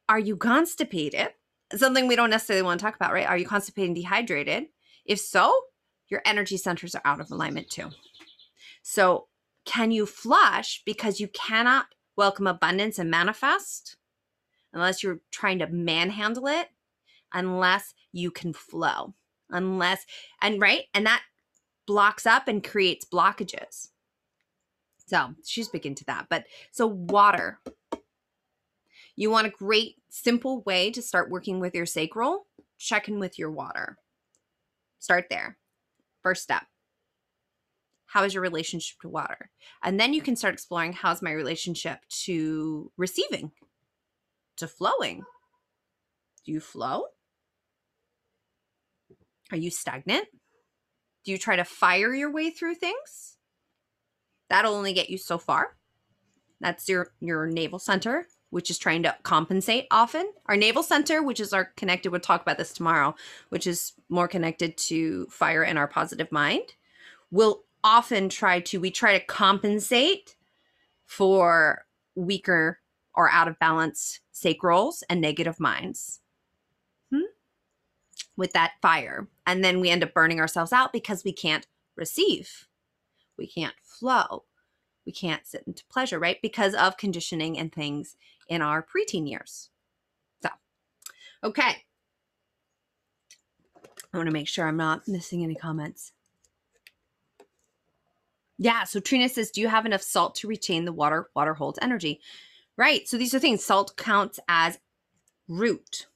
are 0.07 0.19
you 0.19 0.37
constipated? 0.37 1.29
Something 1.75 2.07
we 2.07 2.15
don't 2.15 2.29
necessarily 2.29 2.63
want 2.63 2.79
to 2.79 2.85
talk 2.85 2.95
about, 2.95 3.11
right? 3.11 3.27
Are 3.27 3.37
you 3.37 3.45
constipated 3.45 3.89
and 3.89 3.95
dehydrated? 3.95 4.67
If 5.05 5.19
so, 5.19 5.53
your 6.07 6.21
energy 6.25 6.55
centers 6.55 6.95
are 6.95 7.01
out 7.03 7.19
of 7.19 7.31
alignment 7.31 7.69
too. 7.69 7.89
So, 8.83 9.27
can 9.65 9.91
you 9.91 10.05
flush 10.05 10.83
because 10.85 11.19
you 11.19 11.27
cannot 11.29 11.87
welcome 12.15 12.45
abundance 12.45 12.99
and 12.99 13.09
manifest? 13.09 13.95
Unless 14.73 15.01
you're 15.01 15.21
trying 15.31 15.59
to 15.59 15.67
manhandle 15.67 16.47
it, 16.47 16.69
unless 17.33 17.93
you 18.11 18.29
can 18.29 18.53
flow? 18.53 19.15
unless 19.53 20.05
and 20.41 20.59
right? 20.59 20.83
And 20.93 21.05
that 21.05 21.21
blocks 21.87 22.25
up 22.25 22.47
and 22.47 22.63
creates 22.63 23.05
blockages. 23.05 23.89
So 25.05 25.35
she's 25.45 25.69
big 25.69 25.85
into 25.85 26.03
that 26.05 26.27
but 26.29 26.45
so 26.71 26.87
water. 26.87 27.59
You 29.15 29.29
want 29.29 29.47
a 29.47 29.51
great 29.51 29.97
simple 30.09 30.63
way 30.63 30.89
to 30.91 31.01
start 31.01 31.29
working 31.29 31.59
with 31.59 31.75
your 31.75 31.85
sacral? 31.85 32.47
Check 32.79 33.07
in 33.07 33.19
with 33.19 33.37
your 33.37 33.51
water. 33.51 33.97
Start 34.99 35.27
there. 35.29 35.57
First 36.23 36.43
step 36.43 36.63
how 38.13 38.23
is 38.23 38.33
your 38.33 38.43
relationship 38.43 38.99
to 39.01 39.09
water 39.09 39.49
and 39.83 39.99
then 39.99 40.13
you 40.13 40.21
can 40.21 40.35
start 40.35 40.53
exploring 40.53 40.93
how's 40.93 41.21
my 41.21 41.31
relationship 41.31 41.99
to 42.09 42.91
receiving 42.97 43.51
to 44.57 44.67
flowing 44.67 45.23
do 46.45 46.51
you 46.51 46.59
flow 46.59 47.05
are 49.53 49.57
you 49.57 49.69
stagnant? 49.69 50.25
Do 51.23 51.31
you 51.31 51.37
try 51.37 51.55
to 51.55 51.63
fire 51.63 52.11
your 52.11 52.31
way 52.31 52.49
through 52.49 52.73
things? 52.73 53.37
That'll 54.49 54.73
only 54.73 54.93
get 54.93 55.11
you 55.11 55.19
so 55.19 55.37
far. 55.37 55.77
That's 56.59 56.89
your 56.89 57.11
your 57.19 57.45
navel 57.45 57.77
center, 57.77 58.25
which 58.49 58.71
is 58.71 58.79
trying 58.79 59.03
to 59.03 59.15
compensate 59.21 59.85
often. 59.91 60.31
Our 60.47 60.57
navel 60.57 60.81
center, 60.81 61.21
which 61.21 61.39
is 61.39 61.53
our 61.53 61.65
connected, 61.77 62.11
we'll 62.11 62.19
talk 62.19 62.41
about 62.41 62.57
this 62.57 62.73
tomorrow, 62.73 63.13
which 63.49 63.67
is 63.67 63.93
more 64.09 64.27
connected 64.27 64.75
to 64.77 65.27
fire 65.27 65.63
and 65.63 65.77
our 65.77 65.87
positive 65.87 66.31
mind, 66.31 66.73
will 67.29 67.63
often 67.83 68.29
try 68.29 68.59
to 68.59 68.79
we 68.79 68.91
try 68.91 69.17
to 69.17 69.25
compensate 69.25 70.35
for 71.05 71.85
weaker 72.15 72.79
or 73.15 73.29
out 73.29 73.47
of 73.47 73.59
balance 73.59 74.19
sacrals 74.33 75.03
and 75.09 75.21
negative 75.21 75.59
minds 75.59 76.19
hmm? 77.11 77.21
with 78.35 78.53
that 78.53 78.73
fire. 78.81 79.27
And 79.45 79.63
then 79.63 79.79
we 79.79 79.89
end 79.89 80.03
up 80.03 80.13
burning 80.13 80.39
ourselves 80.39 80.73
out 80.73 80.93
because 80.93 81.23
we 81.23 81.31
can't 81.31 81.67
receive, 81.95 82.67
we 83.37 83.47
can't 83.47 83.75
flow, 83.83 84.45
we 85.05 85.11
can't 85.11 85.45
sit 85.45 85.63
into 85.67 85.85
pleasure, 85.85 86.17
right? 86.17 86.41
Because 86.41 86.73
of 86.73 86.97
conditioning 86.97 87.59
and 87.59 87.71
things 87.71 88.15
in 88.47 88.61
our 88.61 88.83
preteen 88.83 89.29
years. 89.29 89.69
So, 90.41 90.49
okay. 91.43 91.83
I 94.13 94.17
want 94.17 94.27
to 94.27 94.33
make 94.33 94.47
sure 94.47 94.67
I'm 94.67 94.77
not 94.77 95.07
missing 95.07 95.43
any 95.43 95.55
comments. 95.55 96.13
Yeah, 98.57 98.83
so 98.83 98.99
Trina 98.99 99.29
says, 99.29 99.51
Do 99.51 99.61
you 99.61 99.67
have 99.67 99.85
enough 99.85 100.01
salt 100.01 100.35
to 100.35 100.47
retain 100.47 100.85
the 100.85 100.93
water? 100.93 101.29
Water 101.35 101.53
holds 101.53 101.79
energy. 101.81 102.21
Right. 102.77 103.07
So 103.07 103.17
these 103.17 103.33
are 103.33 103.39
things. 103.39 103.63
Salt 103.63 103.95
counts 103.97 104.39
as 104.47 104.79
root 105.47 106.07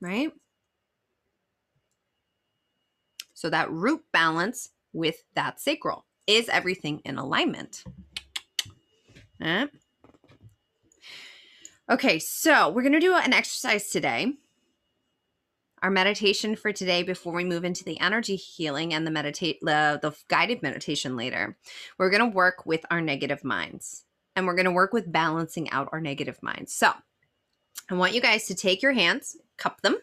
right? 0.00 0.32
So 3.34 3.50
that 3.50 3.70
root 3.70 4.02
balance 4.12 4.70
with 4.92 5.22
that 5.34 5.60
sacral 5.60 6.04
is 6.26 6.48
everything 6.48 7.00
in 7.04 7.18
alignment. 7.18 7.84
Eh? 9.40 9.66
Okay, 11.90 12.18
so 12.18 12.70
we're 12.70 12.82
going 12.82 12.92
to 12.92 13.00
do 13.00 13.14
an 13.14 13.32
exercise 13.32 13.88
today. 13.88 14.34
Our 15.82 15.90
meditation 15.90 16.56
for 16.56 16.72
today 16.72 17.02
before 17.02 17.32
we 17.32 17.44
move 17.44 17.64
into 17.64 17.84
the 17.84 17.98
energy 18.00 18.36
healing 18.36 18.92
and 18.92 19.06
the 19.06 19.10
meditate 19.10 19.60
the, 19.62 19.98
the 20.02 20.14
guided 20.28 20.62
meditation 20.62 21.16
later. 21.16 21.56
We're 21.98 22.10
going 22.10 22.30
to 22.30 22.36
work 22.36 22.66
with 22.66 22.84
our 22.90 23.00
negative 23.00 23.44
minds 23.44 24.04
and 24.36 24.46
we're 24.46 24.56
going 24.56 24.66
to 24.66 24.72
work 24.72 24.92
with 24.92 25.10
balancing 25.10 25.70
out 25.70 25.88
our 25.92 26.00
negative 26.00 26.42
minds. 26.42 26.74
So, 26.74 26.92
I 27.90 27.94
want 27.94 28.14
you 28.14 28.20
guys 28.20 28.46
to 28.46 28.54
take 28.54 28.82
your 28.82 28.92
hands, 28.92 29.36
cup 29.56 29.80
them. 29.80 29.96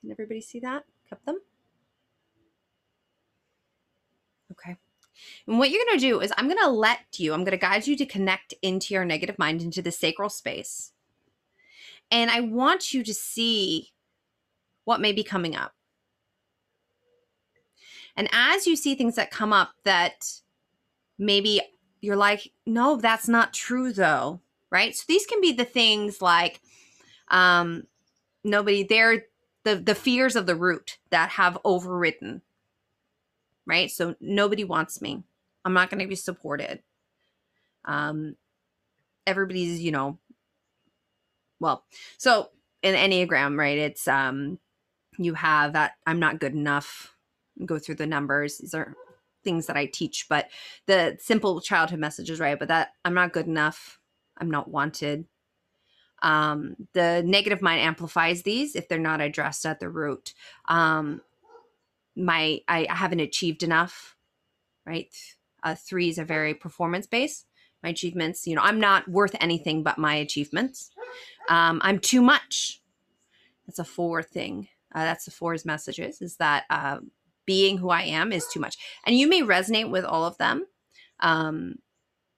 Can 0.00 0.10
everybody 0.10 0.40
see 0.40 0.60
that? 0.60 0.84
Cup 1.08 1.24
them. 1.24 1.38
Okay. 4.50 4.76
And 5.46 5.58
what 5.58 5.70
you're 5.70 5.84
going 5.84 5.98
to 5.98 6.06
do 6.06 6.20
is 6.20 6.32
I'm 6.36 6.46
going 6.46 6.58
to 6.58 6.68
let 6.68 7.00
you, 7.18 7.32
I'm 7.32 7.44
going 7.44 7.52
to 7.52 7.56
guide 7.56 7.86
you 7.86 7.96
to 7.96 8.04
connect 8.04 8.52
into 8.62 8.94
your 8.94 9.04
negative 9.04 9.38
mind, 9.38 9.62
into 9.62 9.80
the 9.80 9.92
sacral 9.92 10.28
space. 10.28 10.92
And 12.12 12.30
I 12.30 12.40
want 12.40 12.94
you 12.94 13.02
to 13.02 13.12
see 13.12 13.88
what 14.84 15.00
may 15.00 15.12
be 15.12 15.24
coming 15.24 15.56
up. 15.56 15.72
And 18.16 18.28
as 18.32 18.66
you 18.66 18.76
see 18.76 18.94
things 18.94 19.16
that 19.16 19.30
come 19.30 19.52
up 19.52 19.70
that 19.84 20.26
maybe 21.18 21.60
you're 22.00 22.16
like, 22.16 22.52
no, 22.66 22.96
that's 22.96 23.26
not 23.26 23.54
true 23.54 23.92
though, 23.92 24.40
right? 24.70 24.94
So 24.94 25.04
these 25.08 25.26
can 25.26 25.40
be 25.40 25.52
the 25.52 25.64
things 25.64 26.22
like 26.22 26.60
um 27.28 27.84
nobody 28.44 28.84
they're 28.84 29.24
the 29.64 29.76
the 29.76 29.94
fears 29.94 30.36
of 30.36 30.46
the 30.46 30.54
root 30.54 30.98
that 31.10 31.30
have 31.30 31.58
overridden 31.64 32.42
right 33.66 33.90
so 33.90 34.14
nobody 34.20 34.64
wants 34.64 35.00
me 35.00 35.22
i'm 35.64 35.72
not 35.72 35.88
going 35.90 36.00
to 36.00 36.08
be 36.08 36.16
supported 36.16 36.80
um 37.84 38.36
everybody's 39.26 39.80
you 39.80 39.92
know 39.92 40.18
well 41.62 41.84
so 42.18 42.50
in 42.82 42.94
enneagram 42.94 43.56
right 43.58 43.78
it's 43.78 44.06
um 44.06 44.58
you 45.18 45.34
have 45.34 45.72
that 45.72 45.92
i'm 46.06 46.20
not 46.20 46.40
good 46.40 46.52
enough 46.52 47.16
go 47.64 47.78
through 47.78 47.94
the 47.94 48.06
numbers 48.06 48.58
these 48.58 48.74
are 48.74 48.94
things 49.44 49.66
that 49.66 49.76
i 49.76 49.86
teach 49.86 50.26
but 50.28 50.48
the 50.86 51.16
simple 51.20 51.60
childhood 51.60 51.98
messages 51.98 52.38
right 52.40 52.58
but 52.58 52.68
that 52.68 52.92
i'm 53.04 53.14
not 53.14 53.32
good 53.32 53.46
enough 53.46 53.98
i'm 54.38 54.50
not 54.50 54.68
wanted 54.68 55.24
um, 56.22 56.76
the 56.92 57.22
negative 57.26 57.60
mind 57.60 57.80
amplifies 57.80 58.42
these 58.42 58.76
if 58.76 58.88
they're 58.88 58.98
not 58.98 59.20
addressed 59.20 59.66
at 59.66 59.80
the 59.80 59.88
root. 59.88 60.34
Um, 60.66 61.20
my 62.16 62.60
I, 62.68 62.86
I 62.88 62.94
haven't 62.94 63.20
achieved 63.20 63.62
enough, 63.62 64.16
right? 64.86 65.12
Uh, 65.62 65.74
three 65.74 66.08
is 66.08 66.18
a 66.18 66.24
very 66.24 66.54
performance 66.54 67.06
based. 67.06 67.46
My 67.82 67.88
achievements, 67.88 68.46
you 68.46 68.54
know, 68.54 68.62
I'm 68.62 68.78
not 68.78 69.08
worth 69.08 69.34
anything 69.40 69.82
but 69.82 69.98
my 69.98 70.14
achievements. 70.14 70.90
Um, 71.48 71.80
I'm 71.82 71.98
too 71.98 72.22
much. 72.22 72.80
That's 73.66 73.78
a 73.78 73.84
four 73.84 74.22
thing. 74.22 74.68
Uh, 74.94 75.04
that's 75.04 75.24
the 75.24 75.30
four's 75.30 75.64
messages 75.64 76.20
is 76.20 76.36
that 76.36 76.64
uh, 76.70 76.98
being 77.46 77.78
who 77.78 77.90
I 77.90 78.02
am 78.02 78.32
is 78.32 78.46
too 78.46 78.60
much. 78.60 78.76
And 79.06 79.18
you 79.18 79.26
may 79.26 79.42
resonate 79.42 79.90
with 79.90 80.04
all 80.04 80.24
of 80.24 80.36
them. 80.38 80.66
Um, 81.20 81.76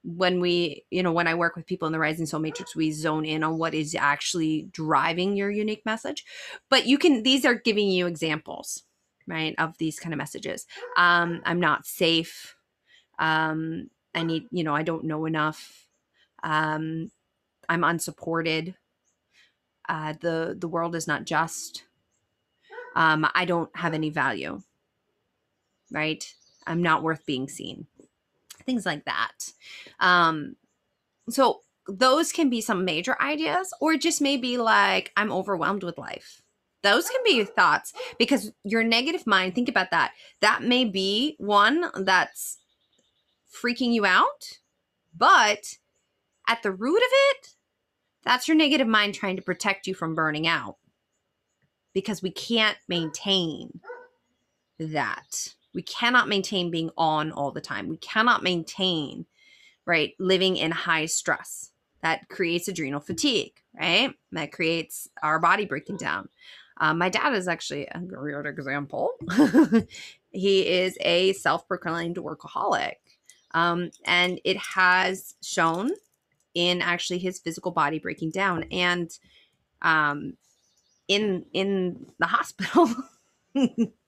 when 0.04 0.38
we 0.38 0.84
you 0.90 1.02
know 1.02 1.12
when 1.12 1.26
i 1.26 1.34
work 1.34 1.56
with 1.56 1.66
people 1.66 1.86
in 1.86 1.92
the 1.92 1.98
rising 1.98 2.26
soul 2.26 2.38
matrix 2.38 2.76
we 2.76 2.92
zone 2.92 3.24
in 3.24 3.42
on 3.42 3.56
what 3.56 3.72
is 3.74 3.96
actually 3.98 4.68
driving 4.70 5.34
your 5.34 5.50
unique 5.50 5.84
message 5.86 6.24
but 6.68 6.86
you 6.86 6.98
can 6.98 7.22
these 7.22 7.44
are 7.46 7.54
giving 7.54 7.88
you 7.88 8.06
examples 8.06 8.82
right 9.26 9.54
of 9.56 9.76
these 9.78 9.98
kind 9.98 10.12
of 10.12 10.18
messages 10.18 10.66
um 10.98 11.40
i'm 11.46 11.58
not 11.58 11.86
safe 11.86 12.54
um 13.18 13.88
i 14.14 14.22
need 14.22 14.44
you 14.50 14.62
know 14.62 14.74
i 14.74 14.82
don't 14.82 15.04
know 15.04 15.24
enough 15.24 15.86
um 16.42 17.10
i'm 17.70 17.82
unsupported 17.82 18.74
uh 19.88 20.14
the 20.20 20.56
the 20.58 20.68
world 20.68 20.94
is 20.94 21.06
not 21.06 21.24
just 21.24 21.84
um 22.96 23.26
i 23.34 23.44
don't 23.44 23.74
have 23.76 23.94
any 23.94 24.10
value 24.10 24.60
right 25.90 26.34
i'm 26.66 26.82
not 26.82 27.02
worth 27.02 27.24
being 27.26 27.48
seen 27.48 27.86
things 28.64 28.86
like 28.86 29.04
that. 29.04 29.52
Um, 30.00 30.56
so 31.28 31.60
those 31.86 32.32
can 32.32 32.50
be 32.50 32.60
some 32.60 32.84
major 32.84 33.20
ideas, 33.20 33.72
or 33.80 33.96
just 33.96 34.20
maybe 34.20 34.56
like, 34.56 35.12
I'm 35.16 35.32
overwhelmed 35.32 35.82
with 35.82 35.98
life. 35.98 36.42
Those 36.82 37.08
can 37.08 37.20
be 37.24 37.44
thoughts 37.44 37.92
because 38.18 38.52
your 38.62 38.84
negative 38.84 39.26
mind, 39.26 39.54
think 39.54 39.68
about 39.68 39.90
that. 39.90 40.12
That 40.40 40.62
may 40.62 40.84
be 40.84 41.34
one 41.38 41.86
that's 41.94 42.58
freaking 43.52 43.92
you 43.92 44.04
out, 44.04 44.58
but 45.16 45.78
at 46.46 46.62
the 46.62 46.72
root 46.72 46.98
of 46.98 47.10
it, 47.30 47.54
that's 48.24 48.48
your 48.48 48.56
negative 48.56 48.86
mind 48.86 49.14
trying 49.14 49.36
to 49.36 49.42
protect 49.42 49.86
you 49.86 49.94
from 49.94 50.14
burning 50.14 50.46
out 50.46 50.76
because 51.94 52.22
we 52.22 52.30
can't 52.30 52.76
maintain 52.88 53.80
that. 54.78 55.54
We 55.74 55.82
cannot 55.82 56.28
maintain 56.28 56.70
being 56.70 56.90
on 56.96 57.32
all 57.32 57.52
the 57.52 57.60
time. 57.60 57.88
We 57.88 57.96
cannot 57.96 58.42
maintain, 58.42 59.26
right, 59.86 60.14
living 60.18 60.56
in 60.56 60.70
high 60.70 61.06
stress. 61.06 61.70
That 62.02 62.28
creates 62.28 62.68
adrenal 62.68 63.00
fatigue, 63.00 63.54
right? 63.78 64.12
That 64.32 64.52
creates 64.52 65.08
our 65.22 65.38
body 65.38 65.64
breaking 65.64 65.96
down. 65.96 66.28
Um, 66.78 66.98
my 66.98 67.08
dad 67.08 67.34
is 67.34 67.48
actually 67.48 67.86
a 67.86 68.00
great 68.00 68.46
example. 68.46 69.10
he 70.30 70.68
is 70.68 70.98
a 71.00 71.32
self 71.34 71.66
proclaimed 71.66 72.16
workaholic. 72.16 72.94
Um, 73.52 73.90
and 74.04 74.40
it 74.44 74.56
has 74.58 75.34
shown 75.42 75.92
in 76.54 76.80
actually 76.80 77.18
his 77.18 77.38
physical 77.38 77.72
body 77.72 77.98
breaking 77.98 78.30
down. 78.30 78.64
And 78.70 79.10
um, 79.82 80.34
in 81.08 81.44
in 81.52 82.06
the 82.18 82.26
hospital 82.26 82.88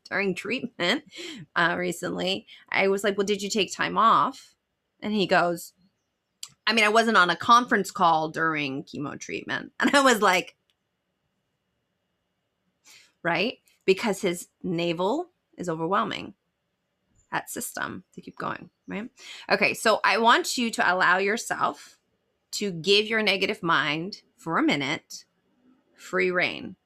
during 0.08 0.34
treatment 0.34 1.04
uh, 1.54 1.76
recently, 1.78 2.46
I 2.70 2.88
was 2.88 3.04
like, 3.04 3.16
Well, 3.16 3.26
did 3.26 3.42
you 3.42 3.50
take 3.50 3.74
time 3.74 3.98
off? 3.98 4.54
And 5.00 5.12
he 5.12 5.26
goes, 5.26 5.72
I 6.66 6.72
mean, 6.72 6.84
I 6.84 6.88
wasn't 6.88 7.16
on 7.16 7.30
a 7.30 7.36
conference 7.36 7.90
call 7.90 8.30
during 8.30 8.84
chemo 8.84 9.18
treatment. 9.18 9.72
And 9.80 9.94
I 9.94 10.00
was 10.00 10.22
like, 10.22 10.56
Right? 13.22 13.58
Because 13.84 14.20
his 14.20 14.48
navel 14.62 15.30
is 15.58 15.68
overwhelming 15.68 16.34
that 17.32 17.50
system 17.50 18.04
to 18.14 18.20
keep 18.20 18.36
going, 18.38 18.70
right? 18.86 19.10
Okay, 19.50 19.74
so 19.74 20.00
I 20.04 20.18
want 20.18 20.56
you 20.56 20.70
to 20.72 20.94
allow 20.94 21.18
yourself 21.18 21.98
to 22.52 22.72
give 22.72 23.06
your 23.06 23.22
negative 23.22 23.62
mind 23.62 24.22
for 24.36 24.58
a 24.58 24.62
minute 24.62 25.24
free 25.94 26.30
reign. 26.30 26.76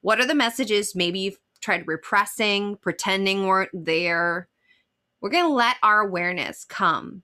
What 0.00 0.20
are 0.20 0.26
the 0.26 0.34
messages 0.34 0.94
maybe 0.94 1.20
you've 1.20 1.38
tried 1.60 1.86
repressing, 1.86 2.76
pretending 2.76 3.46
weren't 3.46 3.70
there. 3.72 4.48
We're 5.20 5.30
going 5.30 5.44
to 5.44 5.52
let 5.52 5.76
our 5.82 6.00
awareness 6.00 6.64
come. 6.64 7.22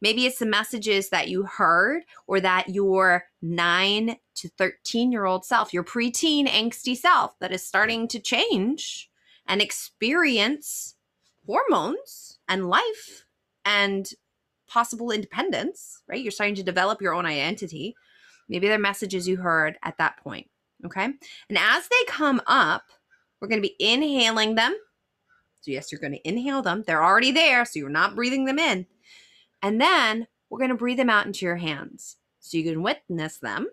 Maybe 0.00 0.26
it's 0.26 0.40
the 0.40 0.46
messages 0.46 1.10
that 1.10 1.28
you 1.28 1.44
heard 1.44 2.02
or 2.26 2.40
that 2.40 2.70
your 2.70 3.24
9 3.40 4.16
to 4.36 4.48
13 4.48 5.12
year 5.12 5.24
old 5.24 5.44
self, 5.44 5.72
your 5.72 5.84
preteen 5.84 6.48
angsty 6.48 6.96
self 6.96 7.38
that 7.38 7.52
is 7.52 7.64
starting 7.64 8.08
to 8.08 8.18
change 8.18 9.08
and 9.46 9.62
experience 9.62 10.96
hormones 11.46 12.38
and 12.48 12.68
life 12.68 13.26
and 13.64 14.10
possible 14.68 15.10
independence, 15.10 16.02
right? 16.08 16.22
You're 16.22 16.32
starting 16.32 16.54
to 16.56 16.62
develop 16.62 17.00
your 17.00 17.14
own 17.14 17.26
identity. 17.26 17.96
Maybe 18.48 18.68
they're 18.68 18.78
messages 18.78 19.26
you 19.26 19.36
heard 19.36 19.78
at 19.82 19.98
that 19.98 20.18
point. 20.18 20.48
Okay. 20.84 21.04
And 21.04 21.58
as 21.58 21.88
they 21.88 22.04
come 22.06 22.40
up, 22.46 22.84
we're 23.40 23.48
going 23.48 23.62
to 23.62 23.68
be 23.68 23.76
inhaling 23.78 24.54
them. 24.54 24.74
So, 25.60 25.70
yes, 25.70 25.90
you're 25.90 26.00
going 26.00 26.12
to 26.12 26.28
inhale 26.28 26.62
them. 26.62 26.84
They're 26.86 27.04
already 27.04 27.32
there, 27.32 27.64
so 27.64 27.78
you're 27.78 27.88
not 27.88 28.14
breathing 28.14 28.44
them 28.44 28.58
in. 28.58 28.86
And 29.62 29.80
then 29.80 30.28
we're 30.48 30.58
going 30.58 30.70
to 30.70 30.76
breathe 30.76 30.98
them 30.98 31.10
out 31.10 31.26
into 31.26 31.44
your 31.44 31.56
hands. 31.56 32.16
So 32.40 32.56
you 32.56 32.64
can 32.64 32.82
witness 32.82 33.38
them 33.38 33.66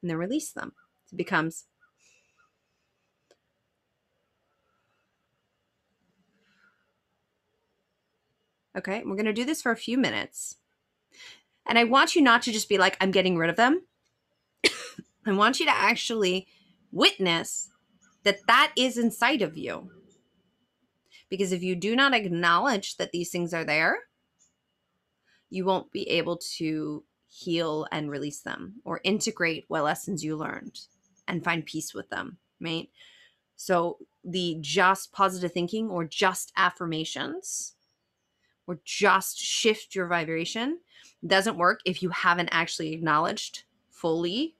and 0.00 0.10
then 0.10 0.16
release 0.16 0.52
them. 0.52 0.72
So 1.06 1.14
it 1.14 1.16
becomes 1.16 1.64
Okay, 8.76 9.02
we're 9.04 9.16
going 9.16 9.26
to 9.26 9.32
do 9.32 9.44
this 9.44 9.60
for 9.60 9.70
a 9.70 9.76
few 9.76 9.98
minutes. 9.98 10.56
And 11.66 11.78
I 11.78 11.84
want 11.84 12.16
you 12.16 12.22
not 12.22 12.42
to 12.42 12.52
just 12.52 12.68
be 12.68 12.78
like, 12.78 12.96
I'm 13.00 13.10
getting 13.10 13.36
rid 13.36 13.50
of 13.50 13.56
them. 13.56 13.82
I 15.26 15.32
want 15.32 15.60
you 15.60 15.66
to 15.66 15.72
actually 15.72 16.46
witness 16.90 17.70
that 18.24 18.46
that 18.46 18.72
is 18.76 18.96
inside 18.96 19.42
of 19.42 19.56
you. 19.56 19.90
Because 21.28 21.52
if 21.52 21.62
you 21.62 21.74
do 21.76 21.94
not 21.94 22.14
acknowledge 22.14 22.96
that 22.96 23.12
these 23.12 23.30
things 23.30 23.54
are 23.54 23.64
there, 23.64 24.00
you 25.50 25.64
won't 25.64 25.92
be 25.92 26.08
able 26.08 26.38
to 26.56 27.04
heal 27.28 27.86
and 27.92 28.10
release 28.10 28.40
them 28.40 28.74
or 28.84 29.00
integrate 29.04 29.64
what 29.68 29.84
lessons 29.84 30.24
you 30.24 30.36
learned 30.36 30.80
and 31.28 31.44
find 31.44 31.64
peace 31.64 31.94
with 31.94 32.08
them, 32.10 32.38
right? 32.60 32.88
So 33.56 33.98
the 34.24 34.58
just 34.60 35.12
positive 35.12 35.52
thinking 35.52 35.88
or 35.88 36.04
just 36.04 36.52
affirmations 36.56 37.74
or 38.66 38.80
just 38.84 39.38
shift 39.38 39.94
your 39.94 40.06
vibration 40.06 40.78
doesn't 41.26 41.56
work 41.56 41.80
if 41.84 42.02
you 42.02 42.10
haven't 42.10 42.48
actually 42.52 42.92
acknowledged 42.92 43.64
fully 43.90 44.56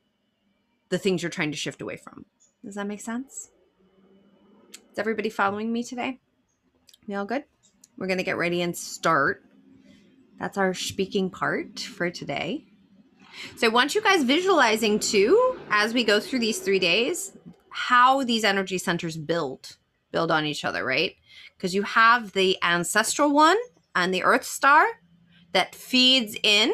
the 0.89 0.99
things 0.99 1.23
you're 1.23 1.31
trying 1.31 1.51
to 1.51 1.57
shift 1.57 1.83
away 1.83 1.97
from. 1.97 2.25
Does 2.65 2.77
that 2.77 2.87
make 2.87 3.01
sense? 3.01 3.51
Is 4.93 4.99
everybody 4.99 5.31
following 5.31 5.73
me 5.73 5.83
today? 5.83 6.21
We 7.09 7.15
all 7.15 7.25
good? 7.25 7.45
We're 7.97 8.07
going 8.07 8.19
to 8.19 8.25
get 8.25 8.37
ready 8.37 8.63
and 8.63 8.77
start. 8.77 9.43
That's 10.39 10.59
our 10.59 10.75
speaking 10.75 11.31
part 11.31 11.81
for 11.81 12.11
today. 12.11 12.67
So 13.57 13.67
I 13.67 13.71
want 13.71 13.95
you 13.95 14.03
guys 14.03 14.25
visualizing 14.25 14.99
too, 14.99 15.59
as 15.71 15.95
we 15.95 16.05
go 16.05 16.21
through 16.21 16.41
these 16.41 16.59
three 16.59 16.79
days, 16.79 17.33
how 17.71 18.23
these 18.23 18.45
energy 18.45 18.79
centers 18.79 19.17
build, 19.17 19.77
build 20.11 20.31
on 20.31 20.45
each 20.45 20.65
other, 20.65 20.85
right? 20.85 21.17
Because 21.57 21.75
you 21.75 21.83
have 21.83 22.33
the 22.33 22.59
ancestral 22.63 23.33
one 23.33 23.57
and 23.95 24.13
the 24.13 24.25
earth 24.25 24.45
star 24.45 24.87
that 25.53 25.75
feeds 25.75 26.37
in 26.43 26.73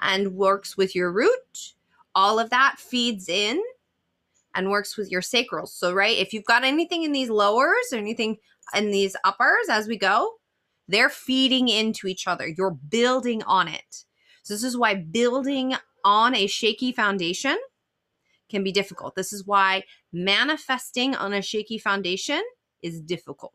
and 0.00 0.34
works 0.34 0.76
with 0.76 0.94
your 0.94 1.12
root. 1.12 1.74
All 2.14 2.38
of 2.38 2.50
that 2.50 2.76
feeds 2.78 3.28
in 3.28 3.62
and 4.54 4.70
works 4.70 4.96
with 4.96 5.10
your 5.10 5.22
sacrals. 5.22 5.68
So, 5.68 5.92
right, 5.94 6.18
if 6.18 6.32
you've 6.32 6.44
got 6.44 6.64
anything 6.64 7.04
in 7.04 7.12
these 7.12 7.30
lowers 7.30 7.92
or 7.92 7.96
anything 7.96 8.38
in 8.74 8.90
these 8.90 9.16
uppers 9.24 9.68
as 9.70 9.88
we 9.88 9.96
go, 9.98 10.34
They're 10.88 11.08
feeding 11.10 11.68
into 11.68 12.06
each 12.06 12.26
other. 12.26 12.48
You're 12.48 12.72
building 12.88 13.42
on 13.44 13.68
it. 13.68 14.04
So, 14.42 14.54
this 14.54 14.64
is 14.64 14.76
why 14.76 14.94
building 14.96 15.74
on 16.04 16.34
a 16.34 16.46
shaky 16.46 16.92
foundation 16.92 17.56
can 18.50 18.64
be 18.64 18.72
difficult. 18.72 19.14
This 19.14 19.32
is 19.32 19.46
why 19.46 19.84
manifesting 20.12 21.14
on 21.14 21.32
a 21.32 21.42
shaky 21.42 21.78
foundation 21.78 22.42
is 22.82 23.00
difficult. 23.00 23.52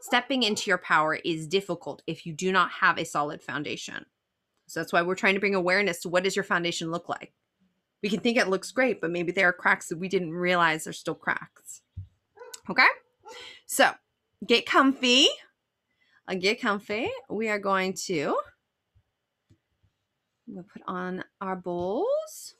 Stepping 0.00 0.42
into 0.42 0.70
your 0.70 0.78
power 0.78 1.14
is 1.24 1.46
difficult 1.46 2.02
if 2.06 2.26
you 2.26 2.32
do 2.32 2.52
not 2.52 2.70
have 2.70 2.98
a 2.98 3.04
solid 3.04 3.42
foundation. 3.42 4.06
So 4.66 4.80
that's 4.80 4.92
why 4.92 5.02
we're 5.02 5.14
trying 5.14 5.34
to 5.34 5.40
bring 5.40 5.54
awareness 5.54 6.00
to 6.00 6.08
what 6.08 6.24
does 6.24 6.36
your 6.36 6.44
foundation 6.44 6.90
look 6.90 7.08
like. 7.08 7.32
We 8.02 8.08
can 8.08 8.20
think 8.20 8.36
it 8.36 8.48
looks 8.48 8.72
great, 8.72 9.00
but 9.00 9.10
maybe 9.10 9.32
there 9.32 9.48
are 9.48 9.52
cracks 9.52 9.88
that 9.88 9.98
we 9.98 10.08
didn't 10.08 10.32
realize 10.32 10.86
are 10.86 10.92
still 10.92 11.14
cracks. 11.14 11.82
Okay? 12.68 12.86
So, 13.66 13.92
get 14.46 14.66
comfy. 14.66 15.28
Uh, 16.28 16.34
get 16.34 16.60
comfy. 16.60 17.08
We 17.30 17.48
are 17.48 17.58
going 17.58 17.94
to 18.06 18.36
we'll 20.46 20.64
put 20.64 20.82
on 20.86 21.24
our 21.40 21.56
bowls. 21.56 22.55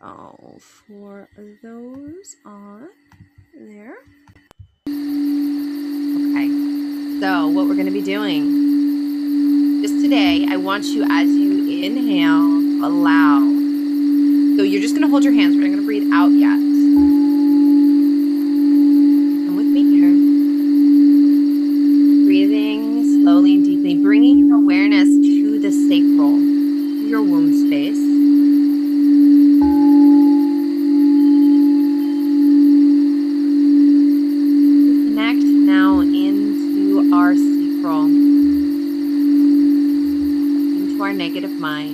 So 0.00 1.28
of 1.36 1.60
those 1.62 2.36
on 2.44 2.88
there. 3.54 3.96
Okay. 4.86 6.48
So 7.20 7.48
what 7.48 7.66
we're 7.66 7.74
going 7.74 7.86
to 7.86 7.92
be 7.92 8.02
doing 8.02 9.82
just 9.82 10.00
today, 10.00 10.46
I 10.48 10.56
want 10.56 10.84
you 10.84 11.02
as 11.10 11.28
you 11.28 11.82
inhale 11.84 12.84
allow. 12.84 13.40
So 14.56 14.62
you're 14.62 14.80
just 14.80 14.94
going 14.94 15.02
to 15.02 15.10
hold 15.10 15.24
your 15.24 15.32
hands. 15.32 15.56
We're 15.56 15.62
not 15.62 15.70
going 15.70 15.80
to 15.80 15.86
breathe 15.86 16.12
out 16.12 16.28
yet. 16.28 16.58
Come 19.46 19.56
with 19.56 19.66
me 19.66 19.82
here. 19.82 20.14
Breathing 22.24 23.22
slowly 23.22 23.54
and 23.54 23.64
deeply, 23.64 23.96
bringing 24.00 24.52
awareness 24.52 25.08
to 25.08 25.58
the 25.58 25.72
sacral, 25.72 26.38
your 27.08 27.22
womb 27.22 27.57
negative 41.28 41.60
mind. 41.60 41.87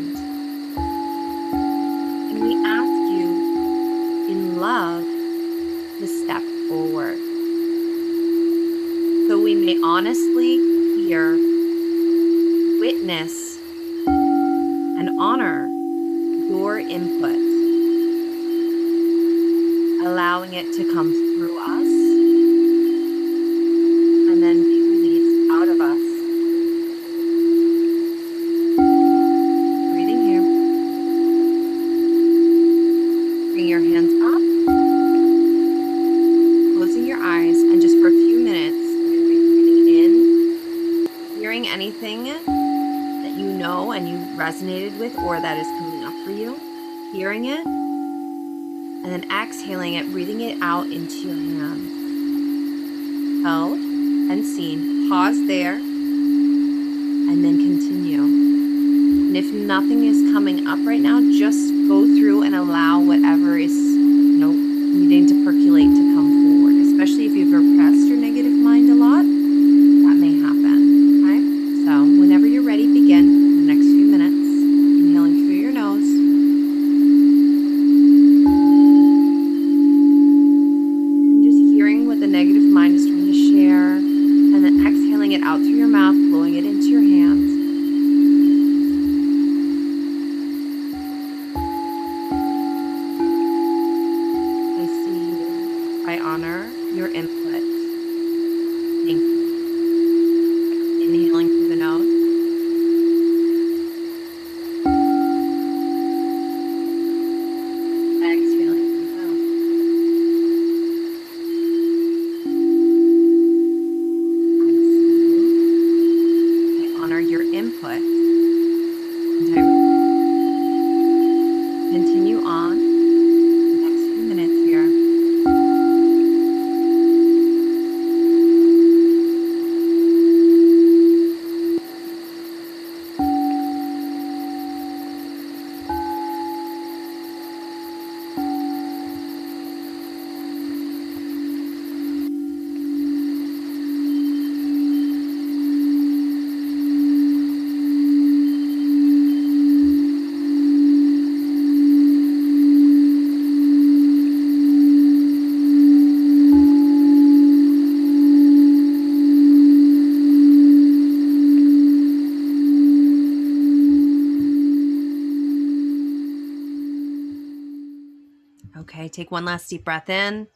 One 169.34 169.44
last 169.44 169.68
deep 169.68 169.84
breath 169.84 170.08
in. 170.08 170.46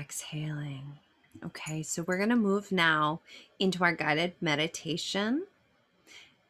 Exhaling. 0.00 0.84
Okay, 1.44 1.82
so 1.82 2.04
we're 2.06 2.18
going 2.18 2.28
to 2.28 2.36
move 2.36 2.70
now 2.70 3.20
into 3.58 3.82
our 3.82 3.92
guided 3.92 4.34
meditation 4.40 5.44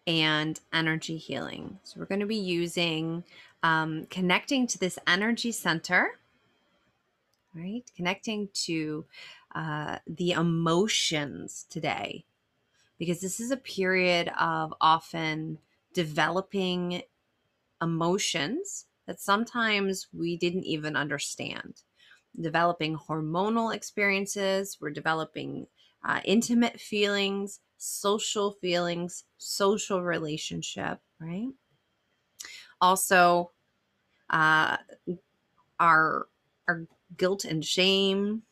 and 0.06 0.60
energy 0.72 1.16
healing. 1.16 1.78
So 1.82 1.98
we're 1.98 2.06
going 2.06 2.20
to 2.20 2.26
be 2.26 2.36
using 2.36 3.24
um, 3.62 4.06
connecting 4.10 4.66
to 4.66 4.78
this 4.78 4.98
energy 5.06 5.50
center, 5.50 6.18
right? 7.54 7.84
Connecting 7.96 8.50
to 8.66 9.06
uh, 9.54 9.98
the 10.06 10.32
emotions 10.32 11.64
today, 11.70 12.24
because 12.98 13.20
this 13.20 13.40
is 13.40 13.50
a 13.50 13.56
period 13.56 14.30
of 14.38 14.74
often 14.80 15.58
developing 15.92 17.02
emotions 17.82 18.86
that 19.06 19.20
sometimes 19.20 20.08
we 20.12 20.36
didn't 20.36 20.64
even 20.64 20.96
understand. 20.96 21.82
Developing 22.40 22.96
hormonal 22.96 23.74
experiences, 23.74 24.78
we're 24.80 24.90
developing 24.90 25.66
uh, 26.04 26.20
intimate 26.24 26.80
feelings, 26.80 27.60
social 27.76 28.52
feelings, 28.52 29.24
social 29.38 30.02
relationship, 30.02 31.00
right? 31.20 31.48
Also, 32.80 33.50
uh, 34.30 34.76
our 35.78 36.26
our 36.68 36.86
guilt 37.16 37.44
and 37.44 37.64
shame. 37.64 38.42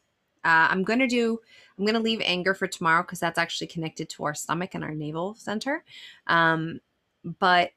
Uh, 0.44 0.68
I'm 0.70 0.84
to 1.00 1.06
do. 1.06 1.40
I'm 1.78 1.84
to 1.94 2.00
leave 2.00 2.20
anger 2.22 2.54
for 2.54 2.66
tomorrow 2.66 3.02
because 3.02 3.20
that's 3.20 3.38
actually 3.38 3.68
connected 3.68 4.08
to 4.10 4.24
our 4.24 4.34
stomach 4.34 4.74
and 4.74 4.84
our 4.84 4.94
navel 4.94 5.34
center. 5.34 5.84
Um, 6.26 6.80
but 7.24 7.72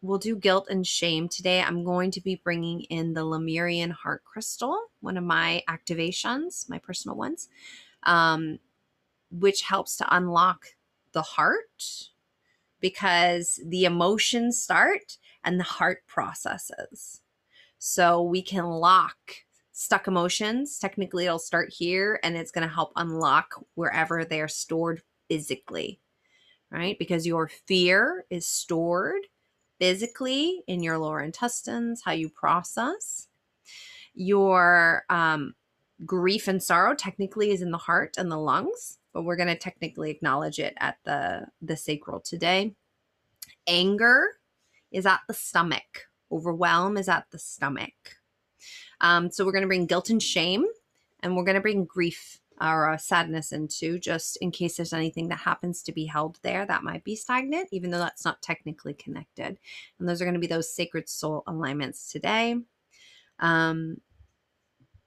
we'll 0.00 0.18
do 0.18 0.36
guilt 0.36 0.66
and 0.68 0.86
shame 0.86 1.28
today. 1.28 1.62
I'm 1.62 1.84
going 1.84 2.10
to 2.12 2.20
be 2.20 2.40
bringing 2.42 2.82
in 2.82 3.14
the 3.14 3.24
Lemurian 3.24 3.90
heart 3.90 4.24
crystal, 4.24 4.76
one 5.00 5.16
of 5.16 5.24
my 5.24 5.62
activations, 5.68 6.68
my 6.68 6.78
personal 6.78 7.16
ones, 7.16 7.48
um, 8.02 8.58
which 9.30 9.62
helps 9.62 9.96
to 9.96 10.16
unlock 10.16 10.66
the 11.12 11.22
heart 11.22 12.10
because 12.80 13.60
the 13.64 13.84
emotions 13.84 14.60
start 14.60 15.18
and 15.44 15.58
the 15.58 15.64
heart 15.64 16.02
processes. 16.06 17.20
So 17.78 18.22
we 18.22 18.42
can 18.42 18.64
lock 18.64 19.16
stuck 19.72 20.06
emotions. 20.06 20.78
Technically, 20.78 21.26
it'll 21.26 21.38
start 21.38 21.72
here 21.72 22.20
and 22.22 22.36
it's 22.36 22.50
going 22.50 22.66
to 22.66 22.74
help 22.74 22.92
unlock 22.96 23.64
wherever 23.74 24.24
they 24.24 24.40
are 24.40 24.48
stored 24.48 25.02
physically, 25.28 26.00
right? 26.72 26.98
Because 26.98 27.26
your 27.26 27.48
fear 27.48 28.24
is 28.30 28.46
stored 28.46 29.26
physically 29.78 30.62
in 30.66 30.82
your 30.82 30.98
lower 30.98 31.20
intestines, 31.20 32.02
how 32.04 32.12
you 32.12 32.28
process. 32.28 33.28
Your 34.14 35.04
um, 35.10 35.54
grief 36.06 36.48
and 36.48 36.62
sorrow 36.62 36.94
technically 36.94 37.50
is 37.50 37.62
in 37.62 37.70
the 37.70 37.78
heart 37.78 38.14
and 38.16 38.30
the 38.30 38.38
lungs, 38.38 38.98
but 39.12 39.22
we're 39.22 39.36
going 39.36 39.48
to 39.48 39.56
technically 39.56 40.10
acknowledge 40.10 40.58
it 40.58 40.74
at 40.78 40.96
the 41.04 41.46
the 41.60 41.76
sacral 41.76 42.20
today. 42.20 42.74
Anger 43.66 44.24
is 44.90 45.06
at 45.06 45.20
the 45.28 45.34
stomach. 45.34 46.06
Overwhelm 46.30 46.96
is 46.96 47.08
at 47.08 47.26
the 47.30 47.38
stomach. 47.38 47.92
Um, 49.00 49.30
so 49.30 49.44
we're 49.44 49.52
going 49.52 49.62
to 49.62 49.68
bring 49.68 49.86
guilt 49.86 50.10
and 50.10 50.22
shame, 50.22 50.64
and 51.20 51.36
we're 51.36 51.44
going 51.44 51.56
to 51.56 51.60
bring 51.60 51.84
grief 51.84 52.38
or 52.60 52.90
uh, 52.90 52.96
sadness 52.96 53.52
into 53.52 53.98
just 53.98 54.36
in 54.38 54.50
case 54.50 54.76
there's 54.76 54.92
anything 54.92 55.28
that 55.28 55.38
happens 55.38 55.82
to 55.82 55.92
be 55.92 56.04
held 56.04 56.38
there 56.42 56.64
that 56.66 56.84
might 56.84 57.04
be 57.04 57.16
stagnant, 57.16 57.68
even 57.72 57.90
though 57.90 57.98
that's 57.98 58.24
not 58.24 58.42
technically 58.42 58.94
connected. 58.94 59.58
And 59.98 60.08
those 60.08 60.20
are 60.20 60.24
going 60.24 60.34
to 60.34 60.40
be 60.40 60.46
those 60.46 60.74
sacred 60.74 61.08
soul 61.08 61.42
alignments 61.46 62.10
today. 62.10 62.56
Um, 63.40 63.96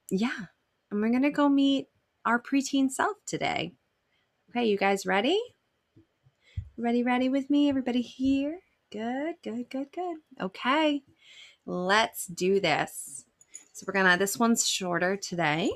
yeah, 0.09 0.45
and 0.91 1.01
we're 1.01 1.09
going 1.09 1.21
to 1.23 1.31
go 1.31 1.49
meet 1.49 1.87
our 2.25 2.41
preteen 2.41 2.89
self 2.89 3.17
today. 3.25 3.73
Okay, 4.49 4.65
you 4.65 4.77
guys 4.77 5.05
ready? 5.05 5.39
Ready, 6.77 7.03
ready 7.03 7.29
with 7.29 7.49
me? 7.49 7.69
Everybody 7.69 8.01
here? 8.01 8.59
Good, 8.91 9.35
good, 9.43 9.69
good, 9.69 9.87
good. 9.93 10.17
Okay, 10.41 11.03
let's 11.65 12.27
do 12.27 12.59
this. 12.59 13.25
So 13.73 13.85
we're 13.87 13.93
gonna, 13.93 14.17
this 14.17 14.37
one's 14.37 14.67
shorter 14.67 15.17
today. 15.17 15.71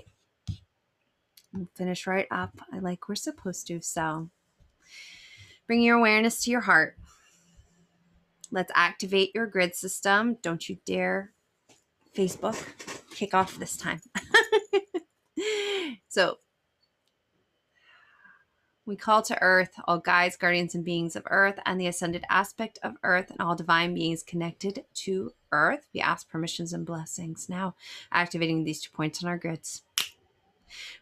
We'll 1.53 1.67
finish 1.75 2.07
right 2.07 2.27
up. 2.31 2.59
Like 2.79 3.09
we're 3.09 3.15
supposed 3.15 3.67
to. 3.67 3.81
So 3.81 4.29
bring 5.67 5.81
your 5.81 5.97
awareness 5.97 6.43
to 6.43 6.51
your 6.51 6.61
heart. 6.61 6.97
Let's 8.51 8.71
activate 8.75 9.35
your 9.35 9.47
grid 9.47 9.75
system. 9.75 10.37
Don't 10.41 10.67
you 10.67 10.77
dare 10.85 11.31
Facebook 12.15 12.57
kick 13.15 13.33
off 13.33 13.57
this 13.57 13.77
time. 13.77 14.01
so 16.09 16.37
we 18.89 18.95
call 18.95 19.21
to 19.21 19.39
earth 19.39 19.73
all 19.85 19.99
guides, 19.99 20.35
guardians, 20.35 20.73
and 20.73 20.83
beings 20.83 21.15
of 21.15 21.23
earth 21.29 21.59
and 21.63 21.79
the 21.79 21.85
ascended 21.85 22.23
aspect 22.27 22.79
of 22.81 22.95
earth 23.03 23.29
and 23.29 23.39
all 23.39 23.55
divine 23.55 23.93
beings 23.93 24.23
connected 24.23 24.83
to 24.95 25.31
earth. 25.51 25.85
We 25.93 26.01
ask 26.01 26.27
permissions 26.27 26.73
and 26.73 26.87
blessings. 26.87 27.47
Now, 27.49 27.75
activating 28.11 28.63
these 28.63 28.81
two 28.81 28.89
points 28.91 29.23
on 29.23 29.29
our 29.29 29.37
grids. 29.37 29.83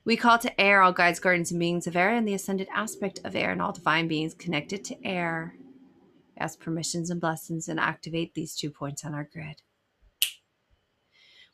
We 0.06 0.16
call 0.16 0.38
to 0.40 0.60
air 0.60 0.82
all 0.82 0.94
guides, 0.94 1.20
guardians, 1.20 1.52
and 1.52 1.60
beings 1.60 1.88
of 1.88 1.96
air 1.96 2.10
and 2.10 2.28
the 2.28 2.34
ascended 2.34 2.68
aspect 2.74 3.20
of 3.24 3.36
air 3.36 3.52
and 3.52 3.62
all 3.62 3.72
divine 3.72 4.08
beings 4.08 4.34
connected 4.34 4.84
to 4.86 5.06
air. 5.06 5.56
We 6.36 6.42
ask 6.42 6.60
permissions 6.60 7.10
and 7.10 7.22
blessings 7.22 7.68
and 7.68 7.80
activate 7.80 8.34
these 8.34 8.56
two 8.56 8.70
points 8.70 9.04
on 9.04 9.14
our 9.14 9.24
grid. 9.32 9.62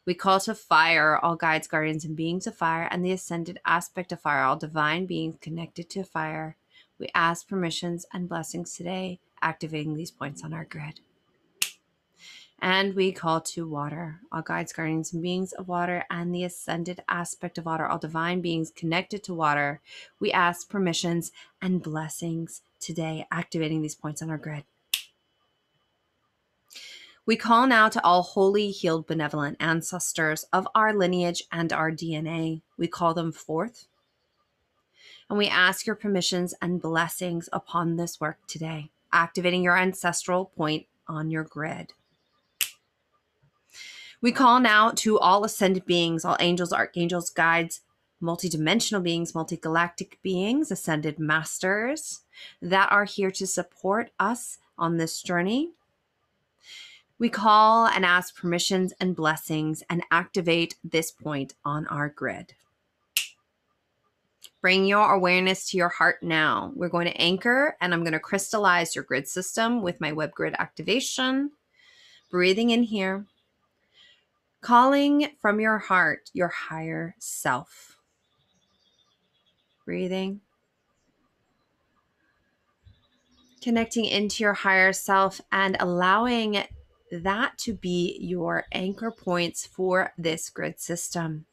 We 0.06 0.14
call 0.14 0.42
to 0.42 0.54
fire 0.54 1.18
all 1.18 1.38
guides, 1.38 1.68
guardians, 1.68 2.04
and 2.04 2.16
beings 2.16 2.46
of 2.46 2.56
fire, 2.56 2.90
and 2.92 3.06
the 3.06 3.14
ascended 3.14 3.60
aspect 3.66 4.12
of 4.12 4.20
fire, 4.20 4.44
all 4.44 4.58
divine 4.58 5.06
beings 5.06 5.38
connected 5.40 5.90
to 5.92 6.04
fire. 6.04 6.58
We 7.00 7.08
ask 7.16 7.48
permissions 7.48 8.06
and 8.14 8.28
blessings 8.28 8.76
today, 8.76 9.22
activating 9.42 9.96
these 9.96 10.12
points 10.12 10.44
on 10.44 10.54
our 10.54 10.66
grid. 10.66 11.00
And 12.64 12.96
we 12.96 13.12
call 13.12 13.42
to 13.42 13.68
water, 13.68 14.22
all 14.32 14.42
guides, 14.42 14.72
guardians, 14.72 15.12
and 15.12 15.22
beings 15.22 15.52
of 15.52 15.68
water, 15.68 16.06
and 16.10 16.34
the 16.34 16.46
ascended 16.46 17.04
aspect 17.10 17.58
of 17.58 17.66
water, 17.66 17.86
all 17.86 17.98
divine 17.98 18.40
beings 18.40 18.72
connected 18.74 19.22
to 19.26 19.34
water. 19.34 19.82
We 20.18 20.32
ask 20.32 20.70
permissions 20.70 21.34
and 21.62 21.84
blessings 21.84 22.62
today, 22.80 23.28
activating 23.30 23.82
these 23.82 23.96
points 23.96 24.22
on 24.22 24.30
our 24.30 24.38
grid. 24.38 24.64
We 27.26 27.36
call 27.36 27.68
now 27.68 27.90
to 27.90 28.02
all 28.02 28.24
holy, 28.24 28.72
healed, 28.72 29.08
benevolent 29.08 29.58
ancestors 29.60 30.46
of 30.54 30.66
our 30.74 30.94
lineage 30.94 31.44
and 31.52 31.74
our 31.74 31.92
DNA. 31.92 32.62
We 32.78 32.88
call 32.88 33.14
them 33.14 33.34
forth. 33.34 33.88
And 35.30 35.38
we 35.38 35.50
ask 35.50 35.86
your 35.86 35.98
permissions 35.98 36.54
and 36.62 36.82
blessings 36.82 37.50
upon 37.52 37.98
this 37.98 38.22
work 38.22 38.38
today, 38.48 38.90
activating 39.12 39.64
your 39.64 39.78
ancestral 39.78 40.46
point 40.46 40.86
on 41.10 41.30
your 41.30 41.44
grid. 41.44 41.92
We 44.24 44.32
call 44.32 44.60
now 44.60 44.90
to 44.90 45.20
all 45.20 45.44
ascended 45.44 45.86
beings, 45.86 46.26
all 46.26 46.38
angels, 46.40 46.74
archangels, 46.74 47.30
guides, 47.30 47.82
multidimensional 48.20 49.04
beings, 49.04 49.34
multigalactic 49.34 50.14
beings, 50.24 50.72
ascended 50.72 51.20
masters 51.20 52.22
that 52.60 52.92
are 52.92 53.06
here 53.06 53.30
to 53.30 53.46
support 53.46 54.10
us 54.20 54.58
on 54.80 54.98
this 54.98 55.22
journey 55.22 55.74
we 57.24 57.30
call 57.30 57.88
and 57.88 58.06
ask 58.06 58.36
permissions 58.36 58.94
and 59.00 59.16
blessings 59.16 59.82
and 59.90 60.04
activate 60.12 60.76
this 60.84 61.10
point 61.10 61.54
on 61.64 61.88
our 61.88 62.10
grid. 62.10 62.54
Bring 64.62 64.86
your 64.86 65.10
awareness 65.10 65.70
to 65.70 65.78
your 65.78 65.88
heart 65.88 66.22
now. 66.22 66.74
We're 66.76 66.90
going 66.90 67.08
to 67.08 67.16
anchor 67.22 67.78
and 67.80 67.94
I'm 67.94 68.02
going 68.02 68.12
to 68.12 68.20
crystallize 68.20 68.94
your 68.94 69.06
grid 69.06 69.30
system 69.30 69.82
with 69.82 70.02
my 70.02 70.12
web 70.12 70.32
grid 70.32 70.54
activation. 70.60 71.52
Breathing 72.30 72.72
in 72.72 72.84
here, 72.84 73.26
calling 74.64 75.28
from 75.42 75.60
your 75.60 75.78
heart 75.78 76.32
your 76.34 76.48
higher 76.48 77.16
self. 77.20 78.00
Breathing. 79.86 80.40
Connecting 83.62 84.06
into 84.06 84.44
your 84.44 84.54
higher 84.54 84.94
self 84.94 85.42
and 85.52 85.78
allowing 85.80 86.64
that 87.12 87.58
to 87.60 87.74
be 87.74 88.18
your 88.20 88.66
anchor 88.72 89.12
points 89.12 89.68
for 89.68 90.14
this 90.18 90.50
grid 90.50 90.80
system. 90.80 91.46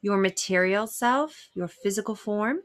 Your 0.00 0.16
material 0.16 0.86
self, 0.86 1.48
your 1.54 1.68
physical 1.68 2.14
form, 2.14 2.60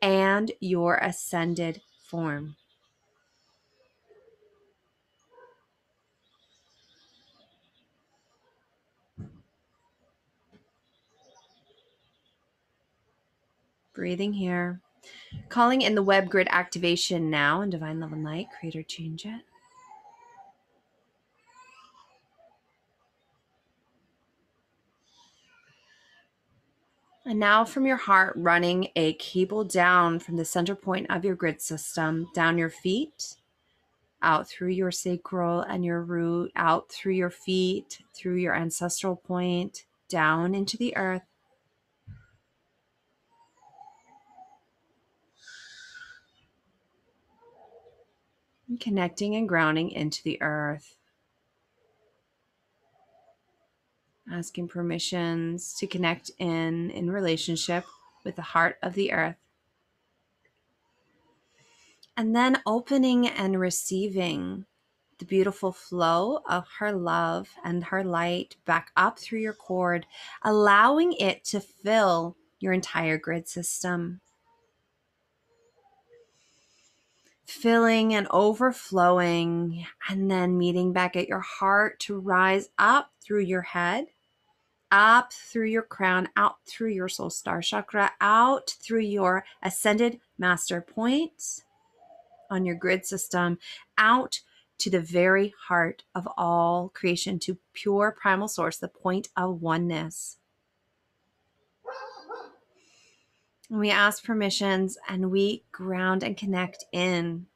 and 0.00 0.50
your 0.60 0.96
ascended 0.96 1.80
form. 2.08 2.56
Breathing 13.94 14.32
here. 14.32 14.80
Calling 15.48 15.82
in 15.82 15.94
the 15.94 16.02
web 16.02 16.30
grid 16.30 16.48
activation 16.50 17.30
now 17.30 17.60
in 17.60 17.70
Divine 17.70 18.00
Love 18.00 18.12
and 18.12 18.24
Light, 18.24 18.46
Creator 18.58 18.84
Change 18.84 19.26
It. 19.26 19.42
And 27.24 27.38
now 27.38 27.64
from 27.64 27.86
your 27.86 27.98
heart, 27.98 28.34
running 28.36 28.88
a 28.96 29.12
cable 29.14 29.62
down 29.62 30.18
from 30.18 30.36
the 30.36 30.44
center 30.44 30.74
point 30.74 31.06
of 31.08 31.24
your 31.24 31.36
grid 31.36 31.62
system, 31.62 32.28
down 32.34 32.58
your 32.58 32.70
feet, 32.70 33.36
out 34.22 34.48
through 34.48 34.70
your 34.70 34.90
sacral 34.90 35.60
and 35.60 35.84
your 35.84 36.02
root, 36.02 36.50
out 36.56 36.90
through 36.90 37.14
your 37.14 37.30
feet, 37.30 38.00
through 38.12 38.36
your 38.36 38.54
ancestral 38.56 39.16
point, 39.16 39.84
down 40.08 40.54
into 40.54 40.76
the 40.76 40.96
earth, 40.96 41.22
connecting 48.78 49.36
and 49.36 49.48
grounding 49.48 49.90
into 49.90 50.22
the 50.22 50.40
earth. 50.42 50.96
asking 54.32 54.68
permissions 54.68 55.74
to 55.74 55.86
connect 55.86 56.30
in 56.38 56.90
in 56.90 57.10
relationship 57.10 57.84
with 58.24 58.36
the 58.36 58.42
heart 58.42 58.78
of 58.82 58.94
the 58.94 59.12
earth 59.12 59.36
and 62.16 62.34
then 62.34 62.60
opening 62.66 63.28
and 63.28 63.60
receiving 63.60 64.64
the 65.18 65.24
beautiful 65.26 65.72
flow 65.72 66.40
of 66.48 66.66
her 66.78 66.92
love 66.92 67.50
and 67.64 67.84
her 67.84 68.02
light 68.02 68.56
back 68.64 68.90
up 68.96 69.18
through 69.18 69.40
your 69.40 69.52
cord 69.52 70.06
allowing 70.42 71.12
it 71.14 71.44
to 71.44 71.60
fill 71.60 72.36
your 72.58 72.72
entire 72.72 73.18
grid 73.18 73.46
system 73.46 74.21
filling 77.44 78.14
and 78.14 78.26
overflowing, 78.30 79.86
and 80.08 80.30
then 80.30 80.58
meeting 80.58 80.92
back 80.92 81.16
at 81.16 81.28
your 81.28 81.40
heart 81.40 82.00
to 82.00 82.18
rise 82.18 82.68
up 82.78 83.10
through 83.20 83.42
your 83.42 83.62
head, 83.62 84.06
up 84.90 85.32
through 85.32 85.66
your 85.66 85.82
crown, 85.82 86.28
out 86.36 86.56
through 86.66 86.90
your 86.90 87.08
soul 87.08 87.30
star 87.30 87.62
chakra, 87.62 88.12
out 88.20 88.70
through 88.80 89.00
your 89.00 89.44
ascended 89.62 90.20
master 90.38 90.80
point 90.80 91.62
on 92.50 92.64
your 92.64 92.76
grid 92.76 93.06
system, 93.06 93.58
out 93.96 94.40
to 94.78 94.90
the 94.90 95.00
very 95.00 95.54
heart 95.68 96.02
of 96.14 96.28
all 96.36 96.90
creation, 96.94 97.38
to 97.38 97.58
pure 97.72 98.16
primal 98.20 98.48
source, 98.48 98.76
the 98.78 98.88
point 98.88 99.28
of 99.36 99.62
oneness. 99.62 100.38
We 103.80 103.90
ask 103.90 104.22
permissions 104.22 104.98
and 105.08 105.30
we 105.30 105.64
ground 105.72 106.22
and 106.22 106.36
connect 106.36 106.84
in. 106.92 107.46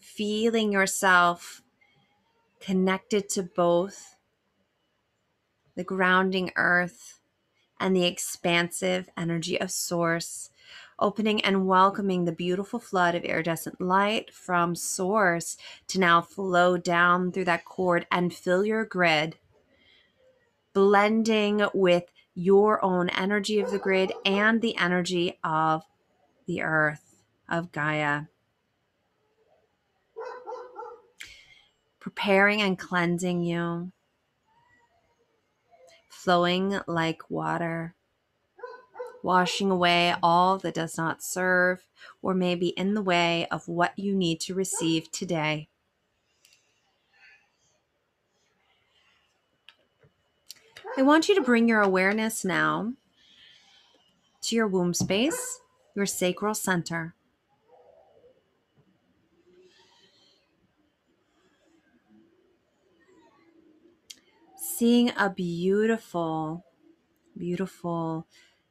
Feeling 0.00 0.72
yourself 0.72 1.62
connected 2.58 3.28
to 3.28 3.44
both 3.44 4.16
the 5.76 5.84
grounding 5.84 6.50
earth 6.56 7.20
and 7.78 7.94
the 7.94 8.04
expansive 8.04 9.08
energy 9.16 9.60
of 9.60 9.70
source, 9.70 10.50
opening 10.98 11.40
and 11.42 11.68
welcoming 11.68 12.24
the 12.24 12.32
beautiful 12.32 12.80
flood 12.80 13.14
of 13.14 13.22
iridescent 13.22 13.80
light 13.80 14.34
from 14.34 14.74
source 14.74 15.56
to 15.86 16.00
now 16.00 16.20
flow 16.20 16.76
down 16.76 17.30
through 17.30 17.44
that 17.44 17.64
cord 17.64 18.08
and 18.10 18.34
fill 18.34 18.64
your 18.64 18.84
grid, 18.84 19.36
blending 20.72 21.64
with 21.72 22.10
your 22.36 22.84
own 22.84 23.08
energy 23.08 23.58
of 23.58 23.70
the 23.70 23.78
grid 23.78 24.12
and 24.24 24.60
the 24.60 24.76
energy 24.76 25.38
of 25.42 25.82
the 26.46 26.62
earth, 26.62 27.24
of 27.48 27.72
Gaia. 27.72 28.24
Preparing 31.98 32.60
and 32.60 32.78
cleansing 32.78 33.42
you, 33.42 33.90
flowing 36.08 36.78
like 36.86 37.30
water, 37.30 37.94
washing 39.22 39.70
away 39.70 40.14
all 40.22 40.58
that 40.58 40.74
does 40.74 40.96
not 40.98 41.22
serve 41.22 41.86
or 42.20 42.34
may 42.34 42.54
be 42.54 42.68
in 42.68 42.94
the 42.94 43.02
way 43.02 43.46
of 43.50 43.66
what 43.66 43.98
you 43.98 44.14
need 44.14 44.40
to 44.40 44.54
receive 44.54 45.10
today. 45.10 45.68
I 50.98 51.02
want 51.02 51.28
you 51.28 51.34
to 51.34 51.42
bring 51.42 51.68
your 51.68 51.82
awareness 51.82 52.42
now 52.42 52.94
to 54.40 54.56
your 54.56 54.66
womb 54.66 54.94
space, 54.94 55.60
your 55.94 56.06
sacral 56.06 56.54
center. 56.54 57.14
Seeing 64.56 65.10
a 65.18 65.28
beautiful, 65.28 66.64
beautiful, 67.36 68.26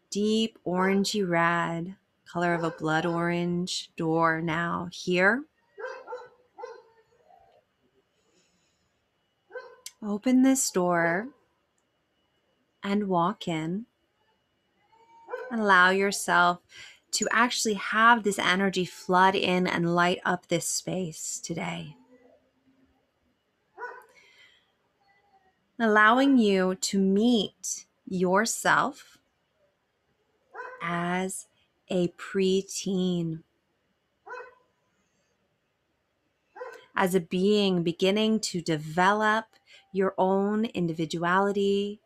deep 0.10 0.58
orangey 0.66 1.28
red 1.28 1.96
color 2.26 2.56
of 2.56 2.64
a 2.64 2.72
blood 2.72 3.06
orange 3.06 3.92
door 3.96 4.42
now 4.42 4.90
here. 4.92 5.44
Open 10.02 10.42
this 10.42 10.72
door 10.72 11.28
and 12.86 13.08
walk 13.08 13.48
in. 13.48 13.88
Allow 15.52 15.90
yourself 15.90 16.60
to 17.14 17.28
actually 17.32 17.74
have 17.74 18.24
this 18.24 18.38
energy 18.38 18.86
flood 18.86 19.36
in 19.36 19.66
and 19.66 19.96
light 19.96 20.20
up 20.24 20.48
this 20.48 20.68
space 20.68 21.42
today. 21.44 21.96
Allowing 25.80 26.38
you 26.38 26.76
to 26.76 27.00
meet 27.00 27.86
yourself 28.08 29.18
as 30.82 31.48
a 31.90 32.10
preteen, 32.10 33.42
as 36.96 37.16
a 37.16 37.20
being 37.20 37.82
beginning 37.84 38.40
to 38.40 38.62
develop 38.62 39.46
your 39.92 40.14
own 40.18 40.66
individuality, 40.66 42.00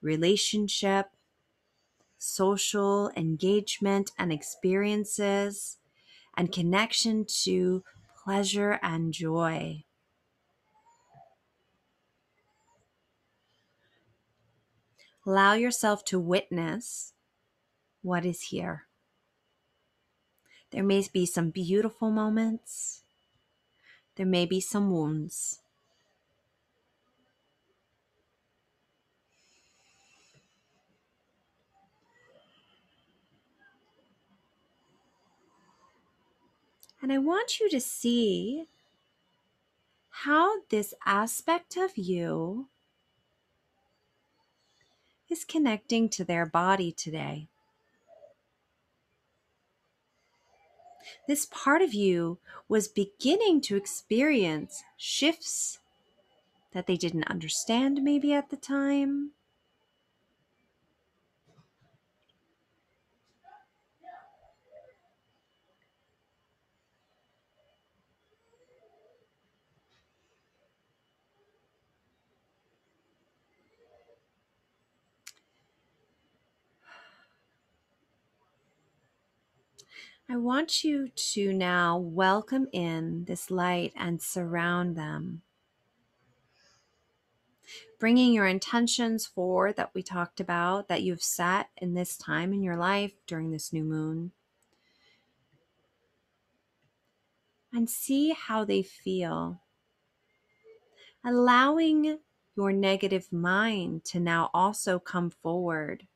relationship, 0.00 1.06
social 2.18 3.10
engagement 3.16 4.10
and 4.18 4.32
experiences, 4.32 5.78
and 6.36 6.52
connection 6.52 7.24
to 7.24 7.82
pleasure 8.24 8.78
and 8.82 9.12
joy. 9.12 9.84
Allow 15.26 15.54
yourself 15.54 16.04
to 16.06 16.18
witness 16.18 17.12
what 18.02 18.24
is 18.24 18.42
here. 18.44 18.86
There 20.70 20.84
may 20.84 21.06
be 21.12 21.26
some 21.26 21.50
beautiful 21.50 22.10
moments, 22.10 23.02
there 24.16 24.26
may 24.26 24.46
be 24.46 24.60
some 24.60 24.90
wounds. 24.90 25.60
And 37.00 37.12
I 37.12 37.18
want 37.18 37.60
you 37.60 37.70
to 37.70 37.80
see 37.80 38.66
how 40.10 40.62
this 40.70 40.94
aspect 41.06 41.76
of 41.76 41.96
you 41.96 42.66
is 45.28 45.44
connecting 45.44 46.08
to 46.08 46.24
their 46.24 46.46
body 46.46 46.90
today. 46.90 47.48
This 51.26 51.46
part 51.46 51.82
of 51.82 51.94
you 51.94 52.38
was 52.68 52.88
beginning 52.88 53.60
to 53.62 53.76
experience 53.76 54.82
shifts 54.96 55.78
that 56.72 56.86
they 56.86 56.96
didn't 56.96 57.28
understand, 57.28 58.02
maybe 58.02 58.32
at 58.32 58.50
the 58.50 58.56
time. 58.56 59.30
I 80.30 80.36
want 80.36 80.84
you 80.84 81.08
to 81.08 81.54
now 81.54 81.96
welcome 81.96 82.68
in 82.70 83.24
this 83.24 83.50
light 83.50 83.94
and 83.96 84.20
surround 84.20 84.94
them. 84.94 85.40
Bringing 87.98 88.34
your 88.34 88.46
intentions 88.46 89.24
forward 89.24 89.76
that 89.76 89.92
we 89.94 90.02
talked 90.02 90.38
about, 90.38 90.88
that 90.88 91.02
you've 91.02 91.22
set 91.22 91.70
in 91.78 91.94
this 91.94 92.18
time 92.18 92.52
in 92.52 92.62
your 92.62 92.76
life 92.76 93.12
during 93.26 93.52
this 93.52 93.72
new 93.72 93.84
moon. 93.84 94.32
And 97.72 97.88
see 97.88 98.34
how 98.38 98.66
they 98.66 98.82
feel. 98.82 99.62
Allowing 101.24 102.18
your 102.54 102.72
negative 102.72 103.32
mind 103.32 104.04
to 104.04 104.20
now 104.20 104.50
also 104.52 104.98
come 104.98 105.30
forward 105.30 106.06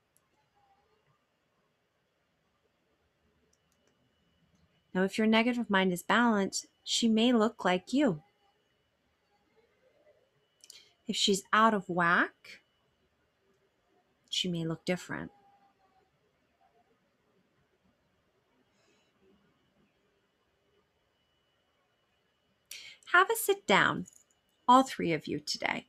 Now, 4.95 5.05
if 5.05 5.16
your 5.16 5.26
negative 5.26 5.70
mind 5.70 5.93
is 5.93 6.03
balanced, 6.03 6.66
she 6.84 7.09
may 7.09 7.32
look 7.32 7.64
like 7.64 7.93
you. 7.93 8.22
If 11.07 11.16
she's 11.16 11.43
out 11.53 11.74
of 11.74 11.88
whack, 11.88 12.61
she 14.28 14.49
may 14.49 14.64
look 14.64 14.84
different. 14.84 15.30
Have 23.12 23.30
a 23.30 23.36
sit 23.36 23.66
down, 23.66 24.07
all 24.66 24.82
three 24.82 25.12
of 25.12 25.26
you 25.26 25.38
today. 25.38 25.86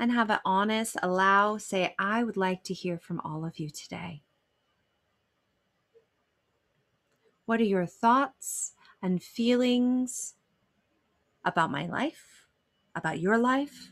And 0.00 0.12
have 0.12 0.30
an 0.30 0.38
honest, 0.44 0.96
allow, 1.02 1.58
say, 1.58 1.94
I 1.98 2.22
would 2.22 2.36
like 2.36 2.62
to 2.64 2.74
hear 2.74 2.98
from 2.98 3.18
all 3.20 3.44
of 3.44 3.58
you 3.58 3.68
today. 3.68 4.22
What 7.46 7.60
are 7.60 7.64
your 7.64 7.86
thoughts 7.86 8.74
and 9.02 9.20
feelings 9.20 10.34
about 11.44 11.72
my 11.72 11.86
life, 11.86 12.46
about 12.94 13.18
your 13.18 13.38
life? 13.38 13.90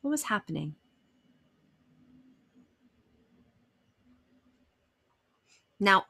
What 0.00 0.10
was 0.10 0.24
happening? 0.24 0.76
Now, 5.78 6.06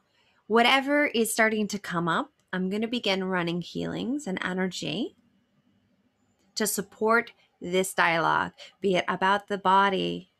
whatever 0.46 1.06
is 1.06 1.32
starting 1.32 1.66
to 1.68 1.78
come 1.80 2.06
up, 2.06 2.30
I'm 2.52 2.70
going 2.70 2.82
to 2.82 2.88
begin 2.88 3.24
running 3.24 3.62
healings 3.62 4.28
and 4.28 4.38
energy 4.44 5.16
to 6.54 6.68
support 6.68 7.32
this 7.64 7.94
dialogue, 7.94 8.52
be 8.80 8.96
it 8.96 9.04
about 9.08 9.48
the 9.48 9.56
body, 9.56 10.30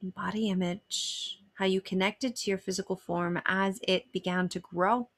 body 0.00 0.48
image, 0.48 1.40
how 1.54 1.64
you 1.64 1.80
connected 1.80 2.36
to 2.36 2.50
your 2.50 2.58
physical 2.58 2.96
form 2.96 3.40
as 3.44 3.80
it 3.82 4.12
began 4.12 4.48
to 4.48 4.60
grow, 4.60 5.08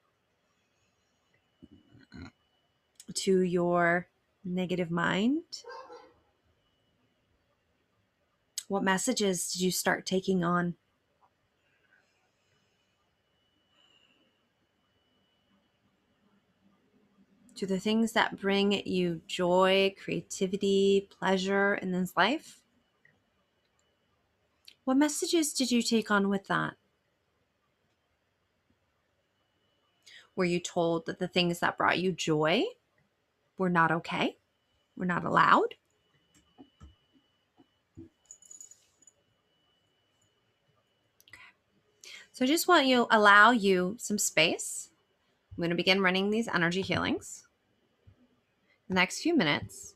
to 3.13 3.41
your 3.43 4.09
negative 4.45 4.91
mind. 4.91 5.43
What 8.69 8.83
messages 8.83 9.53
did 9.53 9.61
you 9.61 9.71
start 9.71 10.07
taking 10.07 10.43
on? 10.43 10.75
To 17.59 17.67
the 17.67 17.81
things 17.81 18.13
that 18.13 18.41
bring 18.41 18.87
you 18.87 19.21
joy, 19.27 19.93
creativity, 20.01 21.09
pleasure 21.19 21.75
in 21.75 21.91
this 21.91 22.17
life? 22.17 22.61
What 24.85 24.97
messages 24.97 25.53
did 25.53 25.73
you 25.73 25.83
take 25.83 26.09
on 26.09 26.29
with 26.29 26.47
that? 26.47 26.75
Were 30.37 30.45
you 30.45 30.61
told 30.61 31.07
that 31.07 31.19
the 31.19 31.27
things 31.27 31.59
that 31.59 31.77
brought 31.77 31.99
you 31.99 32.13
joy 32.13 32.63
were 33.59 33.69
not 33.69 33.91
okay? 33.91 34.37
Were 34.97 35.05
not 35.05 35.25
allowed? 35.25 35.75
So 42.31 42.45
I 42.45 42.47
just 42.47 42.69
want 42.69 42.87
you 42.87 43.09
allow 43.11 43.51
you 43.51 43.97
some 43.99 44.17
space. 44.17 44.91
I'm 45.51 45.57
going 45.57 45.71
to 45.71 45.77
begin 45.77 46.01
running 46.01 46.31
these 46.31 46.47
energy 46.47 46.83
healings 46.83 47.48
the 48.89 48.95
next 48.95 49.21
few 49.21 49.37
minutes 49.37 49.95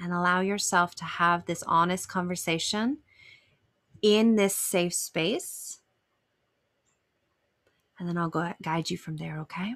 and 0.00 0.12
allow 0.12 0.40
yourself 0.40 0.94
to 0.96 1.04
have 1.04 1.44
this 1.44 1.62
honest 1.64 2.08
conversation 2.08 2.98
in 4.02 4.36
this 4.36 4.56
safe 4.56 4.94
space. 4.94 5.80
And 7.98 8.08
then 8.08 8.16
I'll 8.16 8.30
go 8.30 8.54
guide 8.62 8.90
you 8.90 8.96
from 8.96 9.18
there, 9.18 9.38
okay? 9.40 9.74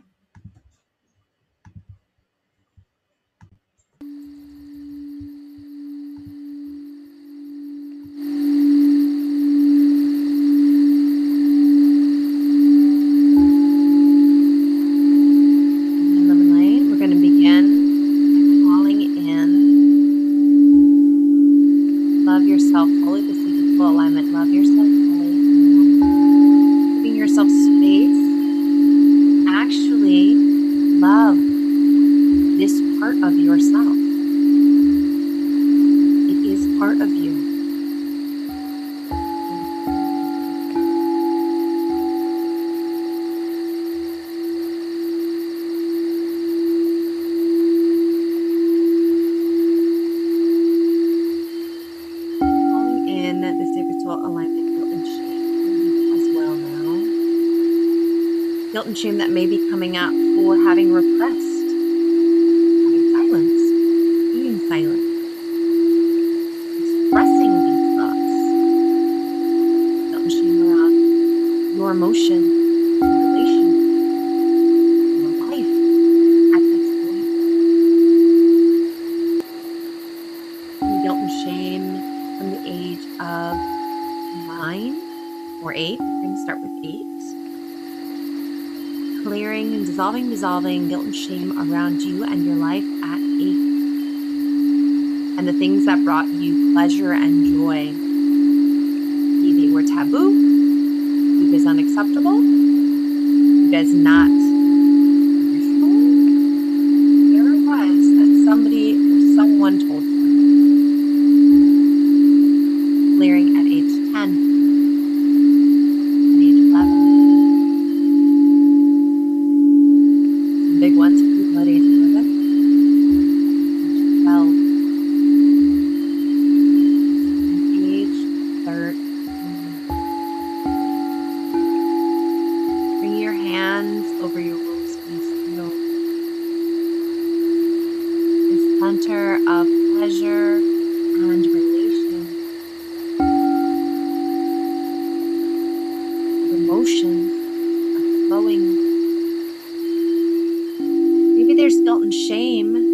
guilt 151.95 152.03
and 152.03 152.13
shame. 152.13 152.94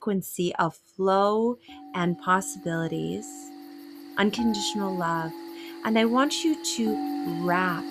frequency 0.00 0.54
of 0.54 0.74
flow 0.74 1.58
and 1.94 2.18
possibilities, 2.20 3.26
unconditional 4.16 4.96
love. 4.96 5.30
And 5.84 5.98
I 5.98 6.06
want 6.06 6.42
you 6.42 6.56
to 6.76 7.46
wrap 7.46 7.84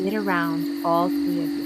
it 0.00 0.14
around 0.14 0.86
all 0.86 1.08
three 1.08 1.42
of 1.42 1.50
you. 1.50 1.63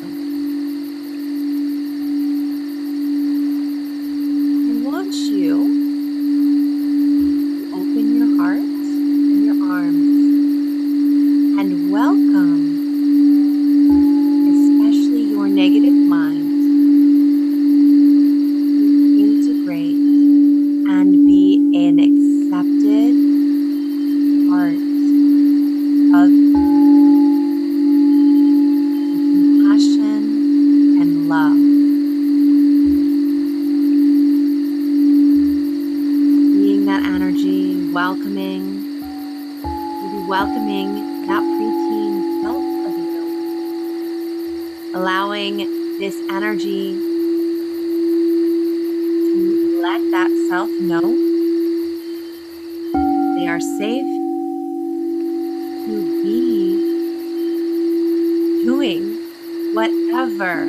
whatever 59.79 60.65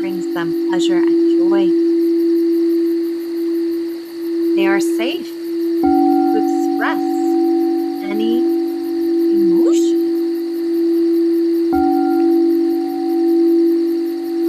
brings 0.00 0.34
them 0.34 0.68
pleasure 0.68 0.98
and 0.98 1.38
joy. 1.38 1.66
They 4.54 4.66
are 4.66 4.80
safe 4.80 5.26
to 5.26 6.36
express 6.36 6.98
any 8.04 8.40
emotion. 9.32 9.96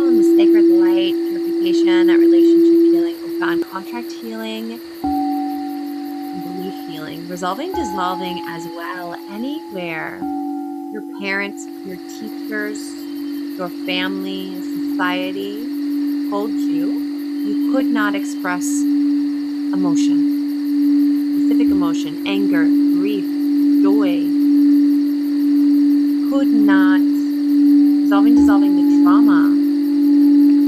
On 0.04 0.18
the 0.18 0.24
sacred 0.36 0.66
light, 0.66 1.14
purification, 1.14 2.08
that 2.08 2.20
relationship 2.20 2.92
healing, 2.92 3.42
on 3.42 3.64
contract 3.64 4.12
healing, 4.12 4.78
belief 6.44 6.90
healing, 6.90 7.30
resolving, 7.30 7.72
dissolving 7.72 8.44
as 8.50 8.66
well, 8.76 9.16
anywhere 9.30 10.20
your 10.92 11.04
parents, 11.22 11.66
your 11.86 11.96
teachers, 12.20 13.07
your 13.58 13.70
family, 13.88 14.54
society 14.62 15.66
told 16.30 16.52
you 16.52 16.92
you 16.92 17.72
could 17.72 17.88
not 17.88 18.14
express 18.14 18.64
emotion, 18.84 20.18
specific 21.40 21.68
emotion, 21.68 22.28
anger, 22.28 22.66
grief, 22.66 23.26
joy, 23.82 24.22
could 26.30 26.54
not, 26.54 27.02
dissolving, 28.04 28.36
dissolving 28.36 28.76
the 28.76 29.04
trauma 29.04 29.50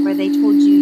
where 0.04 0.14
they 0.14 0.28
told 0.28 0.56
you 0.56 0.79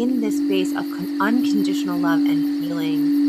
in 0.00 0.20
this 0.20 0.38
space 0.38 0.72
of 0.72 0.86
unconditional 1.20 1.98
love 1.98 2.20
and 2.20 2.64
healing. 2.64 3.23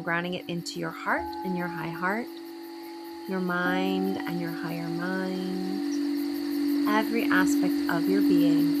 grounding 0.00 0.34
it 0.34 0.44
into 0.48 0.80
your 0.80 0.90
heart 0.90 1.24
and 1.44 1.56
your 1.56 1.68
high 1.68 1.88
heart, 1.88 2.26
your 3.28 3.40
mind 3.40 4.18
and 4.18 4.40
your 4.40 4.50
higher 4.50 4.88
mind, 4.88 6.88
every 6.88 7.30
aspect 7.30 7.74
of 7.90 8.08
your 8.08 8.22
being. 8.22 8.79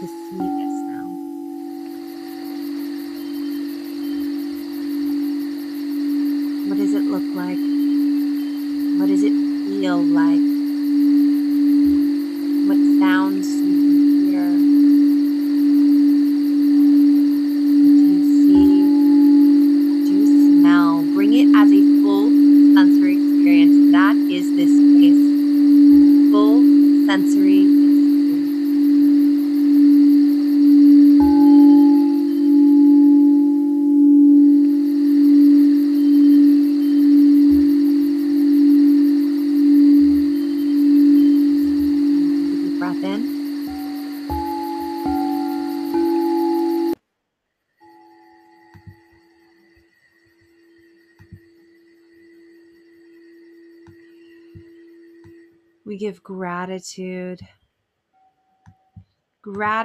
To 0.00 0.06
see 0.06 0.36
this 0.36 0.76
now. 0.90 1.06
What 6.68 6.76
does 6.76 6.92
it 6.92 7.04
look 7.04 7.34
like? 7.34 7.65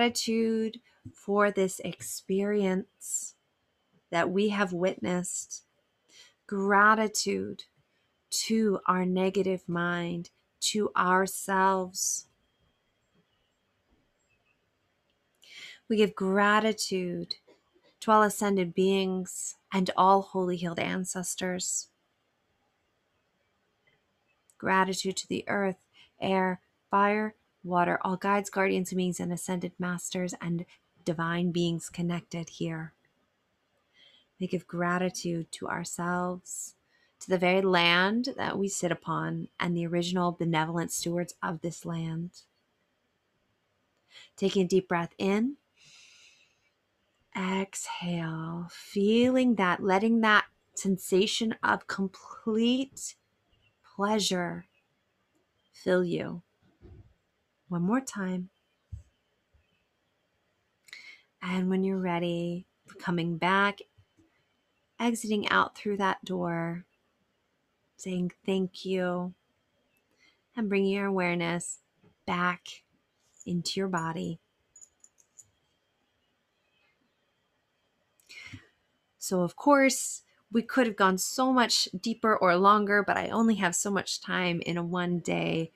Gratitude 0.02 0.80
for 1.14 1.52
this 1.52 1.80
experience 1.82 3.36
that 4.10 4.32
we 4.32 4.50
have 4.50 4.74
witnessed. 4.74 5.62
Gratitude 6.48 7.66
to 8.32 8.80
our 8.88 9.06
negative 9.06 9.70
mind, 9.70 10.32
to 10.62 10.90
ourselves. 10.98 12.26
We 15.88 15.98
give 15.98 16.16
gratitude 16.16 17.36
to 18.00 18.12
all 18.12 18.24
ascended 18.24 18.74
beings 18.74 19.58
and 19.72 19.92
all 19.96 20.24
holy 20.24 20.58
healed 20.58 20.80
ancestors. 20.80 21.90
Gratitude 24.58 25.18
to 25.18 25.28
the 25.28 25.44
earth, 25.48 25.78
air, 26.20 26.60
fire, 26.90 27.36
water, 27.64 28.00
all 28.02 28.18
guides, 28.18 28.50
guardians, 28.50 28.94
beings, 28.94 29.20
and 29.20 29.32
ascended 29.32 29.74
masters 29.80 30.34
and 30.42 30.66
divine 31.06 31.52
beings 31.52 31.90
connected 31.90 32.50
here. 32.50 32.94
We 34.40 34.48
give 34.48 34.68
gratitude 34.68 35.52
to 35.54 35.68
ourselves, 35.68 36.76
to 37.20 37.30
the 37.30 37.38
very 37.38 37.62
land 37.62 38.30
that 38.38 38.58
we 38.58 38.68
sit 38.68 38.92
upon, 38.92 39.50
and 39.60 39.78
the 39.78 39.86
original 39.86 40.32
benevolent 40.32 40.92
stewards 40.92 41.36
of 41.44 41.62
this 41.62 41.86
land. 41.86 42.42
Taking 44.36 44.64
a 44.64 44.68
deep 44.68 44.88
breath 44.88 45.14
in, 45.18 45.58
exhale, 47.38 48.68
feeling 48.72 49.56
that, 49.56 49.84
letting 49.84 50.22
that 50.22 50.46
sensation 50.74 51.56
of 51.64 51.86
complete 51.88 53.16
pleasure 53.96 54.66
fill 55.72 56.04
you. 56.04 56.42
One 57.72 57.84
more 57.84 58.02
time. 58.02 58.50
And 61.42 61.70
when 61.70 61.86
you're 61.86 62.02
ready, 62.02 62.66
coming 63.00 63.38
back, 63.38 63.80
exiting 65.00 65.48
out 65.48 65.78
through 65.78 65.96
that 65.96 66.26
door, 66.26 66.84
saying 67.96 68.34
thank 68.46 68.84
you, 68.84 69.34
and 70.54 70.68
bringing 70.68 70.92
your 70.92 71.06
awareness 71.06 71.80
back 72.28 72.84
into 73.46 73.80
your 73.80 73.88
body. 73.88 74.42
So, 79.18 79.44
of 79.44 79.56
course, 79.56 80.24
we 80.52 80.62
could 80.62 80.88
have 80.88 80.98
gone 80.98 81.18
so 81.18 81.54
much 81.54 81.88
deeper 81.98 82.36
or 82.36 82.58
longer, 82.58 83.02
but 83.02 83.16
I 83.16 83.30
only 83.30 83.56
have 83.56 83.78
so 83.78 83.90
much 83.90 84.20
time 84.20 84.60
in 84.60 84.76
a 84.76 84.84
one 84.84 85.20
day. 85.20 85.72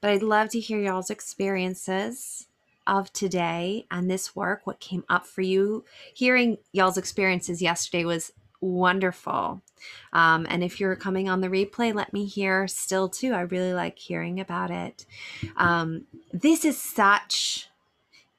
But 0.00 0.10
I'd 0.10 0.22
love 0.22 0.50
to 0.50 0.60
hear 0.60 0.78
y'all's 0.78 1.10
experiences 1.10 2.46
of 2.86 3.12
today 3.12 3.86
and 3.90 4.10
this 4.10 4.36
work, 4.36 4.66
what 4.66 4.80
came 4.80 5.04
up 5.08 5.26
for 5.26 5.42
you. 5.42 5.84
Hearing 6.14 6.58
y'all's 6.72 6.96
experiences 6.96 7.60
yesterday 7.60 8.04
was 8.04 8.32
wonderful. 8.60 9.62
Um, 10.12 10.46
and 10.48 10.62
if 10.64 10.80
you're 10.80 10.96
coming 10.96 11.28
on 11.28 11.40
the 11.40 11.48
replay, 11.48 11.94
let 11.94 12.12
me 12.12 12.24
hear 12.24 12.66
still 12.68 13.08
too. 13.08 13.32
I 13.32 13.40
really 13.42 13.74
like 13.74 13.98
hearing 13.98 14.40
about 14.40 14.70
it. 14.70 15.04
Um, 15.56 16.06
this 16.32 16.64
is 16.64 16.80
such 16.80 17.68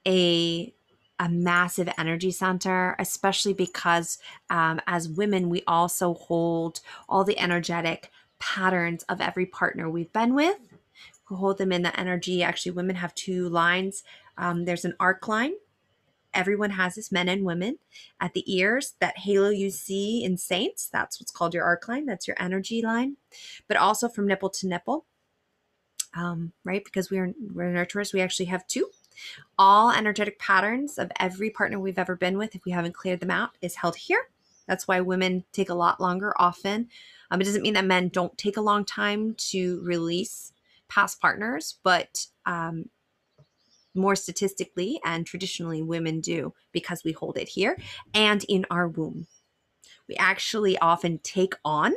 a 0.07 0.73
a 1.19 1.27
massive 1.29 1.89
energy 1.97 2.29
center, 2.29 2.95
especially 2.99 3.53
because 3.53 4.19
um, 4.51 4.79
as 4.85 5.09
women, 5.09 5.49
we 5.49 5.63
also 5.65 6.13
hold 6.13 6.79
all 7.09 7.23
the 7.23 7.39
energetic 7.39 8.11
patterns 8.37 9.03
of 9.09 9.19
every 9.19 9.47
partner 9.47 9.89
we've 9.89 10.13
been 10.13 10.35
with. 10.35 10.76
We 11.29 11.37
hold 11.37 11.57
them 11.57 11.71
in 11.71 11.81
the 11.81 11.97
energy. 11.99 12.43
Actually, 12.43 12.73
women 12.73 12.95
have 12.95 13.15
two 13.15 13.49
lines. 13.49 14.03
Um, 14.37 14.65
there's 14.65 14.85
an 14.85 14.95
arc 14.99 15.27
line. 15.27 15.53
Everyone 16.33 16.71
has 16.71 16.95
this, 16.95 17.11
men 17.11 17.29
and 17.29 17.43
women. 17.43 17.79
At 18.19 18.33
the 18.33 18.43
ears, 18.53 18.95
that 18.99 19.17
halo 19.19 19.49
you 19.49 19.69
see 19.71 20.23
in 20.23 20.37
saints, 20.37 20.89
that's 20.91 21.19
what's 21.19 21.31
called 21.31 21.53
your 21.53 21.63
arc 21.63 21.87
line. 21.87 22.05
That's 22.05 22.27
your 22.27 22.37
energy 22.39 22.81
line. 22.81 23.17
But 23.67 23.77
also 23.77 24.07
from 24.07 24.27
nipple 24.27 24.49
to 24.51 24.67
nipple, 24.67 25.05
um, 26.15 26.53
right? 26.63 26.83
Because 26.83 27.09
we 27.09 27.17
are 27.17 27.33
we're 27.53 27.73
nurturers, 27.73 28.13
we 28.13 28.21
actually 28.21 28.45
have 28.45 28.67
two 28.67 28.89
all 29.57 29.91
energetic 29.91 30.39
patterns 30.39 30.97
of 30.97 31.11
every 31.19 31.49
partner 31.49 31.79
we've 31.79 31.99
ever 31.99 32.15
been 32.15 32.37
with, 32.37 32.55
if 32.55 32.65
we 32.65 32.71
haven't 32.71 32.93
cleared 32.93 33.19
them 33.19 33.31
out, 33.31 33.51
is 33.61 33.75
held 33.75 33.95
here. 33.95 34.29
That's 34.67 34.87
why 34.87 35.01
women 35.01 35.45
take 35.53 35.69
a 35.69 35.75
lot 35.75 36.01
longer 36.01 36.33
often. 36.37 36.89
Um, 37.31 37.41
it 37.41 37.45
doesn't 37.45 37.61
mean 37.61 37.73
that 37.73 37.85
men 37.85 38.09
don't 38.09 38.37
take 38.37 38.57
a 38.57 38.61
long 38.61 38.85
time 38.85 39.35
to 39.49 39.81
release 39.83 40.53
past 40.89 41.19
partners, 41.21 41.79
but 41.83 42.25
um, 42.45 42.89
more 43.93 44.15
statistically 44.15 44.99
and 45.03 45.25
traditionally, 45.25 45.81
women 45.81 46.21
do 46.21 46.53
because 46.71 47.03
we 47.03 47.11
hold 47.11 47.37
it 47.37 47.49
here 47.49 47.77
and 48.13 48.43
in 48.47 48.65
our 48.69 48.87
womb. 48.87 49.27
We 50.07 50.15
actually 50.15 50.77
often 50.77 51.19
take 51.19 51.55
on 51.65 51.93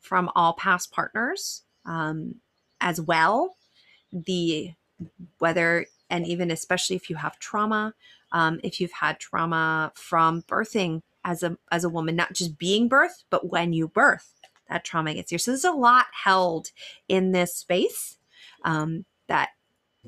from 0.00 0.30
all 0.34 0.54
past 0.54 0.92
partners 0.92 1.62
um, 1.84 2.36
as 2.80 3.00
well 3.00 3.56
the 4.12 4.72
whether 5.38 5.86
and 6.10 6.26
even 6.26 6.50
especially 6.50 6.96
if 6.96 7.10
you 7.10 7.16
have 7.16 7.38
trauma 7.38 7.94
um, 8.32 8.60
if 8.62 8.80
you've 8.80 8.92
had 8.92 9.18
trauma 9.18 9.92
from 9.94 10.42
birthing 10.42 11.02
as 11.24 11.42
a 11.42 11.56
as 11.70 11.84
a 11.84 11.88
woman 11.88 12.16
not 12.16 12.32
just 12.32 12.58
being 12.58 12.88
birthed 12.88 13.24
but 13.30 13.50
when 13.50 13.72
you 13.72 13.88
birth 13.88 14.34
that 14.68 14.84
trauma 14.84 15.14
gets 15.14 15.30
here 15.30 15.38
so 15.38 15.50
there's 15.50 15.64
a 15.64 15.72
lot 15.72 16.06
held 16.24 16.70
in 17.08 17.32
this 17.32 17.54
space 17.54 18.18
um, 18.64 19.04
that 19.28 19.50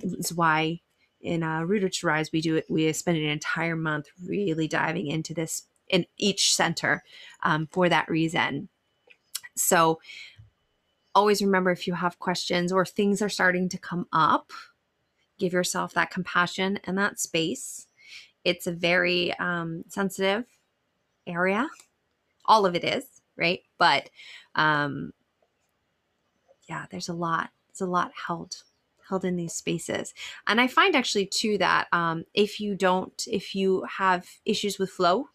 is 0.03 0.33
why 0.33 0.81
in 1.21 1.43
uh, 1.43 1.63
Rooted 1.63 1.93
to 1.95 2.07
Rise 2.07 2.33
we 2.33 2.41
do 2.41 2.57
it 2.57 2.67
we 2.69 2.93
spend 2.93 3.19
an 3.19 3.25
entire 3.25 3.77
month 3.77 4.07
really 4.25 4.69
diving 4.69 5.07
into 5.07 5.35
this 5.35 5.63
in 5.89 6.07
each 6.17 6.55
center 6.55 7.03
um, 7.43 7.69
for 7.71 7.89
that 7.89 8.09
reason 8.09 8.69
so 9.57 10.01
always 11.15 11.43
remember 11.43 11.71
if 11.71 11.87
you 11.87 11.95
have 11.95 12.19
questions 12.19 12.73
or 12.73 12.87
things 12.87 13.21
are 13.21 13.29
starting 13.29 13.69
to 13.69 13.79
come 13.79 14.07
up 14.13 14.53
give 15.41 15.53
yourself 15.53 15.95
that 15.95 16.13
compassion 16.13 16.79
and 16.85 16.97
that 16.99 17.19
space. 17.19 17.89
It's 18.45 18.69
a 18.69 18.73
very 18.73 19.37
um, 19.39 19.83
sensitive 19.89 20.45
area. 21.27 21.69
All 22.45 22.65
of 22.67 22.77
it 22.77 22.85
is, 22.85 23.20
right? 23.41 23.63
But 23.79 24.11
um, 24.55 25.13
yeah, 26.69 26.87
there's 26.91 27.09
a 27.09 27.15
lot. 27.15 27.51
There's 27.69 27.87
a 27.87 27.91
lot 27.91 28.13
held 28.27 28.63
held 29.09 29.25
in 29.25 29.35
these 29.37 29.55
spaces. 29.55 30.15
And 30.47 30.61
I 30.61 30.69
find 30.69 30.95
actually 30.95 31.27
too 31.27 31.59
that 31.59 31.89
um, 31.93 32.25
if 32.33 32.61
you 32.61 32.77
don't, 32.77 33.21
if 33.27 33.57
you 33.57 33.85
have 33.99 34.25
issues 34.45 34.79
with 34.79 34.91
flow 34.91 35.27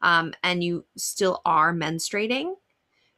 um, 0.00 0.32
and 0.42 0.64
you 0.64 0.86
still 0.96 1.42
are 1.44 1.74
menstruating, 1.74 2.54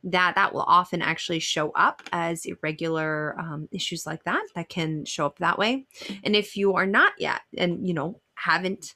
that 0.05 0.35
that 0.35 0.53
will 0.53 0.63
often 0.63 1.01
actually 1.01 1.39
show 1.39 1.71
up 1.71 2.03
as 2.13 2.45
irregular 2.45 3.39
um, 3.39 3.69
issues 3.73 4.05
like 4.05 4.23
that 4.25 4.43
that 4.55 4.69
can 4.69 5.05
show 5.05 5.25
up 5.25 5.39
that 5.39 5.59
way 5.59 5.87
and 6.23 6.37
if 6.37 6.57
you 6.57 6.75
are 6.75 6.87
not 6.87 7.13
yet 7.19 7.41
and 7.57 7.89
you 7.89 7.95
know 7.95 8.21
haven't 8.35 8.95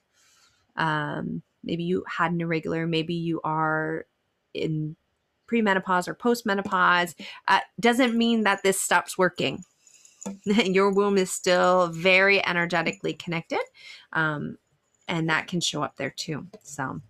um, 0.76 1.42
maybe 1.64 1.82
you 1.82 2.04
had 2.06 2.32
an 2.32 2.40
irregular 2.42 2.86
maybe 2.86 3.14
you 3.14 3.40
are 3.42 4.04
in 4.52 4.96
premenopause 5.50 6.08
or 6.08 6.14
postmenopause 6.14 7.14
uh, 7.48 7.60
doesn't 7.80 8.16
mean 8.16 8.44
that 8.44 8.62
this 8.62 8.80
stops 8.80 9.16
working 9.16 9.64
your 10.44 10.92
womb 10.92 11.16
is 11.16 11.32
still 11.32 11.88
very 11.88 12.44
energetically 12.46 13.14
connected 13.14 13.60
um, 14.12 14.58
and 15.06 15.28
that 15.28 15.46
can 15.46 15.60
show 15.60 15.82
up 15.82 15.96
there 15.96 16.10
too 16.10 16.46
so 16.62 17.00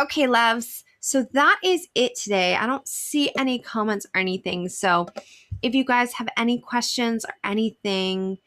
okay 0.00 0.26
loves 0.26 0.84
so 1.06 1.26
that 1.34 1.60
is 1.62 1.86
it 1.94 2.16
today. 2.16 2.54
I 2.54 2.64
don't 2.64 2.88
see 2.88 3.30
any 3.36 3.58
comments 3.58 4.06
or 4.06 4.20
anything. 4.22 4.70
So 4.70 5.06
if 5.60 5.74
you 5.74 5.84
guys 5.84 6.14
have 6.14 6.28
any 6.34 6.58
questions 6.58 7.26
or 7.26 7.34
anything, 7.44 8.38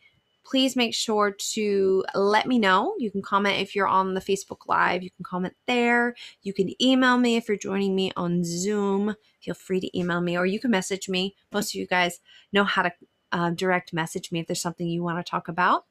please 0.47 0.77
make 0.77 0.93
sure 0.93 1.31
to 1.31 2.05
let 2.15 2.47
me 2.47 2.57
know. 2.57 2.95
You 2.97 3.11
can 3.11 3.21
comment 3.21 3.59
if 3.59 3.75
you're 3.75 3.87
on 3.87 4.13
the 4.13 4.21
Facebook 4.21 4.67
Live. 4.67 5.03
You 5.03 5.11
can 5.11 5.25
comment 5.25 5.55
there. 5.65 6.15
You 6.41 6.53
can 6.53 6.71
email 6.81 7.17
me 7.17 7.35
if 7.35 7.47
you're 7.49 7.57
joining 7.57 7.95
me 7.95 8.13
on 8.15 8.45
Zoom. 8.45 9.15
Feel 9.41 9.55
free 9.55 9.81
to 9.81 9.97
email 9.97 10.21
me 10.21 10.37
or 10.37 10.45
you 10.45 10.59
can 10.59 10.71
message 10.71 11.09
me. 11.09 11.35
Most 11.51 11.71
of 11.71 11.79
you 11.79 11.85
guys 11.85 12.19
know 12.53 12.63
how 12.63 12.83
to 12.83 12.93
uh, 13.33 13.49
direct 13.49 13.91
message 13.91 14.31
me 14.31 14.39
if 14.39 14.47
there's 14.47 14.61
something 14.61 14.87
you 14.87 15.03
want 15.03 15.23
to 15.23 15.29
talk 15.29 15.49
about. 15.49 15.83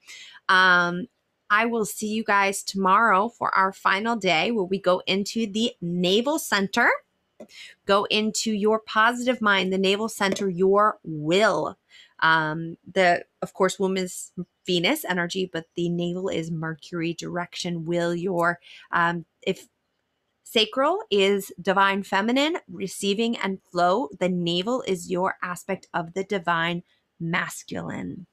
Um, 0.49 1.09
I 1.51 1.67
will 1.67 1.85
see 1.85 2.09
you 2.09 2.25
guys 2.25 2.63
tomorrow 2.63 3.29
for 3.29 3.55
our 3.55 3.73
final 3.73 4.17
day 4.17 4.51
where 4.51 4.65
we 4.65 4.81
go 4.81 5.03
into 5.07 5.47
the 5.47 5.73
navel 5.81 6.39
center, 6.39 6.89
go 7.85 8.05
into 8.05 8.53
your 8.53 8.81
positive 8.81 9.43
mind, 9.43 9.73
the 9.73 9.79
navel 9.79 10.09
center, 10.09 10.49
your 10.49 10.99
will. 11.05 11.77
Um, 12.21 12.79
the 12.91 13.25
of 13.47 13.55
course, 13.55 13.79
womb 13.79 13.97
is 13.97 14.33
Venus 14.67 15.05
energy, 15.05 15.49
but 15.53 15.67
the 15.77 15.89
navel 15.89 16.29
is 16.29 16.51
Mercury 16.51 17.15
direction, 17.15 17.85
will, 17.85 18.13
your 18.13 18.59
um, 18.91 19.25
if 19.43 19.69
Sacral 20.43 20.99
is 21.11 21.53
divine 21.61 22.03
feminine, 22.03 22.59
receiving 22.69 23.37
and 23.37 23.61
flow. 23.71 24.09
The 24.19 24.29
navel 24.29 24.83
is 24.83 25.11
your 25.11 25.37
aspect 25.43 25.87
of 25.95 26.15
the 26.15 26.25
divine 26.25 26.83
masculine. 27.21 28.27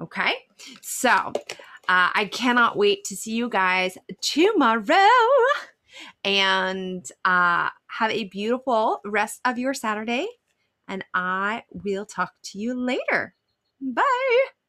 Okay, 0.00 0.34
so 0.80 1.10
uh, 1.10 2.10
I 2.14 2.28
cannot 2.32 2.76
wait 2.76 3.04
to 3.04 3.16
see 3.16 3.32
you 3.32 3.48
guys 3.48 3.96
tomorrow 4.20 5.08
and 6.24 7.06
uh, 7.24 7.70
have 7.86 8.10
a 8.10 8.24
beautiful 8.24 9.00
rest 9.04 9.40
of 9.44 9.58
your 9.58 9.74
Saturday. 9.74 10.26
And 10.88 11.04
I 11.14 11.64
will 11.70 12.06
talk 12.06 12.32
to 12.44 12.58
you 12.58 12.74
later. 12.74 13.35
Bye. 13.86 14.65